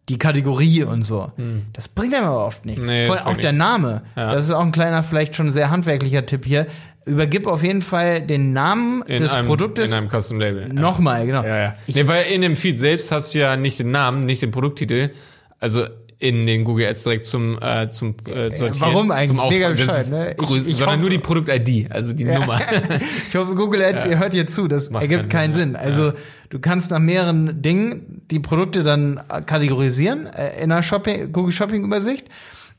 die 0.09 0.19
Kategorie 0.19 0.83
und 0.83 1.03
so. 1.05 1.33
Das 1.73 1.89
bringt 1.89 2.15
einem 2.15 2.27
aber 2.27 2.47
oft 2.47 2.67
nichts. 2.67 2.87
Hm. 2.87 2.93
Nee, 2.93 3.07
Vor 3.07 3.17
allem 3.17 3.27
auch 3.27 3.37
der 3.37 3.53
nichts. 3.53 3.59
Name. 3.59 4.03
Ja. 4.17 4.31
Das 4.33 4.45
ist 4.45 4.51
auch 4.51 4.63
ein 4.65 4.73
kleiner, 4.73 5.03
vielleicht 5.03 5.37
schon 5.37 5.51
sehr 5.51 5.71
handwerklicher 5.71 6.27
Tipp 6.27 6.45
hier. 6.45 6.67
Übergib 7.05 7.47
auf 7.47 7.63
jeden 7.63 7.83
Fall 7.83 8.21
den 8.21 8.53
Namen 8.53 9.03
In 9.07 9.23
des 9.23 9.33
einem, 9.33 9.49
Produktes 9.49 9.91
in 9.91 9.99
einem 9.99 10.09
Custom 10.09 10.39
Label. 10.39 10.69
Nochmal, 10.73 11.27
genau. 11.27 11.43
Ja, 11.43 11.59
ja. 11.59 11.75
Ich, 11.87 11.97
nee, 11.97 12.07
weil 12.07 12.27
in 12.27 12.43
dem 12.43 12.55
Feed 12.57 12.79
selbst 12.79 13.11
hast 13.11 13.35
du 13.35 13.39
ja 13.39 13.57
nicht 13.57 13.79
den 13.79 13.91
Namen, 13.91 14.25
nicht 14.25 14.43
den 14.43 14.53
Produkttitel. 14.53 15.11
Also 15.59 15.87
in 16.23 16.47
den 16.47 16.65
Google 16.65 16.87
Ads 16.87 17.03
direkt 17.05 17.27
zum 17.27 17.59
äh, 17.61 17.91
zum 17.91 18.15
äh, 18.27 18.51
Sortieren. 18.51 18.81
warum 18.81 19.11
eigentlich? 19.11 19.29
Zum 19.31 19.41
Aufbau. 19.41 19.51
Mega 19.51 19.69
bescheuert, 19.71 20.01
ist 20.03 20.11
ne? 20.11 20.37
Ich- 20.41 20.51
ich 20.69 20.77
sondern 20.77 20.89
hoffe- 20.91 21.01
nur 21.01 21.11
die 21.11 21.19
Produkt-ID, 21.19 21.91
also 21.91 22.13
die 22.13 22.25
Nummer. 22.25 22.61
ich 23.29 23.35
hoffe, 23.37 23.55
Google 23.55 23.83
Ads, 23.83 24.07
ihr 24.07 24.19
hört 24.19 24.33
hier 24.33 24.47
zu, 24.47 24.69
das 24.69 24.91
Macht 24.91 25.03
ergibt 25.03 25.31
keinen 25.31 25.51
Sinn. 25.51 25.71
Sinn, 25.71 25.77
Also 25.77 26.13
du 26.51 26.59
kannst 26.61 26.91
nach 26.93 27.01
mehreren 27.01 27.61
Dingen 27.61 28.23
die 28.31 28.39
Produkte 28.41 28.85
dann 28.85 29.21
äh, 29.29 29.43
kategorisieren 29.43 30.27
äh, 30.27 30.63
in 30.63 30.71
einer 30.71 30.83
Shopping, 30.83 31.33
Google 31.33 31.53
Shopping 31.53 31.85
Übersicht. 31.85 32.27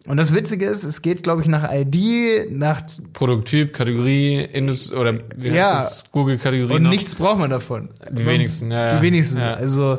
Und 0.05 0.17
das 0.17 0.33
Witzige 0.35 0.65
ist, 0.65 0.83
es 0.83 1.01
geht, 1.01 1.23
glaube 1.23 1.41
ich, 1.41 1.47
nach 1.47 1.69
ID, 1.73 2.51
nach 2.51 2.81
Produkttyp, 3.13 3.71
Kategorie, 3.73 4.41
Indus 4.41 4.91
oder 4.91 5.13
wie 5.37 5.47
heißt 5.49 5.55
Ja. 5.57 5.73
das? 5.75 6.03
Google-Kategorie 6.11 6.73
und 6.73 6.83
noch? 6.83 6.89
nichts 6.91 7.15
braucht 7.15 7.39
man 7.39 7.49
davon. 7.49 7.89
Die 8.11 8.25
wenigsten, 8.25 8.69
ja, 8.71 8.87
ja. 8.87 8.95
Die 8.97 9.01
wenigsten. 9.01 9.37
Ja. 9.39 9.53
Also 9.53 9.97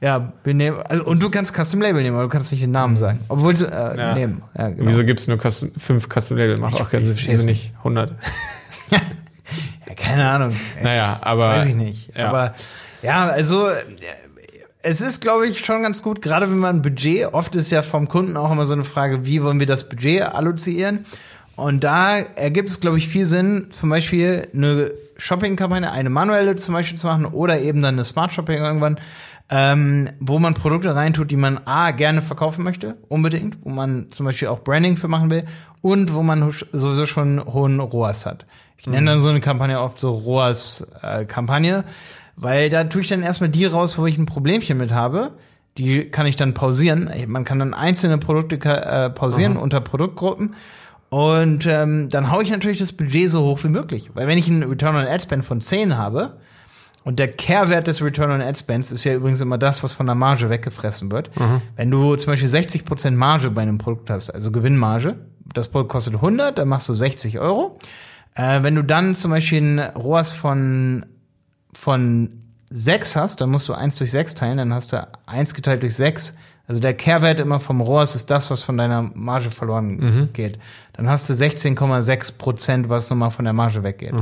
Ja. 0.00 0.32
wir 0.44 0.54
nehmen, 0.54 0.78
also, 0.88 1.04
und 1.04 1.20
du 1.22 1.30
kannst 1.30 1.54
Custom 1.54 1.80
Label 1.80 2.02
nehmen, 2.02 2.16
aber 2.16 2.24
du 2.24 2.30
kannst 2.30 2.52
nicht 2.52 2.62
den 2.62 2.70
Namen 2.70 2.96
sagen. 2.96 3.18
Obwohl 3.28 3.56
sie 3.56 3.66
äh, 3.66 3.96
Ja. 3.98 4.14
nehmen. 4.14 4.42
Ja, 4.56 4.68
genau. 4.68 4.88
Wieso 4.90 5.04
gibt's 5.04 5.26
nur 5.26 5.38
Custom, 5.38 5.72
fünf 5.76 6.08
Custom 6.08 6.36
Label? 6.38 6.58
Macht 6.58 6.80
auch 6.80 6.90
keinen 6.90 7.06
Sinn. 7.06 7.16
Wieso 7.26 7.44
nicht 7.44 7.72
100? 7.78 8.12
Ja, 9.88 9.94
keine 9.94 10.28
Ahnung. 10.28 10.54
Naja, 10.82 11.18
aber 11.22 11.48
Weiß 11.48 11.66
ich 11.68 11.74
nicht. 11.74 12.14
Ja. 12.14 12.28
Aber 12.28 12.54
ja, 13.02 13.24
also 13.26 13.68
äh, 13.68 13.74
es 14.82 15.00
ist, 15.00 15.20
glaube 15.20 15.46
ich, 15.46 15.64
schon 15.64 15.82
ganz 15.82 16.02
gut, 16.02 16.20
gerade 16.22 16.48
wenn 16.50 16.58
man 16.58 16.76
ein 16.76 16.82
Budget, 16.82 17.32
oft 17.32 17.54
ist 17.54 17.70
ja 17.70 17.82
vom 17.82 18.06
Kunden 18.08 18.36
auch 18.36 18.52
immer 18.52 18.66
so 18.66 18.74
eine 18.74 18.84
Frage, 18.84 19.24
wie 19.24 19.42
wollen 19.42 19.58
wir 19.60 19.66
das 19.66 19.88
Budget 19.88 20.22
allozieren? 20.22 21.06
Und 21.56 21.82
da 21.84 22.18
ergibt 22.18 22.68
es, 22.68 22.80
glaube 22.80 22.98
ich, 22.98 23.08
viel 23.08 23.26
Sinn, 23.26 23.68
zum 23.70 23.88
Beispiel 23.88 24.46
eine 24.54 24.92
Shopping-Kampagne, 25.16 25.90
eine 25.90 26.10
manuelle 26.10 26.54
zum 26.56 26.74
Beispiel 26.74 26.96
zu 26.98 27.06
machen 27.06 27.24
oder 27.26 27.58
eben 27.58 27.82
dann 27.82 27.94
eine 27.96 28.04
Smart 28.04 28.32
Shopping 28.32 28.62
irgendwann, 28.62 28.98
ähm, 29.50 30.10
wo 30.20 30.38
man 30.38 30.54
Produkte 30.54 30.94
reintut, 30.94 31.30
die 31.30 31.36
man 31.36 31.60
A, 31.64 31.92
gerne 31.92 32.20
verkaufen 32.20 32.64
möchte, 32.64 32.96
unbedingt, 33.08 33.58
wo 33.62 33.70
man 33.70 34.10
zum 34.10 34.26
Beispiel 34.26 34.48
auch 34.48 34.60
Branding 34.60 34.96
für 34.96 35.08
machen 35.08 35.30
will 35.30 35.44
und 35.80 36.14
wo 36.14 36.22
man 36.22 36.52
sowieso 36.72 37.06
schon 37.06 37.42
hohen 37.44 37.80
ROAS 37.80 38.26
hat. 38.26 38.44
Ich 38.76 38.86
nenne 38.86 39.10
dann 39.10 39.20
so 39.20 39.28
eine 39.28 39.40
Kampagne 39.40 39.80
oft 39.80 39.98
so 39.98 40.14
ROAS-Kampagne, 40.14 41.84
weil 42.36 42.70
da 42.70 42.84
tue 42.84 43.00
ich 43.00 43.08
dann 43.08 43.22
erstmal 43.22 43.48
die 43.48 43.64
raus, 43.64 43.98
wo 43.98 44.06
ich 44.06 44.18
ein 44.18 44.26
Problemchen 44.26 44.78
mit 44.78 44.92
habe. 44.92 45.32
Die 45.78 46.04
kann 46.04 46.26
ich 46.26 46.36
dann 46.36 46.54
pausieren. 46.54 47.10
Man 47.26 47.44
kann 47.44 47.58
dann 47.58 47.74
einzelne 47.74 48.18
Produkte 48.18 48.56
äh, 48.56 49.10
pausieren 49.10 49.56
unter 49.56 49.80
Produktgruppen. 49.80 50.54
Und 51.08 51.66
ähm, 51.66 52.10
dann 52.10 52.30
haue 52.30 52.42
ich 52.42 52.50
natürlich 52.50 52.78
das 52.78 52.92
Budget 52.92 53.30
so 53.30 53.42
hoch 53.44 53.64
wie 53.64 53.68
möglich. 53.68 54.10
Weil 54.14 54.26
wenn 54.26 54.38
ich 54.38 54.48
einen 54.48 54.62
Return 54.62 54.96
on 54.96 55.06
Ad 55.06 55.22
Spend 55.22 55.44
von 55.44 55.60
10 55.60 55.96
habe, 55.96 56.34
und 57.08 57.18
der 57.18 57.28
Kehrwert 57.28 57.86
des 57.86 58.02
Return 58.02 58.30
on 58.32 58.42
Ad 58.42 58.58
Spends 58.58 58.92
ist 58.92 59.02
ja 59.04 59.14
übrigens 59.14 59.40
immer 59.40 59.56
das, 59.56 59.82
was 59.82 59.94
von 59.94 60.04
der 60.04 60.14
Marge 60.14 60.50
weggefressen 60.50 61.10
wird. 61.10 61.30
Wenn 61.74 61.90
du 61.90 62.16
zum 62.16 62.32
Beispiel 62.34 62.50
60% 62.50 63.12
Marge 63.12 63.50
bei 63.50 63.62
einem 63.62 63.78
Produkt 63.78 64.10
hast, 64.10 64.28
also 64.28 64.52
Gewinnmarge, 64.52 65.16
das 65.54 65.68
Produkt 65.68 65.90
kostet 65.90 66.16
100, 66.16 66.58
dann 66.58 66.68
machst 66.68 66.86
du 66.86 66.92
60 66.92 67.38
Euro. 67.38 67.78
Äh, 68.34 68.62
wenn 68.62 68.74
du 68.74 68.84
dann 68.84 69.14
zum 69.14 69.30
Beispiel 69.30 69.62
ein 69.62 69.78
ROAS 69.78 70.32
von, 70.32 71.06
von 71.72 72.42
6 72.68 73.16
hast, 73.16 73.40
dann 73.40 73.48
musst 73.48 73.70
du 73.70 73.72
1 73.72 73.96
durch 73.96 74.10
6 74.10 74.34
teilen, 74.34 74.58
dann 74.58 74.74
hast 74.74 74.92
du 74.92 75.08
1 75.24 75.54
geteilt 75.54 75.82
durch 75.82 75.94
6. 75.96 76.34
Also 76.66 76.78
der 76.78 76.92
Kehrwert 76.92 77.40
immer 77.40 77.58
vom 77.58 77.80
ROAS 77.80 78.16
ist 78.16 78.30
das, 78.30 78.50
was 78.50 78.62
von 78.62 78.76
deiner 78.76 79.00
Marge 79.14 79.50
verloren 79.50 80.28
geht. 80.34 80.58
Dann 80.92 81.08
hast 81.08 81.30
du 81.30 81.32
16,6 81.32 82.36
Prozent, 82.36 82.90
was 82.90 83.08
nochmal 83.08 83.30
von 83.30 83.46
der 83.46 83.54
Marge 83.54 83.82
weggeht. 83.82 84.12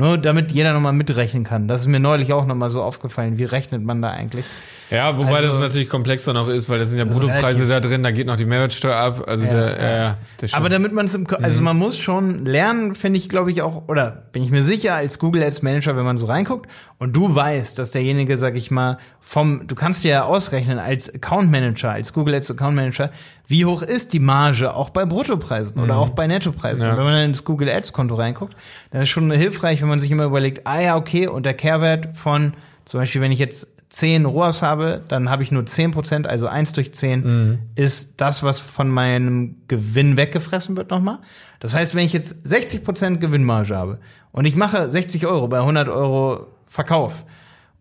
Nur 0.00 0.18
damit 0.18 0.52
jeder 0.52 0.72
nochmal 0.72 0.92
mitrechnen 0.92 1.44
kann. 1.44 1.68
Das 1.68 1.82
ist 1.82 1.86
mir 1.86 2.00
neulich 2.00 2.32
auch 2.32 2.46
nochmal 2.46 2.70
so 2.70 2.82
aufgefallen. 2.82 3.38
Wie 3.38 3.44
rechnet 3.44 3.84
man 3.84 4.00
da 4.02 4.10
eigentlich? 4.10 4.44
Ja, 4.90 5.16
wobei 5.16 5.36
Also- 5.36 5.48
das 5.48 5.60
natürlich 5.60 5.88
komplexer 5.88 6.32
noch 6.32 6.48
ist, 6.48 6.68
weil 6.68 6.78
das 6.80 6.88
sind 6.88 6.98
ja 6.98 7.04
Bruttopreise 7.04 7.68
da 7.68 7.78
drin, 7.78 8.02
da 8.02 8.10
geht 8.10 8.26
noch 8.26 8.34
die 8.34 8.44
Mehrwertsteuer 8.44 8.96
ab. 8.96 9.24
Also 9.28 9.46
Ja, 9.46 9.52
der, 9.52 9.80
ja. 9.82 9.96
ja, 10.02 10.16
das 10.38 10.52
Aber 10.52 10.68
damit 10.68 10.92
man 10.92 11.06
es 11.06 11.14
im, 11.14 11.28
also 11.40 11.62
man 11.62 11.76
muss 11.78 11.96
schon 11.96 12.44
lernen, 12.44 12.96
finde 12.96 13.18
ich, 13.20 13.28
glaube 13.28 13.52
ich 13.52 13.62
auch, 13.62 13.86
oder 13.88 14.24
bin 14.32 14.42
ich 14.42 14.50
mir 14.50 14.64
sicher, 14.64 14.94
als 14.96 15.20
Google 15.20 15.44
Ads 15.44 15.62
Manager, 15.62 15.96
wenn 15.96 16.04
man 16.04 16.18
so 16.18 16.26
reinguckt 16.26 16.68
und 16.98 17.14
du 17.14 17.32
weißt, 17.32 17.78
dass 17.78 17.92
derjenige, 17.92 18.36
sag 18.36 18.56
ich 18.56 18.72
mal, 18.72 18.98
vom, 19.20 19.68
du 19.68 19.76
kannst 19.76 20.02
dir 20.02 20.10
ja 20.10 20.24
ausrechnen 20.24 20.80
als 20.80 21.14
Account 21.14 21.52
Manager, 21.52 21.92
als 21.92 22.12
Google 22.12 22.34
Ads 22.34 22.50
Account 22.50 22.74
Manager, 22.74 23.10
wie 23.50 23.64
hoch 23.64 23.82
ist 23.82 24.12
die 24.12 24.20
Marge 24.20 24.74
auch 24.74 24.90
bei 24.90 25.04
Bruttopreisen 25.04 25.80
oder 25.82 25.96
auch 25.96 26.10
bei 26.10 26.28
Nettopreisen. 26.28 26.82
Ja. 26.82 26.92
Und 26.92 26.98
wenn 26.98 27.04
man 27.04 27.14
dann 27.14 27.24
ins 27.24 27.44
Google 27.44 27.68
Ads 27.68 27.92
Konto 27.92 28.14
reinguckt, 28.14 28.54
dann 28.92 29.02
ist 29.02 29.08
schon 29.08 29.28
hilfreich, 29.32 29.82
wenn 29.82 29.88
man 29.88 29.98
sich 29.98 30.12
immer 30.12 30.24
überlegt, 30.24 30.66
ah 30.68 30.80
ja, 30.80 30.96
okay, 30.96 31.26
und 31.26 31.44
der 31.44 31.54
Kehrwert 31.54 32.16
von, 32.16 32.54
zum 32.84 33.00
Beispiel, 33.00 33.20
wenn 33.20 33.32
ich 33.32 33.40
jetzt 33.40 33.68
10 33.88 34.24
ROAS 34.24 34.62
habe, 34.62 35.02
dann 35.08 35.30
habe 35.30 35.42
ich 35.42 35.50
nur 35.50 35.64
10%, 35.64 36.26
also 36.26 36.46
1 36.46 36.74
durch 36.74 36.94
10 36.94 37.58
ist 37.74 38.14
das, 38.18 38.44
was 38.44 38.60
von 38.60 38.88
meinem 38.88 39.56
Gewinn 39.66 40.16
weggefressen 40.16 40.76
wird 40.76 40.90
nochmal. 40.90 41.18
Das 41.58 41.74
heißt, 41.74 41.96
wenn 41.96 42.06
ich 42.06 42.12
jetzt 42.12 42.46
60% 42.46 43.16
Gewinnmarge 43.16 43.74
habe 43.74 43.98
und 44.30 44.44
ich 44.44 44.54
mache 44.54 44.88
60 44.88 45.26
Euro 45.26 45.48
bei 45.48 45.58
100 45.58 45.88
Euro 45.88 46.46
Verkauf 46.68 47.24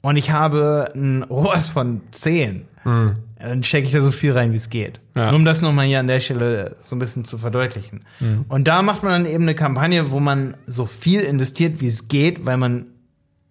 und 0.02 0.18
ich 0.18 0.32
habe 0.32 0.92
ein 0.96 1.24
ROAS 1.30 1.70
von 1.70 2.02
10, 2.12 2.66
dann 2.84 3.64
stecke 3.64 3.86
ich 3.88 3.94
da 3.94 4.02
so 4.02 4.12
viel 4.12 4.32
rein, 4.34 4.52
wie 4.52 4.56
es 4.58 4.70
geht. 4.70 5.00
Ja. 5.16 5.28
Nur 5.28 5.36
um 5.36 5.46
das 5.46 5.62
nochmal 5.62 5.86
hier 5.86 6.00
an 6.00 6.08
der 6.08 6.20
Stelle 6.20 6.76
so 6.82 6.96
ein 6.96 7.00
bisschen 7.00 7.24
zu 7.26 7.38
verdeutlichen. 7.38 8.02
Und 8.50 8.68
da 8.68 8.82
macht 8.82 9.04
man 9.04 9.12
dann 9.12 9.26
eben 9.32 9.44
eine 9.44 9.56
Kampagne, 9.56 10.12
wo 10.12 10.20
man 10.20 10.56
so 10.66 10.86
viel 10.86 11.22
investiert, 11.22 11.82
wie 11.82 11.88
es 11.88 12.08
geht, 12.08 12.46
weil 12.46 12.58
man, 12.58 12.88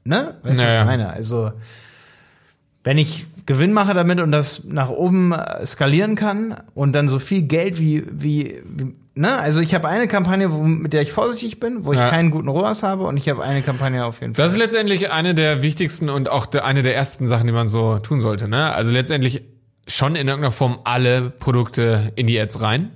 ne? 0.04 0.36
Weißt 0.42 0.58
du, 0.58 0.62
was 0.64 0.68
Naja. 0.68 0.80
ich 0.80 0.86
meine? 0.86 1.10
Also, 1.10 1.52
wenn 2.84 2.98
ich 2.98 3.26
Gewinn 3.46 3.72
mache 3.72 3.94
damit 3.94 4.20
und 4.20 4.30
das 4.32 4.64
nach 4.64 4.90
oben 4.90 5.32
äh, 5.32 5.64
skalieren 5.64 6.16
kann 6.16 6.54
und 6.74 6.92
dann 6.92 7.08
so 7.08 7.18
viel 7.18 7.42
Geld 7.42 7.78
wie, 7.78 8.04
wie, 8.10 8.62
wie 8.66 8.94
ne? 9.18 9.38
Also 9.38 9.60
ich 9.60 9.74
habe 9.74 9.88
eine 9.88 10.08
Kampagne, 10.08 10.52
wo, 10.52 10.62
mit 10.62 10.92
der 10.92 11.02
ich 11.02 11.12
vorsichtig 11.12 11.60
bin, 11.60 11.84
wo 11.84 11.92
ich 11.92 11.98
Ja. 11.98 12.08
keinen 12.08 12.30
guten 12.30 12.48
ROAS 12.48 12.82
habe 12.82 13.04
und 13.04 13.16
ich 13.16 13.28
habe 13.28 13.42
eine 13.42 13.62
Kampagne 13.62 14.04
auf 14.04 14.20
jeden 14.20 14.34
Fall. 14.34 14.44
Das 14.44 14.52
ist 14.52 14.58
letztendlich 14.58 15.10
eine 15.10 15.34
der 15.34 15.62
wichtigsten 15.62 16.08
und 16.08 16.28
auch 16.28 16.46
eine 16.52 16.82
der 16.82 16.94
ersten 16.96 17.26
Sachen, 17.26 17.46
die 17.46 17.52
man 17.52 17.68
so 17.68 17.98
tun 17.98 18.20
sollte. 18.20 18.48
Ne? 18.48 18.72
Also 18.74 18.92
letztendlich 18.92 19.42
schon 19.86 20.16
in 20.16 20.28
irgendeiner 20.28 20.52
Form 20.52 20.78
alle 20.84 21.30
Produkte 21.30 22.12
in 22.16 22.26
die 22.26 22.38
Ads 22.40 22.60
rein. 22.62 22.90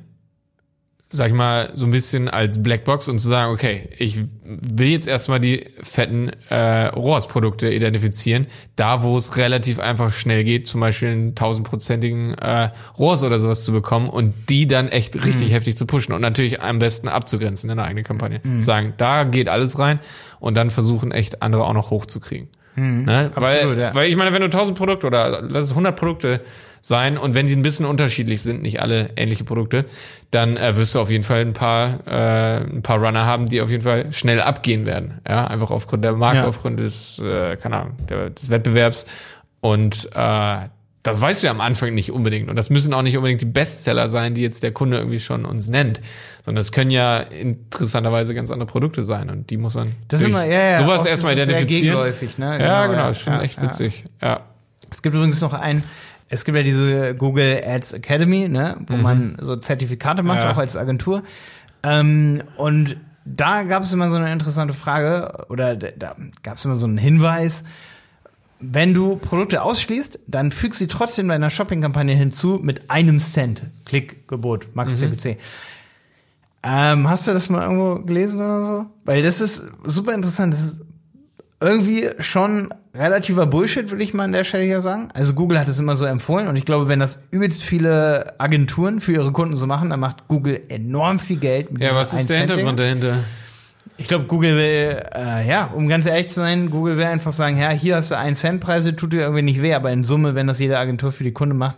Sag 1.12 1.28
ich 1.28 1.34
mal, 1.34 1.70
so 1.74 1.84
ein 1.86 1.90
bisschen 1.90 2.28
als 2.28 2.62
Blackbox 2.62 3.08
und 3.08 3.18
zu 3.18 3.28
sagen, 3.28 3.52
okay, 3.52 3.88
ich 3.98 4.18
will 4.44 4.88
jetzt 4.88 5.06
erstmal 5.06 5.40
die 5.40 5.66
fetten 5.82 6.30
äh, 6.48 6.86
ROAS-Produkte 6.86 7.68
identifizieren, 7.70 8.46
da 8.76 9.02
wo 9.02 9.16
es 9.16 9.36
relativ 9.36 9.78
einfach 9.78 10.12
schnell 10.12 10.42
geht, 10.44 10.66
zum 10.68 10.80
Beispiel 10.80 11.08
einen 11.08 11.34
tausendprozentigen 11.34 12.34
äh, 12.38 12.70
ROAS 12.98 13.22
oder 13.24 13.38
sowas 13.38 13.64
zu 13.64 13.72
bekommen 13.72 14.08
und 14.08 14.32
die 14.48 14.66
dann 14.66 14.88
echt 14.88 15.14
richtig 15.24 15.48
Mhm. 15.50 15.52
heftig 15.52 15.76
zu 15.76 15.86
pushen 15.86 16.12
und 16.14 16.20
natürlich 16.22 16.60
am 16.62 16.78
besten 16.78 17.08
abzugrenzen 17.08 17.68
in 17.70 17.76
der 17.76 17.86
eigenen 17.86 18.04
Kampagne. 18.04 18.40
Sagen, 18.60 18.94
da 18.96 19.24
geht 19.24 19.48
alles 19.48 19.78
rein 19.78 20.00
und 20.40 20.54
dann 20.56 20.70
versuchen 20.70 21.12
echt 21.12 21.42
andere 21.42 21.64
auch 21.64 21.74
noch 21.74 21.90
hochzukriegen. 21.90 22.48
Ne? 22.74 23.04
weil, 23.04 23.26
Mhm. 23.26 23.32
Absolut, 23.34 23.78
ja. 23.78 23.94
weil 23.94 24.08
ich 24.10 24.16
meine, 24.16 24.32
wenn 24.32 24.40
du 24.40 24.46
1000 24.46 24.78
Produkte 24.78 25.06
oder 25.06 25.42
lass 25.42 25.64
es 25.64 25.70
100 25.72 25.94
Produkte 25.94 26.40
sein 26.84 27.16
und 27.16 27.34
wenn 27.34 27.46
die 27.46 27.54
ein 27.54 27.62
bisschen 27.62 27.86
unterschiedlich 27.86 28.42
sind, 28.42 28.60
nicht 28.60 28.82
alle 28.82 29.10
ähnliche 29.16 29.44
Produkte, 29.44 29.84
dann 30.32 30.56
äh, 30.56 30.76
wirst 30.76 30.94
du 30.94 31.00
auf 31.00 31.08
jeden 31.10 31.24
Fall 31.24 31.40
ein 31.40 31.52
paar 31.52 32.00
äh, 32.06 32.56
ein 32.64 32.82
paar 32.82 32.98
Runner 32.98 33.24
haben, 33.24 33.46
die 33.46 33.60
auf 33.62 33.70
jeden 33.70 33.84
Fall 33.84 34.12
schnell 34.12 34.40
abgehen 34.42 34.84
werden. 34.84 35.20
Ja, 35.26 35.46
einfach 35.46 35.70
aufgrund 35.70 36.04
der 36.04 36.12
Marke, 36.12 36.38
Ja. 36.38 36.46
aufgrund 36.48 36.80
des 36.80 37.18
äh, 37.20 37.56
keine 37.56 37.80
Ahnung 37.80 37.96
der, 38.10 38.30
des 38.30 38.50
Wettbewerbs 38.50 39.06
und 39.60 40.08
äh, 40.14 40.56
das 41.04 41.20
weißt 41.20 41.42
du 41.42 41.46
ja 41.48 41.50
am 41.50 41.60
Anfang 41.60 41.94
nicht 41.94 42.12
unbedingt. 42.12 42.48
Und 42.48 42.54
das 42.54 42.70
müssen 42.70 42.94
auch 42.94 43.02
nicht 43.02 43.16
unbedingt 43.16 43.40
die 43.40 43.44
Bestseller 43.46 44.06
sein, 44.06 44.34
die 44.34 44.42
jetzt 44.42 44.62
der 44.62 44.70
Kunde 44.70 44.98
irgendwie 44.98 45.18
schon 45.18 45.44
uns 45.44 45.68
nennt. 45.68 46.00
Sondern 46.44 46.60
es 46.60 46.70
können 46.70 46.92
ja 46.92 47.18
interessanterweise 47.18 48.34
ganz 48.36 48.52
andere 48.52 48.66
Produkte 48.68 49.02
sein. 49.02 49.28
Und 49.28 49.50
die 49.50 49.56
muss 49.56 49.74
man 49.74 49.92
Das 50.06 50.20
ist 50.20 50.26
immer, 50.28 50.44
ja, 50.44 50.70
ja, 50.72 50.78
sowas 50.78 51.04
erstmal 51.04 51.32
es 51.36 51.44
sehr 51.46 51.56
identifizieren. 51.56 51.96
gegenläufig, 51.96 52.38
ne? 52.38 52.46
ja, 52.60 52.86
Genau, 52.86 52.92
genau, 52.92 53.02
ja, 53.04 53.10
ist 53.10 53.20
schon 53.20 53.32
ja, 53.32 53.42
echt 53.42 53.60
witzig. 53.60 54.04
Ja. 54.20 54.40
Es 54.92 55.02
gibt 55.02 55.16
übrigens 55.16 55.40
noch 55.40 55.54
ein, 55.54 55.82
es 56.32 56.44
gibt 56.44 56.56
ja 56.56 56.62
diese 56.62 57.14
Google 57.14 57.62
Ads 57.64 57.92
Academy, 57.92 58.48
ne, 58.48 58.78
wo 58.88 58.96
man 58.96 59.36
so 59.40 59.54
Zertifikate 59.56 60.22
macht, 60.22 60.38
Mhm. 60.38 60.44
Ja. 60.44 60.52
auch 60.52 60.56
als 60.56 60.76
Agentur. 60.76 61.22
Ähm, 61.82 62.42
und 62.56 62.96
da 63.24 63.62
gab 63.64 63.82
es 63.82 63.92
immer 63.92 64.08
so 64.10 64.16
eine 64.16 64.32
interessante 64.32 64.72
Frage, 64.74 65.46
oder 65.50 65.76
da, 65.76 66.16
gab 66.42 66.56
es 66.56 66.64
immer 66.64 66.76
so 66.76 66.86
einen 66.86 66.96
Hinweis, 66.98 67.64
wenn 68.60 68.94
du 68.94 69.16
Produkte 69.16 69.62
ausschließt, 69.62 70.20
dann 70.26 70.52
fügst 70.52 70.78
sie 70.78 70.86
trotzdem 70.86 71.28
deiner 71.28 71.50
Shopping-Kampagne 71.50 72.14
hinzu 72.14 72.60
mit 72.62 72.90
einem 72.90 73.18
Cent. 73.18 73.62
Klickgebot, 73.84 74.74
Max 74.74 74.94
Mhm. 75.02 75.18
CPC. 75.18 75.38
Ähm, 76.64 77.10
hast 77.10 77.26
du 77.26 77.32
das 77.32 77.50
mal 77.50 77.62
irgendwo 77.64 77.96
gelesen 78.06 78.36
oder 78.40 78.60
so? 78.66 78.86
Weil 79.04 79.22
das 79.22 79.40
ist 79.40 79.66
super 79.84 80.14
interessant. 80.14 80.54
Das 80.54 80.60
ist 80.62 80.80
irgendwie 81.62 82.08
schon 82.18 82.74
relativer 82.94 83.46
Bullshit, 83.46 83.90
würde 83.90 84.02
ich 84.04 84.12
mal 84.12 84.24
an 84.24 84.32
der 84.32 84.44
Stelle 84.44 84.64
hier 84.64 84.80
sagen. 84.80 85.08
Also 85.14 85.32
Google 85.34 85.58
hat 85.58 85.68
es 85.68 85.78
immer 85.78 85.96
so 85.96 86.04
empfohlen 86.04 86.48
und 86.48 86.56
ich 86.56 86.66
glaube, 86.66 86.88
wenn 86.88 87.00
das 87.00 87.22
übelst 87.30 87.62
viele 87.62 88.34
Agenturen 88.38 89.00
für 89.00 89.12
ihre 89.12 89.32
Kunden 89.32 89.56
so 89.56 89.66
machen, 89.66 89.90
dann 89.90 90.00
macht 90.00 90.28
Google 90.28 90.60
enorm 90.68 91.18
viel 91.18 91.36
Geld. 91.36 91.72
Mit 91.72 91.82
Ja, 91.82 91.94
was 91.94 92.12
ist 92.12 92.28
der 92.28 92.36
1 92.36 92.46
Cent 92.46 92.50
Hintergrund 92.50 92.78
dahinter? 92.80 93.16
Ich 93.96 94.08
glaube, 94.08 94.24
Google 94.24 94.56
will, 94.56 95.02
äh, 95.14 95.48
ja, 95.48 95.70
um 95.74 95.86
ganz 95.88 96.06
ehrlich 96.06 96.28
zu 96.28 96.34
sein, 96.34 96.70
Google 96.70 96.96
will 96.96 97.04
einfach 97.04 97.32
sagen, 97.32 97.58
ja, 97.58 97.70
hier 97.70 97.96
hast 97.96 98.10
du 98.10 98.18
1 98.18 98.40
Cent 98.40 98.60
Preise, 98.60 98.96
tut 98.96 99.12
dir 99.12 99.20
irgendwie 99.20 99.42
nicht 99.42 99.62
weh, 99.62 99.74
aber 99.74 99.92
in 99.92 100.02
Summe, 100.02 100.34
wenn 100.34 100.46
das 100.46 100.58
jede 100.58 100.78
Agentur 100.78 101.12
für 101.12 101.24
die 101.24 101.32
Kunde 101.32 101.54
macht, 101.54 101.76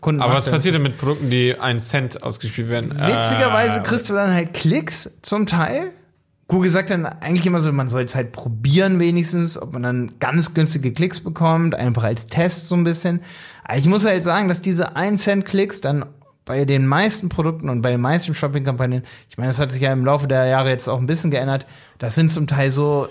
Kunden 0.00 0.20
Aber 0.20 0.34
macht, 0.34 0.46
was 0.46 0.52
passiert 0.52 0.74
denn 0.74 0.82
mit 0.82 0.98
Produkten, 0.98 1.30
die 1.30 1.58
einen 1.58 1.80
Cent 1.80 2.22
ausgespielt 2.22 2.68
werden? 2.68 2.90
Witzigerweise 2.90 3.80
Äh, 3.80 3.82
kriegst 3.82 4.08
du 4.08 4.14
dann 4.14 4.32
halt 4.32 4.54
Klicks 4.54 5.18
zum 5.22 5.46
Teil. 5.46 5.92
Google 6.50 6.68
sagt 6.68 6.90
dann 6.90 7.06
eigentlich 7.06 7.46
immer 7.46 7.60
so, 7.60 7.70
man 7.72 7.86
soll 7.86 8.02
es 8.02 8.16
halt 8.16 8.32
probieren 8.32 8.98
wenigstens, 8.98 9.56
ob 9.56 9.72
man 9.72 9.84
dann 9.84 10.12
ganz 10.18 10.52
günstige 10.52 10.92
Klicks 10.92 11.20
bekommt, 11.20 11.76
einfach 11.76 12.02
als 12.02 12.26
Test 12.26 12.66
so 12.66 12.74
ein 12.74 12.82
bisschen. 12.82 13.20
Aber 13.64 13.78
ich 13.78 13.86
muss 13.86 14.04
halt 14.04 14.24
sagen, 14.24 14.48
dass 14.48 14.60
diese 14.60 14.96
1 14.96 15.22
Cent 15.22 15.44
Klicks 15.44 15.80
dann 15.80 16.04
bei 16.44 16.64
den 16.64 16.86
meisten 16.88 17.28
Produkten 17.28 17.68
und 17.68 17.82
bei 17.82 17.92
den 17.92 18.00
meisten 18.00 18.34
Shopping-Kampagnen, 18.34 19.04
ich 19.28 19.38
meine, 19.38 19.48
das 19.50 19.60
hat 19.60 19.70
sich 19.70 19.80
ja 19.80 19.92
im 19.92 20.04
Laufe 20.04 20.26
der 20.26 20.46
Jahre 20.46 20.70
jetzt 20.70 20.88
auch 20.88 20.98
ein 20.98 21.06
bisschen 21.06 21.30
geändert, 21.30 21.66
das 21.98 22.16
sind 22.16 22.32
zum 22.32 22.48
Teil 22.48 22.72
so 22.72 23.06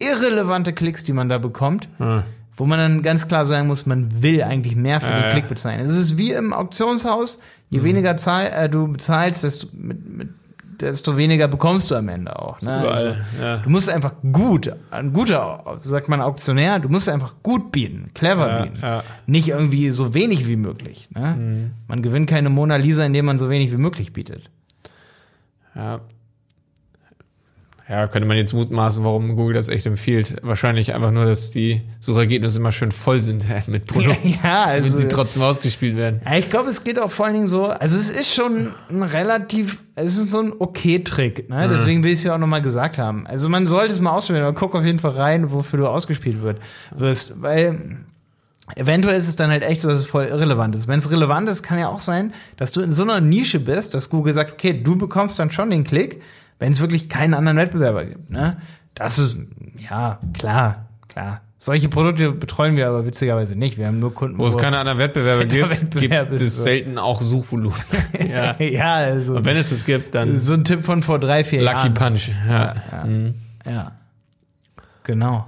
irrelevante 0.00 0.72
Klicks, 0.72 1.04
die 1.04 1.12
man 1.12 1.28
da 1.28 1.38
bekommt. 1.38 1.88
Wo 2.56 2.66
man 2.66 2.78
dann 2.80 3.02
ganz 3.02 3.28
klar 3.28 3.46
sagen 3.46 3.68
muss, 3.68 3.86
man 3.86 4.22
will 4.22 4.42
eigentlich 4.42 4.74
mehr 4.76 5.00
für 5.00 5.12
den 5.12 5.22
ja. 5.22 5.30
Klick 5.30 5.46
bezahlen. 5.48 5.78
Es 5.80 5.88
ist 5.96 6.18
wie 6.18 6.32
im 6.32 6.52
Auktionshaus, 6.52 7.38
je 7.70 7.78
Mhm. 7.78 7.84
weniger 7.84 8.16
zahl, 8.16 8.46
äh, 8.46 8.68
du 8.68 8.88
bezahlst, 8.88 9.44
desto, 9.44 9.68
mit, 9.72 10.04
mit, 10.18 10.28
desto 10.82 11.16
weniger 11.16 11.48
bekommst 11.48 11.90
du 11.90 11.94
am 11.94 12.08
Ende 12.08 12.38
auch. 12.38 12.60
Ne? 12.60 12.70
Also, 12.72 13.06
Überall, 13.06 13.24
ja. 13.40 13.56
Du 13.58 13.70
musst 13.70 13.88
einfach 13.88 14.14
gut, 14.32 14.70
ein 14.90 15.12
guter, 15.12 15.78
sagt 15.80 16.08
man 16.08 16.20
Auktionär, 16.20 16.78
du 16.80 16.88
musst 16.88 17.08
einfach 17.08 17.36
gut 17.42 17.72
bieten, 17.72 18.10
clever 18.14 18.48
Ja, 18.48 18.62
bieten. 18.64 18.78
ja. 18.82 19.02
Nicht 19.26 19.48
irgendwie 19.48 19.90
so 19.90 20.12
wenig 20.14 20.46
wie 20.48 20.56
möglich. 20.56 21.08
Ne? 21.14 21.34
Mhm. 21.38 21.70
Man 21.88 22.02
gewinnt 22.02 22.28
keine 22.28 22.50
Mona 22.50 22.76
Lisa, 22.76 23.04
indem 23.04 23.26
man 23.26 23.38
so 23.38 23.48
wenig 23.48 23.72
wie 23.72 23.76
möglich 23.78 24.12
bietet. 24.12 24.50
Ja. 25.74 26.00
Ja, 27.92 28.06
könnte 28.06 28.26
man 28.26 28.38
jetzt 28.38 28.54
mutmaßen, 28.54 29.04
warum 29.04 29.36
Google 29.36 29.52
das 29.52 29.68
echt 29.68 29.84
empfiehlt. 29.84 30.36
Wahrscheinlich 30.40 30.94
einfach 30.94 31.10
nur, 31.10 31.26
dass 31.26 31.50
die 31.50 31.82
Suchergebnisse 32.00 32.58
immer 32.58 32.72
schön 32.72 32.90
voll 32.90 33.20
sind 33.20 33.44
mit 33.68 33.84
Produkten, 33.84 34.28
ja, 34.42 34.64
wenn 34.68 34.82
also. 34.82 34.96
sie 34.96 35.08
trotzdem 35.08 35.42
ausgespielt 35.42 35.98
werden. 35.98 36.22
Ja, 36.24 36.38
ich 36.38 36.48
glaube, 36.48 36.70
es 36.70 36.84
geht 36.84 36.98
auch 36.98 37.10
vor 37.10 37.26
allen 37.26 37.34
Dingen 37.34 37.48
so, 37.48 37.66
also 37.66 37.98
es 37.98 38.08
ist 38.08 38.32
schon 38.32 38.72
ein 38.88 39.02
relativ, 39.02 39.82
es 39.94 40.16
ist 40.16 40.30
so 40.30 40.40
ein 40.40 40.54
okay-Trick, 40.58 41.50
ne? 41.50 41.68
deswegen 41.68 42.02
will 42.02 42.12
ich 42.12 42.20
es 42.20 42.24
ja 42.24 42.34
auch 42.34 42.38
nochmal 42.38 42.62
gesagt 42.62 42.96
haben. 42.96 43.26
Also 43.26 43.50
man 43.50 43.66
sollte 43.66 43.92
es 43.92 44.00
mal 44.00 44.12
ausprobieren, 44.12 44.46
aber 44.46 44.54
guck 44.54 44.74
auf 44.74 44.86
jeden 44.86 44.98
Fall 44.98 45.10
rein, 45.10 45.52
wofür 45.52 45.80
du 45.80 45.86
ausgespielt 45.86 46.40
wird, 46.40 46.60
wirst, 46.96 47.42
weil 47.42 47.98
eventuell 48.74 49.18
ist 49.18 49.28
es 49.28 49.36
dann 49.36 49.50
halt 49.50 49.64
echt 49.64 49.82
so, 49.82 49.88
dass 49.88 49.98
es 49.98 50.06
voll 50.06 50.24
irrelevant 50.24 50.74
ist. 50.74 50.88
Wenn 50.88 50.98
es 50.98 51.10
relevant 51.10 51.46
ist, 51.46 51.62
kann 51.62 51.78
ja 51.78 51.88
auch 51.88 52.00
sein, 52.00 52.32
dass 52.56 52.72
du 52.72 52.80
in 52.80 52.92
so 52.92 53.02
einer 53.02 53.20
Nische 53.20 53.60
bist, 53.60 53.92
dass 53.92 54.08
Google 54.08 54.32
sagt, 54.32 54.52
okay, 54.52 54.82
du 54.82 54.96
bekommst 54.96 55.38
dann 55.38 55.50
schon 55.50 55.68
den 55.68 55.84
Klick, 55.84 56.22
wenn 56.62 56.70
es 56.70 56.80
wirklich 56.80 57.08
keinen 57.08 57.34
anderen 57.34 57.58
Wettbewerber 57.58 58.04
gibt, 58.04 58.30
ne? 58.30 58.56
Das 58.94 59.18
ist, 59.18 59.36
ja, 59.78 60.20
klar, 60.32 60.86
klar. 61.08 61.40
Solche 61.58 61.88
Produkte 61.88 62.30
betreuen 62.30 62.76
wir 62.76 62.86
aber 62.86 63.04
witzigerweise 63.04 63.56
nicht. 63.56 63.78
Wir 63.78 63.88
haben 63.88 63.98
nur 63.98 64.14
Kunden, 64.14 64.38
Wo 64.38 64.46
es 64.46 64.56
keine 64.56 64.78
anderen 64.78 64.98
Wettbewerber 65.00 65.44
gibt, 65.46 65.70
Wettbewerb 65.70 66.30
gibt 66.30 66.40
ist 66.40 66.46
es 66.46 66.56
so. 66.58 66.62
selten 66.62 66.98
auch 66.98 67.20
Suchvolumen. 67.20 67.76
ja. 68.30 68.60
ja, 68.60 68.94
also. 68.94 69.34
Und 69.34 69.44
wenn 69.44 69.56
es 69.56 69.72
es 69.72 69.84
gibt, 69.84 70.14
dann 70.14 70.36
So 70.36 70.54
ein 70.54 70.62
Tipp 70.62 70.84
von 70.84 71.02
vor 71.02 71.18
drei, 71.18 71.42
vier 71.42 71.62
Lucky 71.62 71.74
Jahren. 71.74 71.94
Punch. 71.94 72.30
Ja. 72.48 72.74
Ja. 72.92 73.04
Mhm. 73.04 73.34
Ja. 73.66 73.92
Genau. 75.02 75.46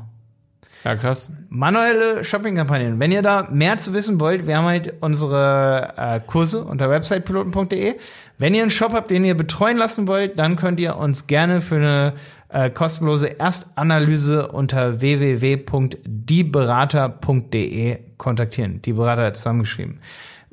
ja, 0.82 0.96
krass. 0.96 1.30
Manuelle 1.48 2.24
Shopping-Kampagnen. 2.24 2.98
Wenn 2.98 3.12
ihr 3.12 3.22
da 3.22 3.46
mehr 3.52 3.76
zu 3.76 3.92
wissen 3.92 4.18
wollt, 4.18 4.48
wir 4.48 4.56
haben 4.56 4.66
halt 4.66 4.94
unsere 5.00 5.92
äh, 5.96 6.18
Kurse 6.26 6.64
unter 6.64 6.90
websitepiloten.de. 6.90 7.94
Wenn 8.38 8.54
ihr 8.54 8.62
einen 8.62 8.70
Shop 8.70 8.92
habt, 8.92 9.10
den 9.10 9.24
ihr 9.24 9.36
betreuen 9.36 9.76
lassen 9.76 10.06
wollt, 10.08 10.38
dann 10.38 10.56
könnt 10.56 10.80
ihr 10.80 10.96
uns 10.96 11.26
gerne 11.28 11.60
für 11.60 11.76
eine 11.76 12.14
äh, 12.48 12.70
kostenlose 12.70 13.38
Erstanalyse 13.38 14.48
unter 14.48 15.00
www.dieberater.de 15.00 17.98
kontaktieren. 18.16 18.82
Die 18.82 18.92
Berater 18.92 19.26
hat 19.26 19.36
zusammengeschrieben. 19.36 20.00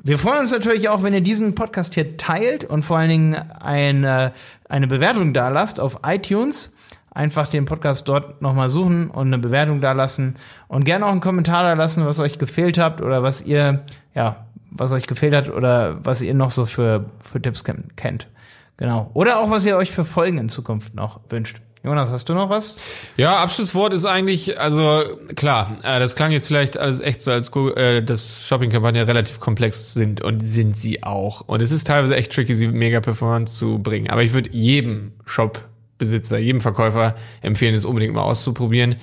Wir 0.04 0.18
freuen 0.18 0.40
uns 0.40 0.50
natürlich 0.50 0.88
auch, 0.88 1.04
wenn 1.04 1.14
ihr 1.14 1.20
diesen 1.20 1.54
Podcast 1.54 1.94
hier 1.94 2.16
teilt 2.16 2.64
und 2.64 2.84
vor 2.84 2.98
allen 2.98 3.08
Dingen 3.08 3.34
eine, 3.34 4.32
eine 4.68 4.88
Bewertung 4.88 5.32
da 5.32 5.48
lasst 5.48 5.78
auf 5.78 6.00
iTunes. 6.04 6.74
Einfach 7.12 7.46
den 7.46 7.66
Podcast 7.66 8.08
dort 8.08 8.42
nochmal 8.42 8.68
suchen 8.68 9.10
und 9.10 9.28
eine 9.28 9.38
Bewertung 9.38 9.80
da 9.80 9.92
lassen 9.92 10.34
und 10.66 10.84
gerne 10.84 11.06
auch 11.06 11.10
einen 11.10 11.20
Kommentar 11.20 11.62
da 11.62 11.74
lassen, 11.74 12.04
was 12.04 12.18
euch 12.18 12.38
gefehlt 12.38 12.78
habt 12.78 13.00
oder 13.00 13.22
was 13.22 13.42
ihr, 13.42 13.84
ja, 14.14 14.46
was 14.74 14.92
euch 14.92 15.06
gefehlt 15.06 15.34
hat 15.34 15.48
oder 15.50 15.98
was 16.04 16.22
ihr 16.22 16.34
noch 16.34 16.50
so 16.50 16.66
für, 16.66 17.06
für 17.20 17.40
Tipps 17.40 17.64
ken- 17.64 17.88
kennt. 17.96 18.28
Genau. 18.76 19.10
Oder 19.14 19.38
auch, 19.38 19.50
was 19.50 19.64
ihr 19.66 19.76
euch 19.76 19.90
für 19.90 20.04
Folgen 20.04 20.38
in 20.38 20.48
Zukunft 20.48 20.94
noch 20.94 21.20
wünscht. 21.28 21.60
Jonas, 21.84 22.10
hast 22.10 22.28
du 22.28 22.34
noch 22.34 22.48
was? 22.48 22.76
Ja, 23.16 23.42
Abschlusswort 23.42 23.92
ist 23.92 24.04
eigentlich, 24.04 24.60
also 24.60 25.02
klar, 25.34 25.76
äh, 25.82 25.98
das 25.98 26.14
klang 26.14 26.30
jetzt 26.30 26.46
vielleicht 26.46 26.78
alles 26.78 27.00
echt 27.00 27.20
so, 27.20 27.32
als 27.32 27.50
äh, 27.76 28.02
dass 28.02 28.46
Shopping-Kampagnen 28.46 29.04
relativ 29.04 29.40
komplex 29.40 29.92
sind 29.92 30.20
und 30.22 30.46
sind 30.46 30.76
sie 30.76 31.02
auch. 31.02 31.40
Und 31.42 31.60
es 31.60 31.72
ist 31.72 31.88
teilweise 31.88 32.14
echt 32.14 32.32
tricky, 32.32 32.54
sie 32.54 32.68
mega 32.68 33.00
performance 33.00 33.58
zu 33.58 33.80
bringen. 33.80 34.10
Aber 34.10 34.22
ich 34.22 34.32
würde 34.32 34.50
jedem 34.52 35.12
Shop-Besitzer, 35.26 36.38
jedem 36.38 36.60
Verkäufer 36.60 37.16
empfehlen, 37.40 37.74
es 37.74 37.84
unbedingt 37.84 38.14
mal 38.14 38.22
auszuprobieren. 38.22 38.96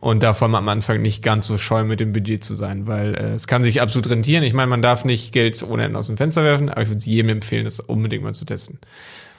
Und 0.00 0.22
davon 0.22 0.54
am 0.54 0.68
Anfang 0.68 1.00
nicht 1.02 1.22
ganz 1.22 1.46
so 1.46 1.58
scheu 1.58 1.84
mit 1.84 2.00
dem 2.00 2.12
Budget 2.12 2.44
zu 2.44 2.54
sein, 2.54 2.86
weil 2.86 3.14
äh, 3.14 3.32
es 3.34 3.46
kann 3.46 3.64
sich 3.64 3.80
absolut 3.80 4.10
rentieren. 4.10 4.44
Ich 4.44 4.52
meine, 4.52 4.68
man 4.68 4.82
darf 4.82 5.04
nicht 5.04 5.32
Geld 5.32 5.62
ohne 5.62 5.84
Ende 5.84 5.98
aus 5.98 6.06
dem 6.06 6.16
Fenster 6.16 6.44
werfen, 6.44 6.68
aber 6.68 6.82
ich 6.82 6.88
würde 6.88 6.98
es 6.98 7.06
jedem 7.06 7.30
empfehlen, 7.30 7.64
das 7.64 7.80
unbedingt 7.80 8.22
mal 8.22 8.34
zu 8.34 8.44
testen. 8.44 8.78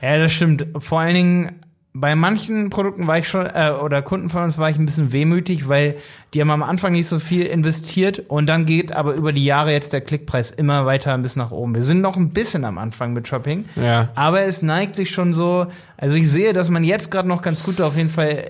Ja, 0.02 0.17
das 0.17 0.34
stimmt. 0.34 0.65
Vor 0.80 1.00
allen 1.00 1.15
Dingen 1.15 1.52
bei 1.93 2.13
manchen 2.15 2.70
Produkten 2.70 3.08
war 3.08 3.17
ich 3.17 3.28
schon, 3.28 3.48
äh, 3.48 3.72
oder 3.72 4.04
Kunden 4.04 4.30
von 4.30 4.43
uns 4.43 4.60
war 4.60 4.70
ich 4.70 4.78
ein 4.78 4.86
bisschen 4.86 5.12
wehmütig, 5.12 5.67
weil 5.67 5.96
die 6.34 6.41
haben 6.41 6.52
am 6.52 6.62
Anfang 6.62 6.91
nicht 6.93 7.08
so 7.08 7.17
viel 7.17 7.46
investiert 7.48 8.24
und 8.28 8.46
dann 8.48 8.65
geht 8.67 8.91
aber 8.91 9.13
über 9.13 9.34
die 9.34 9.43
Jahre 9.46 9.72
jetzt 9.72 9.93
der 9.93 10.02
Klickpreis 10.02 10.52
immer 10.52 10.86
weiter 10.86 11.17
bisschen 11.17 11.41
nach 11.41 11.50
oben. 11.52 11.74
Wir 11.74 11.82
sind 11.82 12.02
noch 12.02 12.15
ein 12.15 12.30
bisschen 12.30 12.65
am 12.65 12.78
Anfang 12.78 13.13
mit 13.13 13.28
Shopping, 13.28 13.65
Ja. 13.76 14.10
aber 14.13 14.41
es 14.41 14.62
neigt 14.62 14.96
sich 14.96 15.10
schon 15.10 15.34
so, 15.34 15.65
also 15.98 16.17
ich 16.17 16.30
sehe, 16.30 16.54
dass 16.54 16.70
man 16.70 16.84
jetzt 16.84 17.10
gerade 17.10 17.28
noch 17.28 17.41
ganz 17.41 17.63
gut 17.63 17.82
auf 17.82 17.96
jeden 17.98 18.12
Fall 18.12 18.49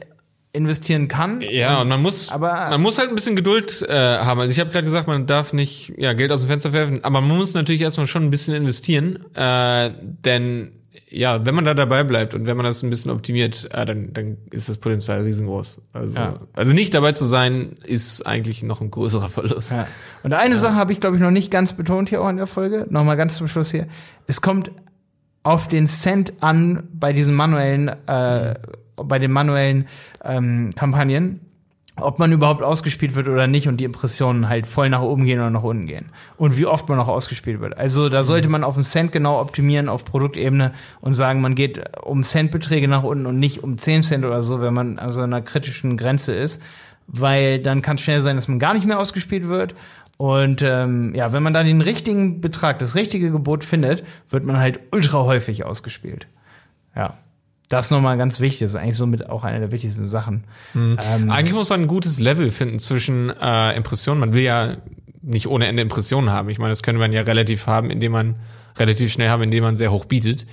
investieren 0.57 1.07
kann. 1.07 1.39
Ja, 1.41 1.81
und 1.81 1.87
man 1.87 2.01
muss, 2.01 2.29
Aber- 2.29 2.67
man 2.71 2.81
muss 2.81 2.97
halt 2.97 3.09
ein 3.09 3.15
bisschen 3.15 3.35
Geduld 3.37 3.81
äh, 3.87 3.93
haben. 3.93 4.39
Also 4.41 4.51
ich 4.51 4.59
habe 4.59 4.71
gerade 4.71 4.83
gesagt, 4.83 5.07
man 5.07 5.25
darf 5.27 5.53
nicht 5.53 5.93
ja, 5.97 6.11
Geld 6.13 6.31
aus 6.31 6.41
dem 6.41 6.49
Fenster 6.49 6.73
werfen, 6.73 7.03
aber 7.03 7.21
man 7.21 7.37
muss 7.37 7.53
natürlich 7.53 7.81
erstmal 7.81 8.07
schon 8.07 8.23
ein 8.23 8.31
bisschen 8.31 8.55
investieren, 8.55 9.19
äh, 9.35 9.91
denn 10.25 10.71
ja, 11.09 11.45
wenn 11.45 11.55
man 11.55 11.63
da 11.63 11.73
dabei 11.73 12.03
bleibt 12.03 12.33
und 12.33 12.45
wenn 12.47 12.57
man 12.57 12.65
das 12.65 12.83
ein 12.83 12.89
bisschen 12.89 13.11
optimiert, 13.11 13.69
äh, 13.71 13.85
dann, 13.85 14.11
dann 14.13 14.37
ist 14.51 14.67
das 14.67 14.77
Potenzial 14.77 15.21
riesengroß. 15.21 15.81
Also, 15.93 16.15
Ja. 16.15 16.39
also 16.53 16.73
nicht 16.73 16.93
dabei 16.93 17.13
zu 17.13 17.23
sein, 17.25 17.77
ist 17.85 18.27
eigentlich 18.27 18.61
noch 18.63 18.81
ein 18.81 18.91
größerer 18.91 19.29
Verlust. 19.29 19.71
Ja. 19.73 19.87
Und 20.23 20.33
eine 20.33 20.57
Sache 20.57 20.75
habe 20.75 20.91
ich, 20.91 20.99
glaube 20.99 21.15
ich, 21.15 21.21
noch 21.21 21.31
nicht 21.31 21.49
ganz 21.49 21.73
betont 21.73 22.09
hier 22.09 22.21
auch 22.21 22.29
in 22.29 22.35
der 22.37 22.47
Folge. 22.47 22.87
Nochmal 22.89 23.15
ganz 23.15 23.37
zum 23.37 23.47
Schluss 23.47 23.71
hier. 23.71 23.87
Es 24.27 24.41
kommt 24.41 24.71
auf 25.43 25.69
den 25.69 25.87
Cent 25.87 26.33
an 26.41 26.83
bei 26.91 27.13
diesen 27.13 27.33
manuellen, 27.35 27.87
äh, 28.07 28.55
bei 28.97 29.19
den 29.19 29.31
manuellen 29.31 29.87
ähm, 30.23 30.73
Kampagnen, 30.75 31.41
ob 31.99 32.19
man 32.19 32.31
überhaupt 32.31 32.61
ausgespielt 32.61 33.15
wird 33.15 33.27
oder 33.27 33.47
nicht 33.47 33.67
und 33.67 33.77
die 33.77 33.83
Impressionen 33.83 34.49
halt 34.49 34.67
voll 34.67 34.89
nach 34.89 35.01
oben 35.01 35.25
gehen 35.25 35.39
oder 35.39 35.49
nach 35.49 35.63
unten 35.63 35.87
gehen. 35.87 36.09
Und 36.37 36.57
wie 36.57 36.65
oft 36.67 36.87
man 36.89 36.99
auch 36.99 37.07
ausgespielt 37.07 37.59
wird. 37.59 37.77
Also 37.77 38.09
da 38.09 38.23
sollte 38.23 38.49
man 38.49 38.63
auf 38.63 38.75
den 38.75 38.83
Cent 38.83 39.11
genau 39.11 39.39
optimieren 39.39 39.89
auf 39.89 40.05
Produktebene 40.05 40.73
und 41.01 41.15
sagen, 41.15 41.41
man 41.41 41.55
geht 41.55 41.97
um 42.03 42.21
Centbeträge 42.23 42.87
nach 42.87 43.03
unten 43.03 43.25
und 43.25 43.39
nicht 43.39 43.63
um 43.63 43.77
10 43.77 44.03
Cent 44.03 44.25
oder 44.25 44.43
so, 44.43 44.61
wenn 44.61 44.73
man 44.73 44.99
an 44.99 45.11
so 45.11 45.21
einer 45.21 45.41
kritischen 45.41 45.97
Grenze 45.97 46.33
ist. 46.33 46.61
Weil 47.07 47.61
dann 47.61 47.81
kann 47.81 47.95
es 47.95 48.03
schnell 48.03 48.21
sein, 48.21 48.35
dass 48.35 48.47
man 48.47 48.59
gar 48.59 48.73
nicht 48.73 48.85
mehr 48.85 48.99
ausgespielt 48.99 49.47
wird. 49.47 49.73
Und 50.17 50.61
ähm, 50.61 51.15
ja, 51.15 51.31
wenn 51.31 51.43
man 51.43 51.53
da 51.53 51.63
den 51.63 51.81
richtigen 51.81 52.41
Betrag, 52.41 52.79
das 52.79 52.95
richtige 52.95 53.31
Gebot 53.31 53.63
findet, 53.63 54.03
wird 54.29 54.45
man 54.45 54.57
halt 54.57 54.79
ultra 54.91 55.23
häufig 55.23 55.65
ausgespielt. 55.65 56.27
Ja. 56.95 57.17
Das 57.69 57.91
nochmal 57.91 58.17
ganz 58.17 58.39
wichtig, 58.39 58.61
das 58.61 58.69
ist 58.71 58.75
eigentlich 58.77 58.95
somit 58.95 59.29
auch 59.29 59.43
eine 59.43 59.59
der 59.59 59.71
wichtigsten 59.71 60.07
Sachen. 60.07 60.45
Ähm, 60.73 60.97
Eigentlich 61.29 61.53
muss 61.53 61.69
man 61.69 61.81
ein 61.81 61.87
gutes 61.87 62.19
Level 62.19 62.51
finden 62.51 62.79
zwischen 62.79 63.29
äh, 63.29 63.75
Impressionen. 63.75 64.21
Man 64.21 64.33
will 64.33 64.43
ja 64.43 64.77
nicht 65.21 65.47
ohne 65.47 65.67
Ende 65.67 65.81
Impressionen 65.81 66.29
haben. 66.29 66.49
Ich 66.49 66.59
meine, 66.59 66.69
das 66.71 66.81
könnte 66.81 66.99
man 66.99 67.11
ja 67.11 67.21
relativ 67.23 67.67
haben, 67.67 67.89
indem 67.89 68.13
man 68.13 68.35
relativ 68.77 69.11
schnell 69.11 69.29
haben, 69.29 69.43
indem 69.43 69.63
man 69.63 69.75
sehr 69.75 69.91
hoch 69.91 70.05
bietet. 70.05 70.45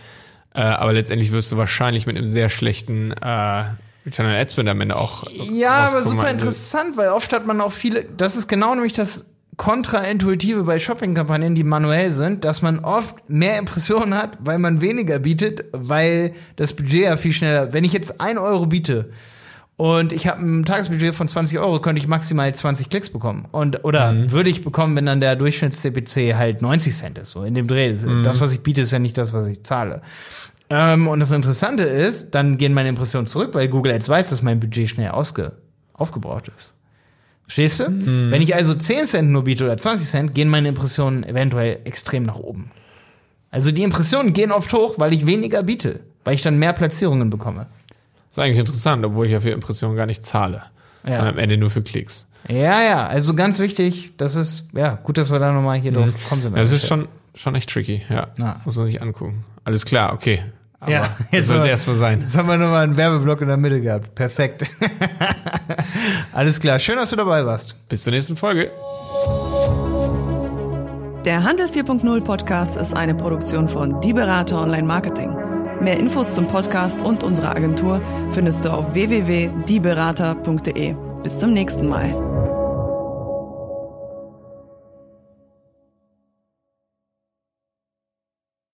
Äh, 0.54 0.60
aber 0.60 0.92
letztendlich 0.92 1.30
wirst 1.30 1.52
du 1.52 1.56
wahrscheinlich 1.56 2.06
mit 2.06 2.16
einem 2.16 2.28
sehr 2.28 2.48
schlechten 2.48 3.12
äh, 3.12 3.64
Return 4.06 4.26
on 4.26 4.34
Ad 4.34 4.50
Spend 4.52 4.68
am 4.68 4.80
Ende 4.80 4.96
auch 4.96 5.24
Ja, 5.52 5.86
aber 5.88 6.02
super 6.02 6.24
Also, 6.24 6.34
interessant, 6.40 6.96
weil 6.96 7.10
oft 7.10 7.32
hat 7.32 7.46
man 7.46 7.60
auch 7.60 7.72
viele, 7.72 8.04
das 8.16 8.36
ist 8.36 8.48
genau 8.48 8.74
nämlich 8.74 8.92
das 8.92 9.26
Kontraintuitive 9.56 10.64
bei 10.64 10.78
Shopping-Kampagnen, 10.78 11.54
die 11.54 11.64
manuell 11.64 12.10
sind, 12.10 12.44
dass 12.44 12.62
man 12.62 12.80
oft 12.80 13.28
mehr 13.28 13.58
Impressionen 13.58 14.14
hat, 14.14 14.38
weil 14.40 14.58
man 14.58 14.80
weniger 14.80 15.18
bietet, 15.18 15.64
weil 15.72 16.34
das 16.56 16.74
Budget 16.74 17.02
ja 17.02 17.16
viel 17.16 17.32
schneller, 17.32 17.72
wenn 17.72 17.84
ich 17.84 17.92
jetzt 17.92 18.20
ein 18.20 18.38
Euro 18.38 18.66
biete 18.66 19.10
und 19.76 20.12
ich 20.12 20.28
habe 20.28 20.40
ein 20.40 20.64
Tagesbudget 20.64 21.14
von 21.14 21.26
20 21.26 21.58
Euro, 21.58 21.80
könnte 21.80 21.98
ich 21.98 22.06
maximal 22.06 22.54
20 22.54 22.90
Klicks 22.90 23.10
bekommen. 23.10 23.46
Und, 23.50 23.84
oder 23.84 24.30
würde 24.30 24.48
ich 24.48 24.62
bekommen, 24.62 24.94
wenn 24.94 25.06
dann 25.06 25.20
der 25.20 25.36
Durchschnitts-CPC 25.36 26.36
halt 26.36 26.62
90 26.62 26.94
Cent 26.94 27.18
ist, 27.18 27.32
so 27.32 27.42
in 27.42 27.54
dem 27.54 27.66
Dreh. 27.66 27.90
Das, 27.90 28.06
das, 28.22 28.40
was 28.40 28.52
ich 28.52 28.60
biete, 28.60 28.82
ist 28.82 28.92
ja 28.92 29.00
nicht 29.00 29.18
das, 29.18 29.32
was 29.32 29.48
ich 29.48 29.64
zahle. 29.64 30.02
Ähm, 30.70 31.08
und 31.08 31.18
das 31.18 31.32
Interessante 31.32 31.82
ist, 31.82 32.34
dann 32.36 32.56
gehen 32.56 32.72
meine 32.72 32.88
Impressionen 32.88 33.26
zurück, 33.26 33.50
weil 33.54 33.68
Google 33.68 33.92
Ads 33.92 34.08
weiß, 34.08 34.30
dass 34.30 34.42
mein 34.42 34.60
Budget 34.60 34.90
schnell 34.90 35.10
ausge 35.10 35.52
aufgebraucht 35.94 36.48
ist. 36.56 36.73
Verstehst 37.46 37.80
du? 37.80 38.30
Wenn 38.30 38.40
ich 38.40 38.54
also 38.54 38.74
10 38.74 39.04
Cent 39.04 39.30
nur 39.30 39.44
biete 39.44 39.64
oder 39.64 39.76
20 39.76 40.08
Cent, 40.08 40.34
gehen 40.34 40.48
meine 40.48 40.68
Impressionen 40.68 41.24
eventuell 41.24 41.80
extrem 41.84 42.22
nach 42.22 42.38
oben. 42.38 42.70
Also 43.50 43.70
die 43.70 43.82
Impressionen 43.82 44.32
gehen 44.32 44.50
oft 44.50 44.72
hoch, 44.72 44.94
weil 44.98 45.12
ich 45.12 45.26
weniger 45.26 45.62
biete, 45.62 46.00
weil 46.24 46.34
ich 46.34 46.42
dann 46.42 46.58
mehr 46.58 46.72
Platzierungen 46.72 47.30
bekomme. 47.30 47.66
ist 48.30 48.38
eigentlich 48.38 48.58
interessant, 48.58 49.04
obwohl 49.04 49.26
ich 49.26 49.32
ja 49.32 49.40
für 49.40 49.50
Impressionen 49.50 49.96
gar 49.96 50.06
nicht 50.06 50.24
zahle. 50.24 50.62
Ja. 51.06 51.28
Am 51.28 51.38
Ende 51.38 51.56
nur 51.58 51.70
für 51.70 51.82
Klicks. 51.82 52.26
Ja, 52.48 52.82
ja, 52.82 53.06
also 53.06 53.34
ganz 53.34 53.58
wichtig, 53.58 54.12
das 54.16 54.34
ist, 54.34 54.68
ja, 54.74 54.98
gut, 55.02 55.18
dass 55.18 55.30
wir 55.30 55.38
da 55.38 55.52
nochmal 55.52 55.78
hier 55.78 55.92
drauf 55.92 56.10
kommen 56.28 56.42
sind. 56.42 56.56
Das 56.56 56.72
ist 56.72 56.86
schon, 56.86 57.08
schon 57.34 57.54
echt 57.54 57.70
tricky, 57.70 58.02
ja. 58.10 58.28
Ja. 58.38 58.60
Muss 58.64 58.76
man 58.76 58.86
sich 58.86 59.00
angucken. 59.00 59.44
Alles 59.64 59.84
klar, 59.86 60.12
okay. 60.12 60.42
Aber 60.80 60.90
Ja, 60.92 61.08
jetzt 61.30 61.46
soll 61.48 61.56
es 61.58 61.62
aber- 61.62 61.70
erstmal 61.70 61.96
sein. 61.96 62.18
Jetzt 62.20 62.36
haben 62.36 62.46
wir 62.48 62.56
nochmal 62.58 62.84
einen 62.84 62.96
Werbeblock 62.96 63.40
in 63.40 63.48
der 63.48 63.56
Mitte 63.56 63.80
gehabt. 63.80 64.14
Perfekt. 64.14 64.70
Alles 66.32 66.60
klar, 66.60 66.78
schön, 66.78 66.96
dass 66.96 67.10
du 67.10 67.16
dabei 67.16 67.44
warst. 67.46 67.74
Bis 67.88 68.04
zur 68.04 68.12
nächsten 68.12 68.36
Folge. 68.36 68.70
Der 71.24 71.42
Handel 71.42 71.66
4.0 71.68 72.20
Podcast 72.22 72.76
ist 72.76 72.94
eine 72.94 73.14
Produktion 73.14 73.66
von 73.68 73.98
Die 74.02 74.12
Berater 74.12 74.60
Online 74.60 74.86
Marketing. 74.86 75.34
Mehr 75.80 75.98
Infos 75.98 76.30
zum 76.34 76.46
Podcast 76.48 77.00
und 77.00 77.24
unserer 77.24 77.56
Agentur 77.56 78.02
findest 78.32 78.64
du 78.66 78.70
auf 78.70 78.92
www.dieberater.de. 78.94 80.94
Bis 81.22 81.38
zum 81.38 81.52
nächsten 81.54 81.88
Mal. 81.88 82.33